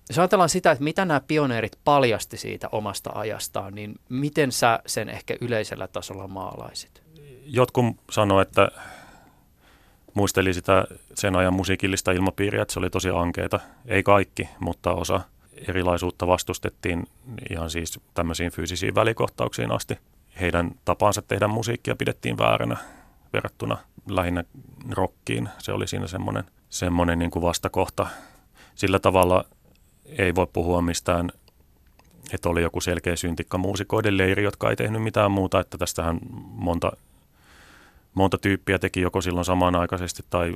jos 0.09 0.19
ajatellaan 0.19 0.49
sitä, 0.49 0.71
että 0.71 0.85
mitä 0.85 1.05
nämä 1.05 1.21
pioneerit 1.21 1.79
paljasti 1.85 2.37
siitä 2.37 2.69
omasta 2.73 3.11
ajastaan, 3.15 3.75
niin 3.75 3.95
miten 4.09 4.53
sä 4.53 4.81
sen 4.87 5.09
ehkä 5.09 5.37
yleisellä 5.41 5.89
tasolla 5.89 6.29
maalaisit? 6.29 7.03
Jotkut 7.45 7.97
sanoo, 8.11 8.41
että 8.41 8.69
muisteli 10.19 10.55
sitä 10.55 10.85
sen 11.14 11.37
ajan 11.37 11.55
musiikillista 11.55 12.12
ilmapiiriä, 12.12 12.62
että 12.62 12.75
se 12.75 12.79
oli 12.79 12.91
tosi 12.91 13.09
ankeeta. 13.11 13.61
Ei 13.87 14.03
kaikki, 14.03 14.49
mutta 14.61 14.93
osa 14.93 15.21
erilaisuutta 15.69 16.27
vastustettiin 16.27 17.07
ihan 17.51 17.71
siis 17.71 18.01
tämmöisiin 18.14 18.53
fyysisiin 18.53 18.95
välikohtauksiin 18.95 19.73
asti. 19.73 19.99
Heidän 20.41 20.71
tapansa 20.85 21.23
tehdä 21.23 21.49
musiikkia 21.49 21.97
pidettiin 21.97 22.39
vääränä 22.39 22.77
verrattuna 23.33 23.77
lähinnä 24.09 24.45
rockiin. 24.91 25.49
Se 25.59 25.73
oli 25.73 25.87
siinä 25.87 26.07
semmoinen, 26.07 26.45
semmoinen 26.69 27.19
niin 27.19 27.31
kuin 27.31 27.43
vastakohta. 27.43 28.07
Sillä 28.75 28.99
tavalla 28.99 29.45
ei 30.19 30.35
voi 30.35 30.47
puhua 30.53 30.83
mistään, 30.83 31.31
että 32.33 32.49
oli 32.49 32.62
joku 32.62 32.81
selkeä 32.81 33.16
syntikka 33.16 33.59
muusikoiden 33.59 34.19
leiri, 34.19 34.43
jotka 34.43 34.71
ei 34.71 34.77
tehnyt 34.77 35.03
mitään 35.03 35.31
muuta, 35.31 35.61
että 35.61 35.79
tästähän 35.79 36.19
monta, 36.41 36.93
monta 38.19 38.39
tyyppiä 38.39 38.79
teki 38.79 39.01
joko 39.01 39.21
silloin 39.21 39.45
samanaikaisesti 39.45 40.23
tai 40.31 40.55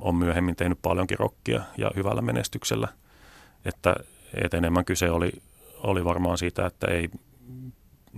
on 0.00 0.14
myöhemmin 0.14 0.56
tehnyt 0.56 0.78
paljonkin 0.82 1.18
rockia 1.18 1.62
ja 1.78 1.90
hyvällä 1.96 2.22
menestyksellä, 2.22 2.88
että, 3.64 3.96
että 4.44 4.56
enemmän 4.56 4.84
kyse 4.84 5.10
oli, 5.10 5.32
oli 5.76 6.04
varmaan 6.04 6.38
siitä, 6.38 6.66
että 6.66 6.86
ei 6.86 7.08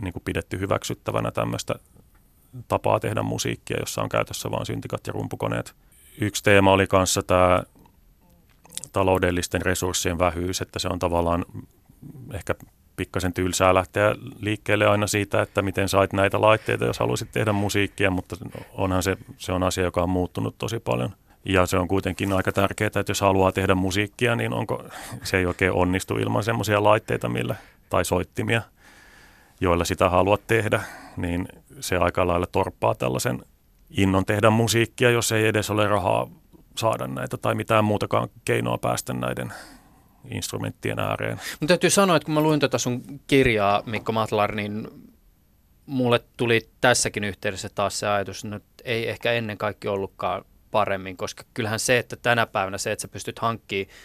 niin 0.03 0.13
kuin 0.13 0.23
pidetty 0.25 0.61
hyväksyttävänä 0.61 1.31
tämmöistä 1.31 1.75
tapaa 2.69 3.01
tehdä 3.01 3.23
musiikkia, 3.23 3.77
jossa 3.81 4.03
on 4.03 4.09
käytössä 4.09 4.51
vain 4.51 4.67
syntikat 4.67 5.07
ja 5.07 5.13
rumpukoneet. 5.13 5.75
Yksi 6.21 6.43
teema 6.43 6.73
oli 6.73 6.87
kanssa 6.87 7.23
tämä 7.23 7.63
taloudellisten 8.93 9.63
resurssien 9.63 10.19
vähyys, 10.19 10.61
että 10.61 10.79
se 10.79 10.89
on 10.89 10.99
tavallaan 10.99 11.45
ehkä 12.33 12.55
pikkasen 13.03 13.33
tylsää 13.33 13.75
lähteä 13.75 14.15
liikkeelle 14.41 14.87
aina 14.87 15.07
siitä, 15.07 15.43
että 15.43 15.63
miten 15.63 15.89
sait 15.89 16.13
näitä 16.13 16.41
laitteita, 16.41 16.85
jos 16.85 16.99
haluaisit 16.99 17.33
tehdä 17.33 17.53
musiikkia, 17.53 18.11
mutta 18.11 18.37
onhan 18.73 19.03
se, 19.03 19.17
se 19.39 19.53
on 19.53 19.63
asia, 19.63 19.85
joka 19.85 20.03
on 20.03 20.11
muuttunut 20.11 20.55
tosi 20.59 20.79
paljon. 20.79 21.11
Ja 21.45 21.67
se 21.67 21.79
on 21.79 21.89
kuitenkin 21.89 22.33
aika 22.33 22.53
tärkeää, 22.53 22.87
että 22.87 23.05
jos 23.09 23.21
haluaa 23.21 23.53
tehdä 23.53 23.75
musiikkia, 23.75 24.37
niin 24.37 24.53
onko, 24.53 24.85
se 25.23 25.39
ei 25.39 25.47
oikein 25.47 25.73
onnistu 25.73 26.17
ilman 26.17 26.45
semmoisia 26.45 26.85
laitteita 26.85 27.29
millä, 27.29 27.55
tai 27.91 28.05
soittimia, 28.05 28.63
joilla 29.61 29.85
sitä 29.85 30.09
haluat 30.09 30.47
tehdä, 30.47 30.81
niin 31.17 31.49
se 31.81 31.97
aika 31.97 32.27
lailla 32.27 32.47
torppaa 32.47 32.95
tällaisen 32.95 33.43
innon 33.91 34.27
tehdä 34.27 34.51
musiikkia, 34.51 35.11
jos 35.11 35.33
ei 35.33 35.47
edes 35.47 35.71
ole 35.71 35.89
rahaa 35.89 36.29
saada 36.77 37.07
näitä 37.07 37.37
tai 37.37 37.55
mitään 37.55 37.85
muutakaan 37.85 38.29
keinoa 38.45 38.79
päästä 38.79 39.13
näiden 39.13 39.53
instrumenttien 40.31 40.99
ääreen. 40.99 41.41
Mutta 41.61 41.67
täytyy 41.67 41.91
sanoa, 41.91 42.17
että 42.17 42.27
kun 42.27 42.35
mä 42.35 42.41
luin 42.41 42.61
tätä 42.61 42.79
sun 42.79 43.21
kirjaa, 43.27 43.83
Mikko 43.87 44.13
Matlar, 44.13 44.55
niin 44.55 44.89
mulle 45.87 46.21
tuli 46.37 46.69
tässäkin 46.81 47.25
yhteydessä 47.25 47.69
taas 47.69 47.99
se 47.99 48.09
ajatus, 48.09 48.45
että 48.45 48.83
ei 48.85 49.09
ehkä 49.09 49.33
ennen 49.33 49.59
kaikki 49.59 49.89
ollutkaan 49.89 50.45
paremmin, 50.71 51.17
koska 51.17 51.45
kyllähän 51.55 51.81
se, 51.81 51.99
että 51.99 52.17
tänä 52.17 52.47
päivänä 52.47 52.79
se, 52.79 52.93
että 52.93 53.03
sä 53.03 53.09
pystyt 53.09 53.39
hankkimaan 53.39 53.97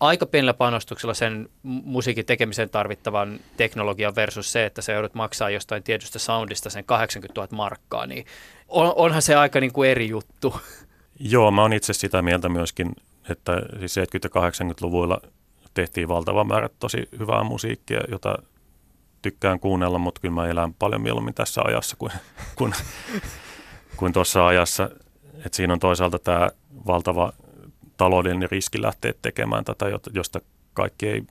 aika 0.00 0.26
pienellä 0.26 0.54
panostuksella 0.54 1.14
sen 1.14 1.48
musiikin 1.62 2.26
tekemiseen 2.26 2.70
tarvittavan 2.70 3.40
teknologian 3.56 4.14
versus 4.14 4.52
se, 4.52 4.66
että 4.66 4.82
sä 4.82 4.92
joudut 4.92 5.14
maksaa 5.14 5.50
jostain 5.50 5.82
tietystä 5.82 6.18
soundista 6.18 6.70
sen 6.70 6.84
80 6.84 7.40
000 7.40 7.56
markkaa, 7.56 8.06
niin 8.06 8.26
on, 8.68 8.92
onhan 8.96 9.22
se 9.22 9.34
aika 9.34 9.60
niin 9.60 9.72
kuin 9.72 9.90
eri 9.90 10.08
juttu. 10.08 10.60
Joo, 11.18 11.50
mä 11.50 11.62
oon 11.62 11.72
itse 11.72 11.92
sitä 11.92 12.22
mieltä 12.22 12.48
myöskin, 12.48 12.92
että 13.28 13.52
siis 13.78 13.98
70- 13.98 14.00
ja 14.24 14.50
80-luvuilla 14.50 15.20
tehtiin 15.74 16.08
valtava 16.08 16.44
määrä 16.44 16.68
tosi 16.78 17.08
hyvää 17.18 17.44
musiikkia, 17.44 18.00
jota 18.08 18.38
tykkään 19.22 19.60
kuunnella, 19.60 19.98
mutta 19.98 20.20
kyllä 20.20 20.34
mä 20.34 20.48
elän 20.48 20.74
paljon 20.74 21.02
mieluummin 21.02 21.34
tässä 21.34 21.62
ajassa 21.64 21.96
kuin, 21.96 22.12
kuin, 22.58 22.72
kuin 23.96 24.12
tuossa 24.12 24.46
ajassa. 24.46 24.90
Et 25.46 25.54
siinä 25.54 25.72
on 25.72 25.80
toisaalta 25.80 26.18
tämä 26.18 26.50
valtava 26.86 27.32
taloudellinen 27.96 28.50
riski 28.50 28.82
lähteä 28.82 29.12
tekemään 29.22 29.64
tätä, 29.64 29.86
josta 30.14 30.40
kaikki 30.74 31.08
ei, 31.08 31.22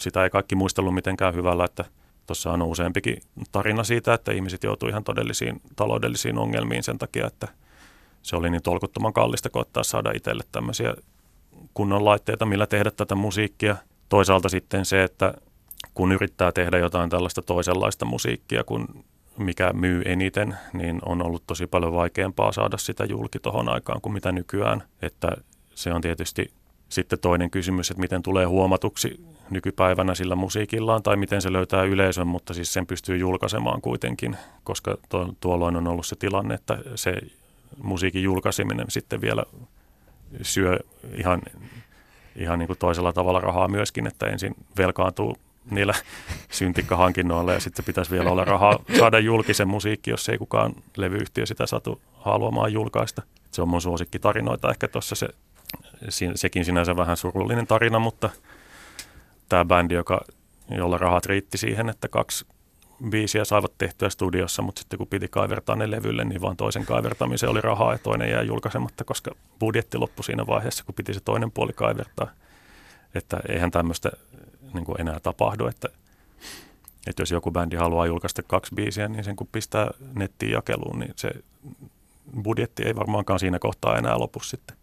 sitä 0.00 0.24
ei 0.24 0.30
kaikki 0.30 0.54
muistellut 0.54 0.94
mitenkään 0.94 1.34
hyvällä, 1.34 1.64
että 1.64 1.84
tuossa 2.26 2.52
on 2.52 2.62
useampikin 2.62 3.16
tarina 3.52 3.84
siitä, 3.84 4.14
että 4.14 4.32
ihmiset 4.32 4.64
joutuu 4.64 4.88
ihan 4.88 5.04
todellisiin 5.04 5.60
taloudellisiin 5.76 6.38
ongelmiin 6.38 6.82
sen 6.82 6.98
takia, 6.98 7.26
että– 7.26 7.48
se 8.22 8.36
oli 8.36 8.50
niin 8.50 8.62
tolkuttoman 8.62 9.12
kallista 9.12 9.50
koittaa 9.50 9.82
saada 9.82 10.12
itselle 10.14 10.44
tämmöisiä 10.52 10.94
kunnon 11.74 12.04
laitteita, 12.04 12.46
millä 12.46 12.66
tehdä 12.66 12.90
tätä 12.90 13.14
musiikkia. 13.14 13.76
Toisaalta 14.08 14.48
sitten 14.48 14.84
se, 14.84 15.02
että 15.02 15.34
kun 15.94 16.12
yrittää 16.12 16.52
tehdä 16.52 16.78
jotain 16.78 17.10
tällaista 17.10 17.42
toisenlaista 17.42 18.04
musiikkia 18.04 18.64
kuin 18.64 18.86
mikä 19.38 19.72
myy 19.72 20.02
eniten, 20.04 20.56
niin 20.72 21.00
on 21.06 21.26
ollut 21.26 21.42
tosi 21.46 21.66
paljon 21.66 21.92
vaikeampaa 21.92 22.52
saada 22.52 22.78
sitä 22.78 23.04
julki 23.04 23.38
tuohon 23.38 23.68
aikaan 23.68 24.00
kuin 24.00 24.12
mitä 24.12 24.32
nykyään. 24.32 24.82
Että 25.02 25.28
se 25.74 25.92
on 25.92 26.00
tietysti 26.00 26.52
sitten 26.88 27.18
toinen 27.18 27.50
kysymys, 27.50 27.90
että 27.90 28.00
miten 28.00 28.22
tulee 28.22 28.46
huomatuksi 28.46 29.24
nykypäivänä 29.50 30.14
sillä 30.14 30.36
musiikillaan 30.36 31.02
tai 31.02 31.16
miten 31.16 31.42
se 31.42 31.52
löytää 31.52 31.82
yleisön, 31.82 32.26
mutta 32.26 32.54
siis 32.54 32.72
sen 32.72 32.86
pystyy 32.86 33.16
julkaisemaan 33.16 33.80
kuitenkin, 33.80 34.36
koska 34.64 34.96
tuolloin 35.40 35.76
on 35.76 35.88
ollut 35.88 36.06
se 36.06 36.16
tilanne, 36.16 36.54
että 36.54 36.78
se 36.94 37.14
musiikin 37.82 38.22
julkaiseminen 38.22 38.86
sitten 38.88 39.20
vielä 39.20 39.44
syö 40.42 40.78
ihan, 41.16 41.42
ihan 42.36 42.58
niin 42.58 42.66
kuin 42.66 42.78
toisella 42.78 43.12
tavalla 43.12 43.40
rahaa 43.40 43.68
myöskin, 43.68 44.06
että 44.06 44.26
ensin 44.26 44.54
velkaantuu 44.78 45.36
niillä 45.70 45.94
syntikkahankinnoilla 46.50 47.52
ja 47.52 47.60
sitten 47.60 47.84
pitäisi 47.84 48.10
vielä 48.10 48.30
olla 48.30 48.44
rahaa 48.44 48.78
saada 48.98 49.18
julkisen 49.18 49.68
musiikki, 49.68 50.10
jos 50.10 50.28
ei 50.28 50.38
kukaan 50.38 50.74
levyyhtiö 50.96 51.46
sitä 51.46 51.66
satu 51.66 52.00
haluamaan 52.12 52.72
julkaista. 52.72 53.22
Se 53.50 53.62
on 53.62 53.68
mun 53.68 53.80
suosikkitarinoita 53.80 54.70
ehkä 54.70 54.88
tuossa 54.88 55.14
se, 55.14 55.28
sekin 56.34 56.64
sinänsä 56.64 56.96
vähän 56.96 57.16
surullinen 57.16 57.66
tarina, 57.66 57.98
mutta 57.98 58.30
tämä 59.48 59.64
bändi, 59.64 59.94
joka, 59.94 60.20
jolla 60.70 60.98
rahat 60.98 61.26
riitti 61.26 61.58
siihen, 61.58 61.88
että 61.88 62.08
kaksi 62.08 62.46
biisiä 63.10 63.44
saivat 63.44 63.72
tehtyä 63.78 64.10
studiossa, 64.10 64.62
mutta 64.62 64.78
sitten 64.78 64.98
kun 64.98 65.06
piti 65.06 65.28
kaivertaa 65.28 65.76
ne 65.76 65.90
levylle, 65.90 66.24
niin 66.24 66.40
vaan 66.40 66.56
toisen 66.56 66.86
kaivertamiseen 66.86 67.50
oli 67.50 67.60
rahaa 67.60 67.92
ja 67.92 67.98
toinen 67.98 68.30
jäi 68.30 68.46
julkaisematta, 68.46 69.04
koska 69.04 69.30
budjetti 69.58 69.98
loppui 69.98 70.24
siinä 70.24 70.46
vaiheessa, 70.46 70.84
kun 70.84 70.94
piti 70.94 71.14
se 71.14 71.20
toinen 71.20 71.52
puoli 71.52 71.72
kaivertaa. 71.72 72.30
Että 73.14 73.40
eihän 73.48 73.70
tämmöistä 73.70 74.10
niin 74.74 75.00
enää 75.00 75.20
tapahdu, 75.20 75.66
että, 75.66 75.88
että 77.06 77.22
jos 77.22 77.30
joku 77.30 77.50
bändi 77.50 77.76
haluaa 77.76 78.06
julkaista 78.06 78.42
kaksi 78.42 78.74
biisiä, 78.74 79.08
niin 79.08 79.24
sen 79.24 79.36
kun 79.36 79.48
pistää 79.52 79.90
nettiin 80.14 80.52
jakeluun, 80.52 80.98
niin 80.98 81.12
se 81.16 81.30
budjetti 82.42 82.82
ei 82.82 82.96
varmaankaan 82.96 83.40
siinä 83.40 83.58
kohtaa 83.58 83.98
enää 83.98 84.18
lopu 84.18 84.40
sitten. 84.40 84.76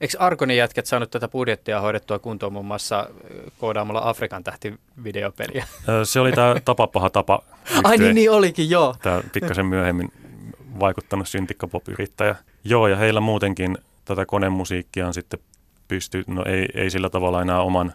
Eikö 0.00 0.18
Arkonin 0.18 0.56
jätkät 0.56 0.86
saanut 0.86 1.10
tätä 1.10 1.28
budjettia 1.28 1.80
hoidettua 1.80 2.18
kuntoon 2.18 2.52
muun 2.52 2.66
muassa 2.66 3.10
koodaamalla 3.58 4.00
Afrikan 4.04 4.44
tähti 4.44 4.74
videopeliä? 5.04 5.66
Se 6.04 6.20
oli 6.20 6.32
tämä 6.32 6.54
Tapa 6.64 6.86
paha 6.86 7.10
tapa. 7.10 7.42
Ai 7.84 7.98
niin, 7.98 8.14
niin 8.14 8.30
olikin, 8.30 8.70
joo. 8.70 8.96
Tämä 9.02 9.22
pikkasen 9.32 9.66
myöhemmin 9.66 10.12
vaikuttanut 10.80 11.28
syntikkapop-yrittäjä. 11.28 12.36
Joo, 12.64 12.86
ja 12.86 12.96
heillä 12.96 13.20
muutenkin 13.20 13.78
tätä 14.04 14.26
konemusiikkia 14.26 15.06
on 15.06 15.14
sitten 15.14 15.40
pysty, 15.88 16.24
no 16.26 16.44
ei, 16.46 16.66
ei 16.74 16.90
sillä 16.90 17.10
tavalla 17.10 17.42
enää 17.42 17.60
oman, 17.60 17.92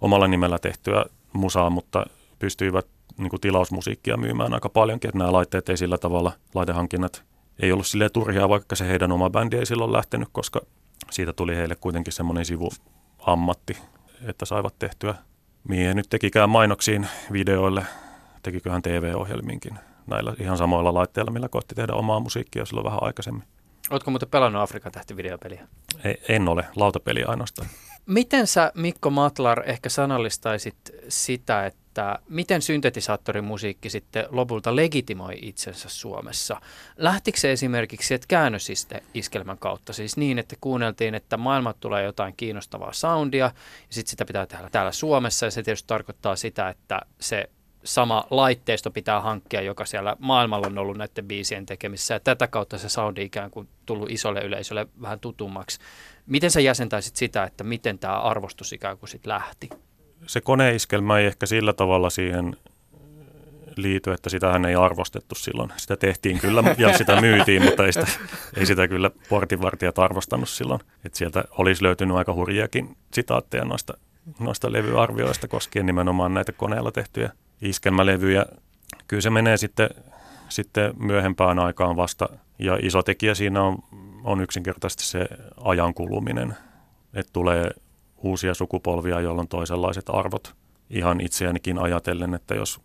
omalla 0.00 0.28
nimellä 0.28 0.58
tehtyä 0.58 1.04
musaa, 1.32 1.70
mutta 1.70 2.06
pystyivät 2.38 2.86
niin 3.18 3.30
kuin 3.30 3.40
tilausmusiikkia 3.40 4.16
myymään 4.16 4.54
aika 4.54 4.68
paljonkin, 4.68 5.08
että 5.08 5.18
nämä 5.18 5.32
laitteet 5.32 5.68
ei 5.68 5.76
sillä 5.76 5.98
tavalla, 5.98 6.32
laitehankinnat 6.54 7.22
ei 7.60 7.72
ollut 7.72 7.86
silleen 7.86 8.12
turhia, 8.12 8.48
vaikka 8.48 8.76
se 8.76 8.88
heidän 8.88 9.12
oma 9.12 9.30
bändi 9.30 9.56
ei 9.56 9.66
silloin 9.66 9.92
lähtenyt, 9.92 10.28
koska 10.32 10.60
siitä 11.10 11.32
tuli 11.32 11.56
heille 11.56 11.76
kuitenkin 11.76 12.12
semmoinen 12.12 12.44
sivuammatti, 12.44 13.76
että 14.22 14.44
saivat 14.44 14.78
tehtyä, 14.78 15.14
mihin 15.68 15.96
nyt 15.96 16.06
tekikään 16.10 16.50
mainoksiin 16.50 17.08
videoille, 17.32 17.86
tekiköhän 18.42 18.82
TV-ohjelminkin 18.82 19.78
näillä 20.06 20.34
ihan 20.40 20.58
samoilla 20.58 20.94
laitteilla, 20.94 21.32
millä 21.32 21.48
koitti 21.48 21.74
tehdä 21.74 21.92
omaa 21.92 22.20
musiikkia 22.20 22.64
silloin 22.64 22.84
vähän 22.84 23.02
aikaisemmin. 23.02 23.44
Oletko 23.90 24.10
muuten 24.10 24.28
pelannut 24.28 24.62
Afrikan 24.62 24.92
tähti 24.92 25.16
videopeliä? 25.16 25.68
Ei, 26.04 26.22
en 26.28 26.48
ole, 26.48 26.64
lautapeliä 26.76 27.24
ainoastaan. 27.28 27.68
Miten 28.06 28.46
sä 28.46 28.72
Mikko 28.74 29.10
Matlar 29.10 29.62
ehkä 29.66 29.88
sanallistaisit 29.88 30.76
sitä, 31.08 31.66
että 31.66 31.87
miten 32.28 32.62
syntetisaattorimusiikki 32.62 33.90
sitten 33.90 34.26
lopulta 34.30 34.76
legitimoi 34.76 35.38
itsensä 35.42 35.88
Suomessa? 35.88 36.60
Lähtikö 36.96 37.38
se 37.38 37.52
esimerkiksi 37.52 38.08
sieltä 38.08 38.24
käännösiskelmän 38.28 39.58
kautta, 39.58 39.92
siis 39.92 40.16
niin, 40.16 40.38
että 40.38 40.56
kuunneltiin, 40.60 41.14
että 41.14 41.36
maailmat 41.36 41.80
tulee 41.80 42.04
jotain 42.04 42.34
kiinnostavaa 42.36 42.92
soundia 42.92 43.44
ja 43.44 43.52
sitten 43.90 44.10
sitä 44.10 44.24
pitää 44.24 44.46
tehdä 44.46 44.68
täällä 44.70 44.92
Suomessa 44.92 45.46
ja 45.46 45.50
se 45.50 45.62
tietysti 45.62 45.86
tarkoittaa 45.86 46.36
sitä, 46.36 46.68
että 46.68 47.00
se 47.20 47.50
sama 47.84 48.26
laitteisto 48.30 48.90
pitää 48.90 49.20
hankkia, 49.20 49.60
joka 49.60 49.84
siellä 49.84 50.16
maailmalla 50.18 50.66
on 50.66 50.78
ollut 50.78 50.96
näiden 50.96 51.28
biisien 51.28 51.66
tekemissä. 51.66 52.14
Ja 52.14 52.20
tätä 52.20 52.48
kautta 52.48 52.78
se 52.78 52.88
soundi 52.88 53.22
ikään 53.22 53.50
kuin 53.50 53.68
tullut 53.86 54.10
isolle 54.10 54.40
yleisölle 54.40 54.86
vähän 55.02 55.20
tutummaksi. 55.20 55.78
Miten 56.26 56.50
sä 56.50 56.60
jäsentäisit 56.60 57.16
sitä, 57.16 57.44
että 57.44 57.64
miten 57.64 57.98
tämä 57.98 58.20
arvostus 58.20 58.72
ikään 58.72 58.98
kuin 58.98 59.08
sitten 59.08 59.28
lähti? 59.30 59.68
Se 60.28 60.40
koneiskelmä 60.40 61.18
ei 61.18 61.26
ehkä 61.26 61.46
sillä 61.46 61.72
tavalla 61.72 62.10
siihen 62.10 62.56
liity, 63.76 64.12
että 64.12 64.30
sitähän 64.30 64.64
ei 64.64 64.74
arvostettu 64.74 65.34
silloin. 65.34 65.72
Sitä 65.76 65.96
tehtiin 65.96 66.40
kyllä 66.40 66.62
ja 66.78 66.98
sitä 66.98 67.20
myytiin, 67.20 67.64
mutta 67.64 67.86
ei 67.86 67.92
sitä, 67.92 68.06
ei 68.56 68.66
sitä 68.66 68.88
kyllä 68.88 69.10
portinvartijat 69.28 69.98
arvostanut 69.98 70.48
silloin. 70.48 70.80
Et 71.04 71.14
sieltä 71.14 71.44
olisi 71.50 71.82
löytynyt 71.82 72.16
aika 72.16 72.34
hurjiakin 72.34 72.96
sitaatteja 73.12 73.64
noista, 73.64 73.94
noista 74.40 74.72
levyarvioista 74.72 75.48
koskien 75.48 75.86
nimenomaan 75.86 76.34
näitä 76.34 76.52
koneella 76.52 76.92
tehtyjä 76.92 77.30
iskelmälevyjä. 77.62 78.46
Kyllä 79.08 79.20
se 79.20 79.30
menee 79.30 79.56
sitten, 79.56 79.88
sitten 80.48 80.94
myöhempään 80.98 81.58
aikaan 81.58 81.96
vasta. 81.96 82.28
Ja 82.58 82.78
iso 82.82 83.02
tekijä 83.02 83.34
siinä 83.34 83.62
on, 83.62 83.78
on 84.24 84.40
yksinkertaisesti 84.40 85.04
se 85.04 85.28
ajan 85.64 85.94
kuluminen. 85.94 86.56
Että 87.14 87.32
tulee 87.32 87.70
uusia 88.22 88.54
sukupolvia, 88.54 89.20
joilla 89.20 89.40
on 89.40 89.48
toisenlaiset 89.48 90.04
arvot. 90.08 90.54
Ihan 90.90 91.20
itseänikin 91.20 91.78
ajatellen, 91.78 92.34
että 92.34 92.54
jos 92.54 92.80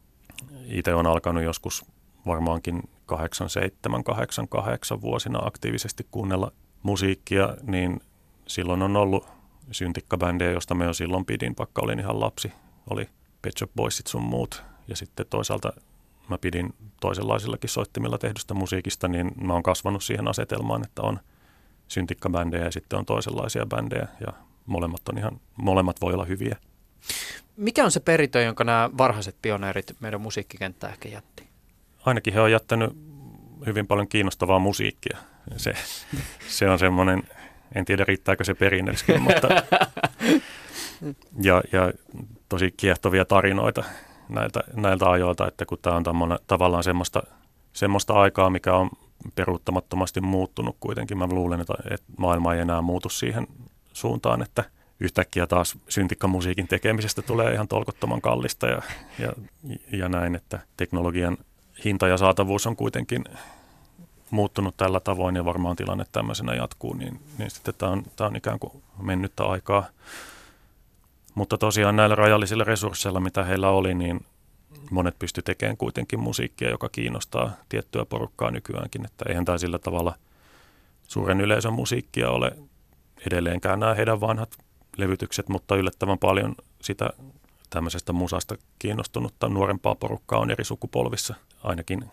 itse 0.65 0.93
on 0.93 1.07
alkanut 1.07 1.43
joskus 1.43 1.85
varmaankin 2.25 2.83
87, 3.05 4.03
88 4.03 5.01
vuosina 5.01 5.39
aktiivisesti 5.45 6.07
kuunnella 6.11 6.51
musiikkia, 6.83 7.55
niin 7.61 7.99
silloin 8.47 8.81
on 8.81 8.97
ollut 8.97 9.27
syntikkabändejä, 9.71 10.51
josta 10.51 10.75
me 10.75 10.85
jo 10.85 10.93
silloin 10.93 11.25
pidin, 11.25 11.55
vaikka 11.57 11.81
olin 11.81 11.99
ihan 11.99 12.19
lapsi. 12.19 12.51
Oli 12.89 13.09
Pet 13.41 13.57
Shop 13.57 13.71
Boysit 13.75 14.07
sun 14.07 14.23
muut. 14.23 14.63
Ja 14.87 14.95
sitten 14.95 15.25
toisaalta 15.29 15.73
mä 16.29 16.37
pidin 16.37 16.73
toisenlaisillakin 17.01 17.69
soittimilla 17.69 18.17
tehdystä 18.17 18.53
musiikista, 18.53 19.07
niin 19.07 19.31
mä 19.41 19.53
oon 19.53 19.63
kasvanut 19.63 20.03
siihen 20.03 20.27
asetelmaan, 20.27 20.83
että 20.83 21.01
on 21.01 21.19
syntikkabändejä 21.87 22.65
ja 22.65 22.71
sitten 22.71 22.99
on 22.99 23.05
toisenlaisia 23.05 23.65
bändejä 23.65 24.07
ja 24.27 24.33
molemmat 24.65 25.09
on 25.09 25.17
ihan, 25.17 25.39
molemmat 25.55 26.01
voi 26.01 26.13
olla 26.13 26.25
hyviä. 26.25 26.57
Mikä 27.57 27.83
on 27.83 27.91
se 27.91 27.99
perintö, 27.99 28.41
jonka 28.41 28.63
nämä 28.63 28.89
varhaiset 28.97 29.35
pioneerit 29.41 29.95
meidän 29.99 30.21
musiikkikenttää 30.21 30.89
ehkä 30.89 31.09
jätti? 31.09 31.47
Ainakin 32.05 32.33
he 32.33 32.41
on 32.41 32.51
jättänyt 32.51 32.89
hyvin 33.65 33.87
paljon 33.87 34.07
kiinnostavaa 34.07 34.59
musiikkia. 34.59 35.17
Se, 35.57 35.73
se 36.57 36.69
on 36.69 36.79
semmoinen, 36.79 37.23
en 37.75 37.85
tiedä 37.85 38.03
riittääkö 38.03 38.43
se 38.43 38.53
perinnölliskin, 38.53 39.21
mutta 39.21 39.47
ja, 41.47 41.61
ja 41.71 41.91
tosi 42.49 42.73
kiehtovia 42.77 43.25
tarinoita 43.25 43.83
näiltä, 44.29 44.63
näiltä 44.73 45.09
ajoilta, 45.09 45.47
että 45.47 45.65
kun 45.65 45.77
tämä 45.81 45.95
on 45.95 46.03
tammona, 46.03 46.39
tavallaan 46.47 46.83
semmoista, 46.83 47.23
semmoista 47.73 48.13
aikaa, 48.13 48.49
mikä 48.49 48.75
on 48.75 48.89
peruuttamattomasti 49.35 50.21
muuttunut 50.21 50.77
kuitenkin. 50.79 51.17
Mä 51.17 51.27
luulen, 51.27 51.61
että, 51.61 51.73
että 51.91 52.11
maailma 52.17 52.53
ei 52.53 52.59
enää 52.59 52.81
muutu 52.81 53.09
siihen 53.09 53.47
suuntaan, 53.93 54.41
että 54.41 54.63
yhtäkkiä 54.99 55.47
taas 55.47 55.77
syntikkamusiikin 55.89 56.67
tekemisestä 56.67 57.21
tulee 57.21 57.53
ihan 57.53 57.67
tolkottoman 57.67 58.21
kallista 58.21 58.67
ja, 58.67 58.81
ja, 59.19 59.33
ja 59.91 60.09
näin, 60.09 60.35
että 60.35 60.59
teknologian 60.77 61.37
hinta 61.85 62.07
ja 62.07 62.17
saatavuus 62.17 62.67
on 62.67 62.75
kuitenkin 62.75 63.23
muuttunut 64.29 64.77
tällä 64.77 64.99
tavoin 64.99 65.35
ja 65.35 65.45
varmaan 65.45 65.75
tilanne 65.75 66.05
tämmöisenä 66.11 66.55
jatkuu, 66.55 66.93
niin, 66.93 67.19
niin 67.37 67.49
sitten 67.51 67.73
tämä 67.77 67.91
on, 67.91 68.03
tämä 68.15 68.27
on 68.27 68.35
ikään 68.35 68.59
kuin 68.59 68.83
mennyttä 69.01 69.43
aikaa. 69.43 69.85
Mutta 71.35 71.57
tosiaan 71.57 71.95
näillä 71.95 72.15
rajallisilla 72.15 72.63
resursseilla, 72.63 73.19
mitä 73.19 73.43
heillä 73.43 73.69
oli, 73.69 73.93
niin 73.93 74.25
monet 74.89 75.19
pysty 75.19 75.41
tekemään 75.41 75.77
kuitenkin 75.77 76.19
musiikkia, 76.19 76.69
joka 76.69 76.89
kiinnostaa 76.89 77.51
tiettyä 77.69 78.05
porukkaa 78.05 78.51
nykyäänkin. 78.51 79.05
Että 79.05 79.25
eihän 79.27 79.45
tämä 79.45 79.57
sillä 79.57 79.79
tavalla 79.79 80.15
suuren 81.07 81.41
yleisön 81.41 81.73
musiikkia 81.73 82.29
ole 82.29 82.51
edelleenkään 83.27 83.79
nämä 83.79 83.93
heidän 83.93 84.21
vanhat 84.21 84.57
levytykset, 84.97 85.49
mutta 85.49 85.75
yllättävän 85.75 86.19
paljon 86.19 86.55
sitä 86.81 87.09
tämmöisestä 87.69 88.13
musasta 88.13 88.55
kiinnostunutta 88.79 89.49
nuorempaa 89.49 89.95
porukkaa 89.95 90.39
on 90.39 90.51
eri 90.51 90.63
sukupolvissa. 90.63 91.35
Ainakin 91.63 92.05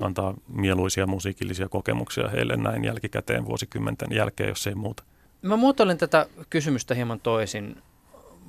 antaa 0.00 0.34
mieluisia 0.48 1.06
musiikillisia 1.06 1.68
kokemuksia 1.68 2.28
heille 2.28 2.56
näin 2.56 2.84
jälkikäteen 2.84 3.44
vuosikymmenten 3.46 4.08
jälkeen, 4.12 4.48
jos 4.48 4.66
ei 4.66 4.74
muuta. 4.74 5.02
Mä 5.42 5.56
muotoilen 5.56 5.98
tätä 5.98 6.26
kysymystä 6.50 6.94
hieman 6.94 7.20
toisin 7.20 7.76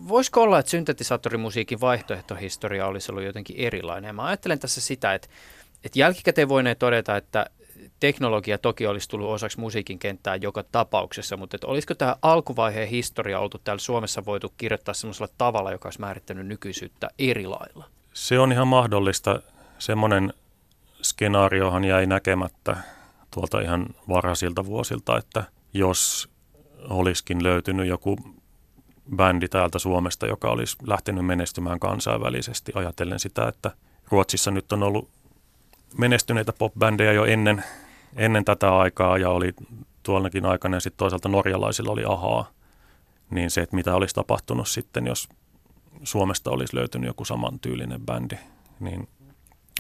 voisiko 0.08 0.42
olla, 0.42 0.60
että 0.60 0.70
syntetisaattorimusiikin 0.70 1.82
vaihtoehtohistoria 1.82 2.88
olisi 2.88 3.12
ollut 3.12 3.24
jotenkin 3.24 3.56
erilainen? 3.60 4.16
Mä 4.16 4.26
ajattelen 4.26 4.60
tässä 4.60 4.82
sitä, 4.82 5.14
että, 5.14 5.28
että 5.84 6.00
jälkikäteen 6.00 6.50
voineen 6.50 6.78
todeta, 6.78 7.18
että 7.18 7.46
teknologia 8.02 8.58
toki 8.58 8.88
olisi 8.88 9.10
tullut 9.10 9.30
osaksi 9.30 9.60
musiikin 9.60 10.00
kenttää 10.00 10.36
joka 10.36 10.64
tapauksessa, 10.72 11.38
mutta 11.38 11.58
että 11.58 11.68
olisiko 11.68 11.96
tämä 11.96 12.16
alkuvaiheen 12.22 12.88
historia 12.88 13.40
oltu 13.40 13.58
täällä 13.64 13.80
Suomessa 13.80 14.26
voitu 14.26 14.54
kirjoittaa 14.58 14.94
sellaisella 14.94 15.34
tavalla, 15.38 15.72
joka 15.72 15.88
olisi 15.88 16.00
määrittänyt 16.00 16.48
nykyisyyttä 16.48 17.10
eri 17.20 17.48
lailla? 17.48 17.86
Se 18.14 18.40
on 18.40 18.52
ihan 18.52 18.68
mahdollista. 18.68 19.40
Semmoinen 19.80 20.34
skenaariohan 21.02 21.84
jäi 21.84 22.06
näkemättä 22.06 22.78
tuolta 23.34 23.62
ihan 23.62 23.86
varhaisilta 24.10 24.66
vuosilta, 24.66 25.18
että 25.18 25.44
jos 25.74 26.30
olisikin 26.90 27.44
löytynyt 27.44 27.88
joku 27.88 28.18
bändi 29.16 29.48
täältä 29.48 29.80
Suomesta, 29.80 30.28
joka 30.28 30.50
olisi 30.50 30.78
lähtenyt 30.88 31.26
menestymään 31.26 31.80
kansainvälisesti. 31.80 32.72
Ajatellen 32.76 33.20
sitä, 33.20 33.48
että 33.48 33.72
Ruotsissa 34.10 34.52
nyt 34.52 34.72
on 34.72 34.84
ollut 34.84 35.10
menestyneitä 35.98 36.54
popbändejä 36.54 37.12
jo 37.12 37.26
ennen 37.26 37.64
ennen 38.16 38.46
tätä 38.46 38.78
aikaa 38.78 39.18
ja 39.18 39.30
oli 39.30 39.54
tuollakin 40.04 40.46
aikana 40.46 40.78
ja 40.78 40.82
sitten 40.82 40.98
toisaalta 40.98 41.30
norjalaisilla 41.30 41.92
oli 41.92 42.04
ahaa, 42.08 42.50
niin 43.30 43.52
se, 43.52 43.62
että 43.62 43.76
mitä 43.76 43.96
olisi 43.96 44.16
tapahtunut 44.16 44.68
sitten, 44.68 45.08
jos 45.08 45.30
Suomesta 46.04 46.52
olisi 46.52 46.76
löytynyt 46.76 47.08
joku 47.08 47.26
samantyylinen 47.26 48.02
bändi, 48.02 48.36
niin 48.80 49.08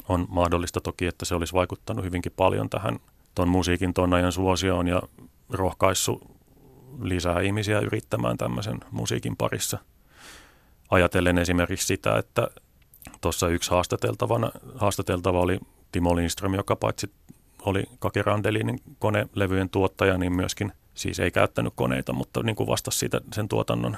on 0.09 0.27
mahdollista 0.29 0.81
toki, 0.81 1.05
että 1.05 1.25
se 1.25 1.35
olisi 1.35 1.53
vaikuttanut 1.53 2.05
hyvinkin 2.05 2.31
paljon 2.35 2.69
tähän 2.69 2.99
ton 3.35 3.49
musiikin 3.49 3.93
ton 3.93 4.13
ajan 4.13 4.31
suosioon 4.31 4.87
ja 4.87 5.01
rohkaissut 5.49 6.23
lisää 7.01 7.41
ihmisiä 7.41 7.79
yrittämään 7.79 8.37
tämmöisen 8.37 8.79
musiikin 8.91 9.37
parissa. 9.37 9.77
Ajatellen 10.89 11.37
esimerkiksi 11.37 11.87
sitä, 11.87 12.17
että 12.17 12.47
tuossa 13.21 13.47
yksi 13.47 13.71
haastateltavana, 13.71 14.51
haastateltava 14.75 15.39
oli 15.39 15.59
Timo 15.91 16.15
Lindström, 16.15 16.53
joka 16.53 16.75
paitsi 16.75 17.11
oli 17.65 17.83
Kake 17.99 18.21
Randelinin 18.21 18.79
konelevyjen 18.99 19.69
tuottaja, 19.69 20.17
niin 20.17 20.35
myöskin 20.35 20.71
siis 20.93 21.19
ei 21.19 21.31
käyttänyt 21.31 21.73
koneita, 21.75 22.13
mutta 22.13 22.43
niin 22.43 22.55
kuin 22.55 22.67
vastasi 22.67 22.99
siitä 22.99 23.21
sen 23.33 23.47
tuotannon 23.47 23.97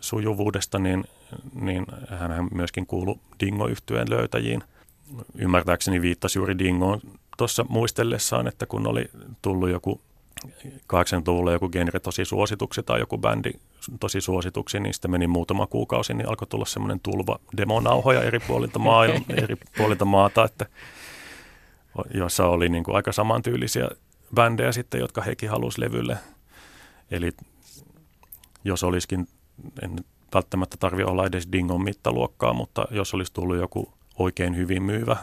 sujuvuudesta, 0.00 0.78
niin, 0.78 1.04
niin 1.60 1.86
hän 2.08 2.48
myöskin 2.54 2.86
kuului 2.86 3.14
dingo 3.40 3.66
yhtyeen 3.66 4.10
löytäjiin. 4.10 4.62
Ymmärtääkseni 5.38 6.02
viittasi 6.02 6.38
juuri 6.38 6.58
Dingoon 6.58 7.00
tuossa 7.38 7.64
muistellessaan, 7.68 8.48
että 8.48 8.66
kun 8.66 8.86
oli 8.86 9.10
tullut 9.42 9.70
joku 9.70 10.00
80-luvulla 10.92 11.52
joku 11.52 11.68
genre 11.68 12.00
tosi 12.00 12.24
suosituksi 12.24 12.82
tai 12.82 13.00
joku 13.00 13.18
bändi 13.18 13.50
tosi 14.00 14.20
suosituksi, 14.20 14.80
niin 14.80 14.94
sitten 14.94 15.10
meni 15.10 15.26
muutama 15.26 15.66
kuukausi, 15.66 16.14
niin 16.14 16.28
alkoi 16.28 16.48
tulla 16.48 16.64
semmoinen 16.64 17.00
tulva 17.00 17.38
demonauhoja 17.56 18.22
eri 18.22 18.40
puolilta, 18.40 18.78
maailma, 18.78 19.24
eri 19.42 19.56
puolilta 19.76 20.04
maata, 20.04 20.44
että 20.44 20.66
joissa 22.14 22.46
oli 22.46 22.68
niin 22.68 22.84
kuin 22.84 22.96
aika 22.96 23.12
samantyylisiä 23.12 23.88
bändejä 24.34 24.72
sitten, 24.72 25.00
jotka 25.00 25.22
hekin 25.22 25.50
halusi 25.50 25.80
levylle. 25.80 26.18
Eli 27.10 27.30
jos 28.64 28.84
olisikin, 28.84 29.28
en 29.82 29.96
välttämättä 30.34 30.76
tarvi 30.80 31.02
olla 31.02 31.26
edes 31.26 31.48
Dingon 31.52 31.84
mittaluokkaa, 31.84 32.52
mutta 32.52 32.84
jos 32.90 33.14
olisi 33.14 33.32
tullut 33.32 33.56
joku 33.56 33.92
oikein 34.18 34.56
hyvin 34.56 34.82
myyvä 34.82 35.16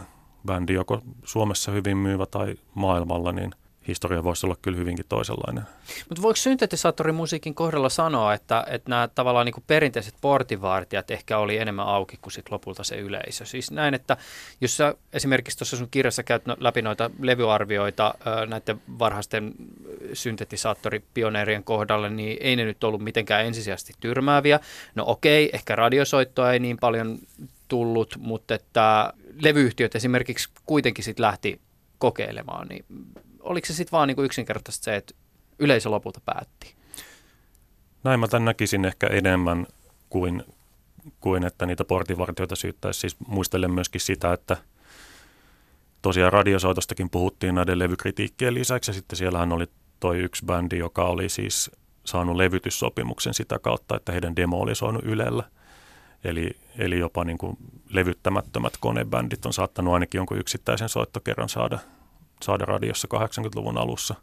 bändi, 0.46 0.74
joko 0.74 1.02
Suomessa 1.24 1.72
hyvin 1.72 1.98
myyvä 1.98 2.26
tai 2.26 2.56
maailmalla, 2.76 3.32
niin 3.32 3.52
historia 3.88 4.24
voisi 4.24 4.46
olla 4.46 4.56
kyllä 4.62 4.78
hyvinkin 4.78 5.06
toisenlainen. 5.10 5.64
Mutta 6.10 6.22
voiko 6.22 6.36
syntetisaattorimusiikin 6.36 7.56
kohdalla 7.56 7.90
sanoa, 7.90 8.34
että, 8.34 8.66
että 8.70 8.90
nämä 8.90 9.10
tavallaan 9.16 9.46
niin 9.46 9.64
perinteiset 9.68 10.16
portivartijat 10.22 11.12
ehkä 11.12 11.38
oli 11.38 11.58
enemmän 11.58 11.86
auki 11.86 12.18
kuin 12.22 12.34
sit 12.34 12.52
lopulta 12.52 12.84
se 12.84 12.96
yleisö? 12.96 13.46
Siis 13.46 13.72
näin, 13.72 13.94
että 13.94 14.18
jos 14.62 14.78
sä 14.78 14.96
esimerkiksi 15.14 15.58
tuossa 15.58 15.78
sun 15.78 15.88
kirjassa 15.92 16.24
käyt 16.24 16.46
no, 16.46 16.58
läpi 16.60 16.82
noita 16.82 17.12
levyarvioita 17.22 18.14
näiden 18.48 18.82
varhaisten 19.00 19.54
syntetisaattoripioneerien 20.14 21.64
kohdalle, 21.64 22.10
niin 22.10 22.38
ei 22.42 22.56
ne 22.56 22.66
nyt 22.66 22.84
ollut 22.84 23.02
mitenkään 23.02 23.46
ensisijaisesti 23.46 23.94
tyrmääviä. 24.00 24.60
No 24.96 25.04
okei, 25.08 25.50
ehkä 25.54 25.76
radiosoittoa 25.76 26.54
ei 26.54 26.60
niin 26.60 26.78
paljon 26.78 27.20
tullut, 27.68 28.16
mutta 28.20 28.56
että 28.56 29.14
levyyhtiöt 29.42 29.96
esimerkiksi 29.96 30.50
kuitenkin 30.66 31.04
sitten 31.04 31.24
lähti 31.24 31.62
kokeilemaan, 32.04 32.68
niin 32.68 32.86
oliko 33.40 33.68
se 33.68 33.74
sitten 33.74 33.92
vaan 33.92 34.08
niin 34.08 34.16
kuin 34.16 34.26
yksinkertaisesti 34.26 34.86
se, 34.86 34.96
että 34.96 35.14
yleisö 35.60 35.90
lopulta 35.90 36.22
päätti? 36.26 36.76
Näin 38.04 38.20
mä 38.20 38.28
tämän 38.28 38.46
näkisin 38.46 38.86
ehkä 38.86 39.08
enemmän 39.08 39.68
kuin, 40.10 40.44
kuin 41.20 41.44
että 41.44 41.66
niitä 41.66 41.84
portinvartijoita 41.84 42.56
syyttäisi. 42.56 43.00
Siis 43.00 43.16
muistelen 43.28 43.72
myöskin 43.72 44.02
sitä, 44.02 44.34
että 44.34 44.58
tosiaan 46.02 46.34
radiosoitostakin 46.34 47.10
puhuttiin 47.10 47.56
näiden 47.56 47.80
levykritiikkien 47.80 48.54
lisäksi 48.54 48.92
ja 48.92 48.94
sitten 48.94 49.18
siellähän 49.18 49.52
oli 49.52 49.66
toi 50.00 50.20
yksi 50.20 50.46
bändi, 50.46 50.78
joka 50.78 51.06
oli 51.06 51.30
siis 51.30 51.72
saanut 52.06 52.36
levytyssopimuksen 52.36 53.34
sitä 53.34 53.60
kautta, 53.60 53.96
että 53.96 54.12
heidän 54.12 54.36
demo 54.36 54.60
oli 54.60 54.76
soinut 54.76 55.06
Ylellä. 55.06 55.44
Eli, 56.24 56.58
eli 56.78 57.00
jopa 57.00 57.24
niin 57.24 57.38
kuin 57.38 57.58
levyttämättömät 57.90 58.78
konebändit 58.80 59.46
on 59.46 59.54
saattanut 59.54 59.94
ainakin 59.94 60.20
jonkun 60.20 60.38
yksittäisen 60.38 60.90
soittokerran 60.90 61.50
saada 61.50 61.80
saada 62.44 62.66
radiossa 62.66 63.08
80-luvun 63.14 63.78
alussa, 63.78 64.16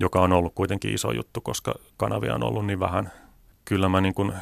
joka 0.00 0.20
on 0.20 0.32
ollut 0.32 0.54
kuitenkin 0.54 0.94
iso 0.94 1.12
juttu, 1.12 1.40
koska 1.40 1.74
kanavia 1.96 2.34
on 2.34 2.42
ollut 2.42 2.66
niin 2.66 2.80
vähän. 2.80 3.12
Kyllä 3.64 3.88
mä 3.88 4.00
niin 4.00 4.14
kuin 4.14 4.32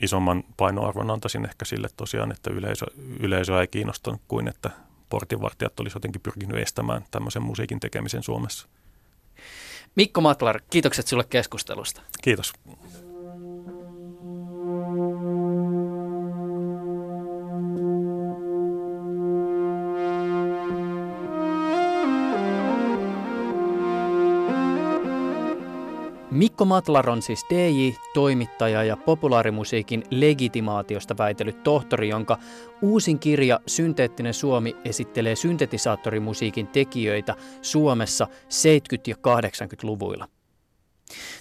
isomman 0.00 0.44
painoarvon 0.56 1.10
antaisin 1.10 1.44
ehkä 1.44 1.64
sille 1.64 1.88
tosiaan, 1.96 2.32
että 2.32 2.50
yleisö, 2.50 2.86
yleisöä 3.20 3.60
ei 3.60 3.66
kiinnostanut 3.66 4.20
kuin 4.28 4.48
että 4.48 4.70
portinvartijat 5.08 5.80
olisi 5.80 5.96
jotenkin 5.96 6.20
pyrkinyt 6.20 6.56
estämään 6.56 7.04
tämmöisen 7.10 7.42
musiikin 7.42 7.80
tekemisen 7.80 8.22
Suomessa. 8.22 8.68
Mikko 9.96 10.20
Matlar, 10.20 10.60
kiitokset 10.70 11.06
sinulle 11.06 11.26
keskustelusta. 11.30 12.02
Kiitos. 12.22 12.52
Mikko 26.32 26.64
Matlar 26.64 27.10
on 27.10 27.22
siis 27.22 27.46
DJ, 27.50 27.90
toimittaja 28.14 28.84
ja 28.84 28.96
populaarimusiikin 28.96 30.02
legitimaatiosta 30.10 31.18
väitellyt 31.18 31.62
tohtori, 31.62 32.08
jonka 32.08 32.38
uusin 32.82 33.18
kirja 33.18 33.60
Synteettinen 33.66 34.34
Suomi 34.34 34.76
esittelee 34.84 35.36
syntetisaattorimusiikin 35.36 36.66
tekijöitä 36.66 37.34
Suomessa 37.62 38.26
70- 38.26 38.28
ja 39.06 39.16
80-luvuilla. 39.16 40.28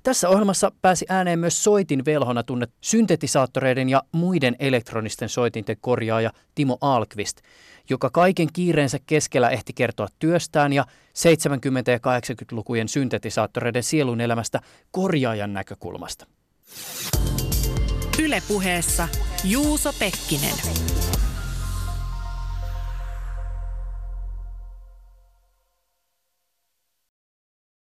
Tässä 0.03 0.29
ohjelmassa 0.29 0.71
pääsi 0.81 1.05
ääneen 1.09 1.39
myös 1.39 1.63
soitin 1.63 2.05
velhona 2.05 2.43
tunnet 2.43 2.71
syntetisaattoreiden 2.81 3.89
ja 3.89 4.03
muiden 4.11 4.55
elektronisten 4.59 5.29
soitinten 5.29 5.77
korjaaja 5.81 6.31
Timo 6.55 6.77
Alkvist– 6.81 7.37
joka 7.89 8.09
kaiken 8.09 8.47
kiireensä 8.53 8.99
keskellä 9.05 9.49
ehti 9.49 9.73
kertoa 9.73 10.07
työstään 10.19 10.73
ja 10.73 10.85
70- 10.87 11.91
ja 11.91 11.97
80-lukujen 11.97 12.87
syntetisaattoreiden 12.87 13.83
sielun 13.83 14.21
elämästä 14.21 14.59
korjaajan 14.91 15.53
näkökulmasta. 15.53 16.25
Ylepuheessa 18.23 19.07
Juuso 19.43 19.93
Pekkinen. 19.99 20.55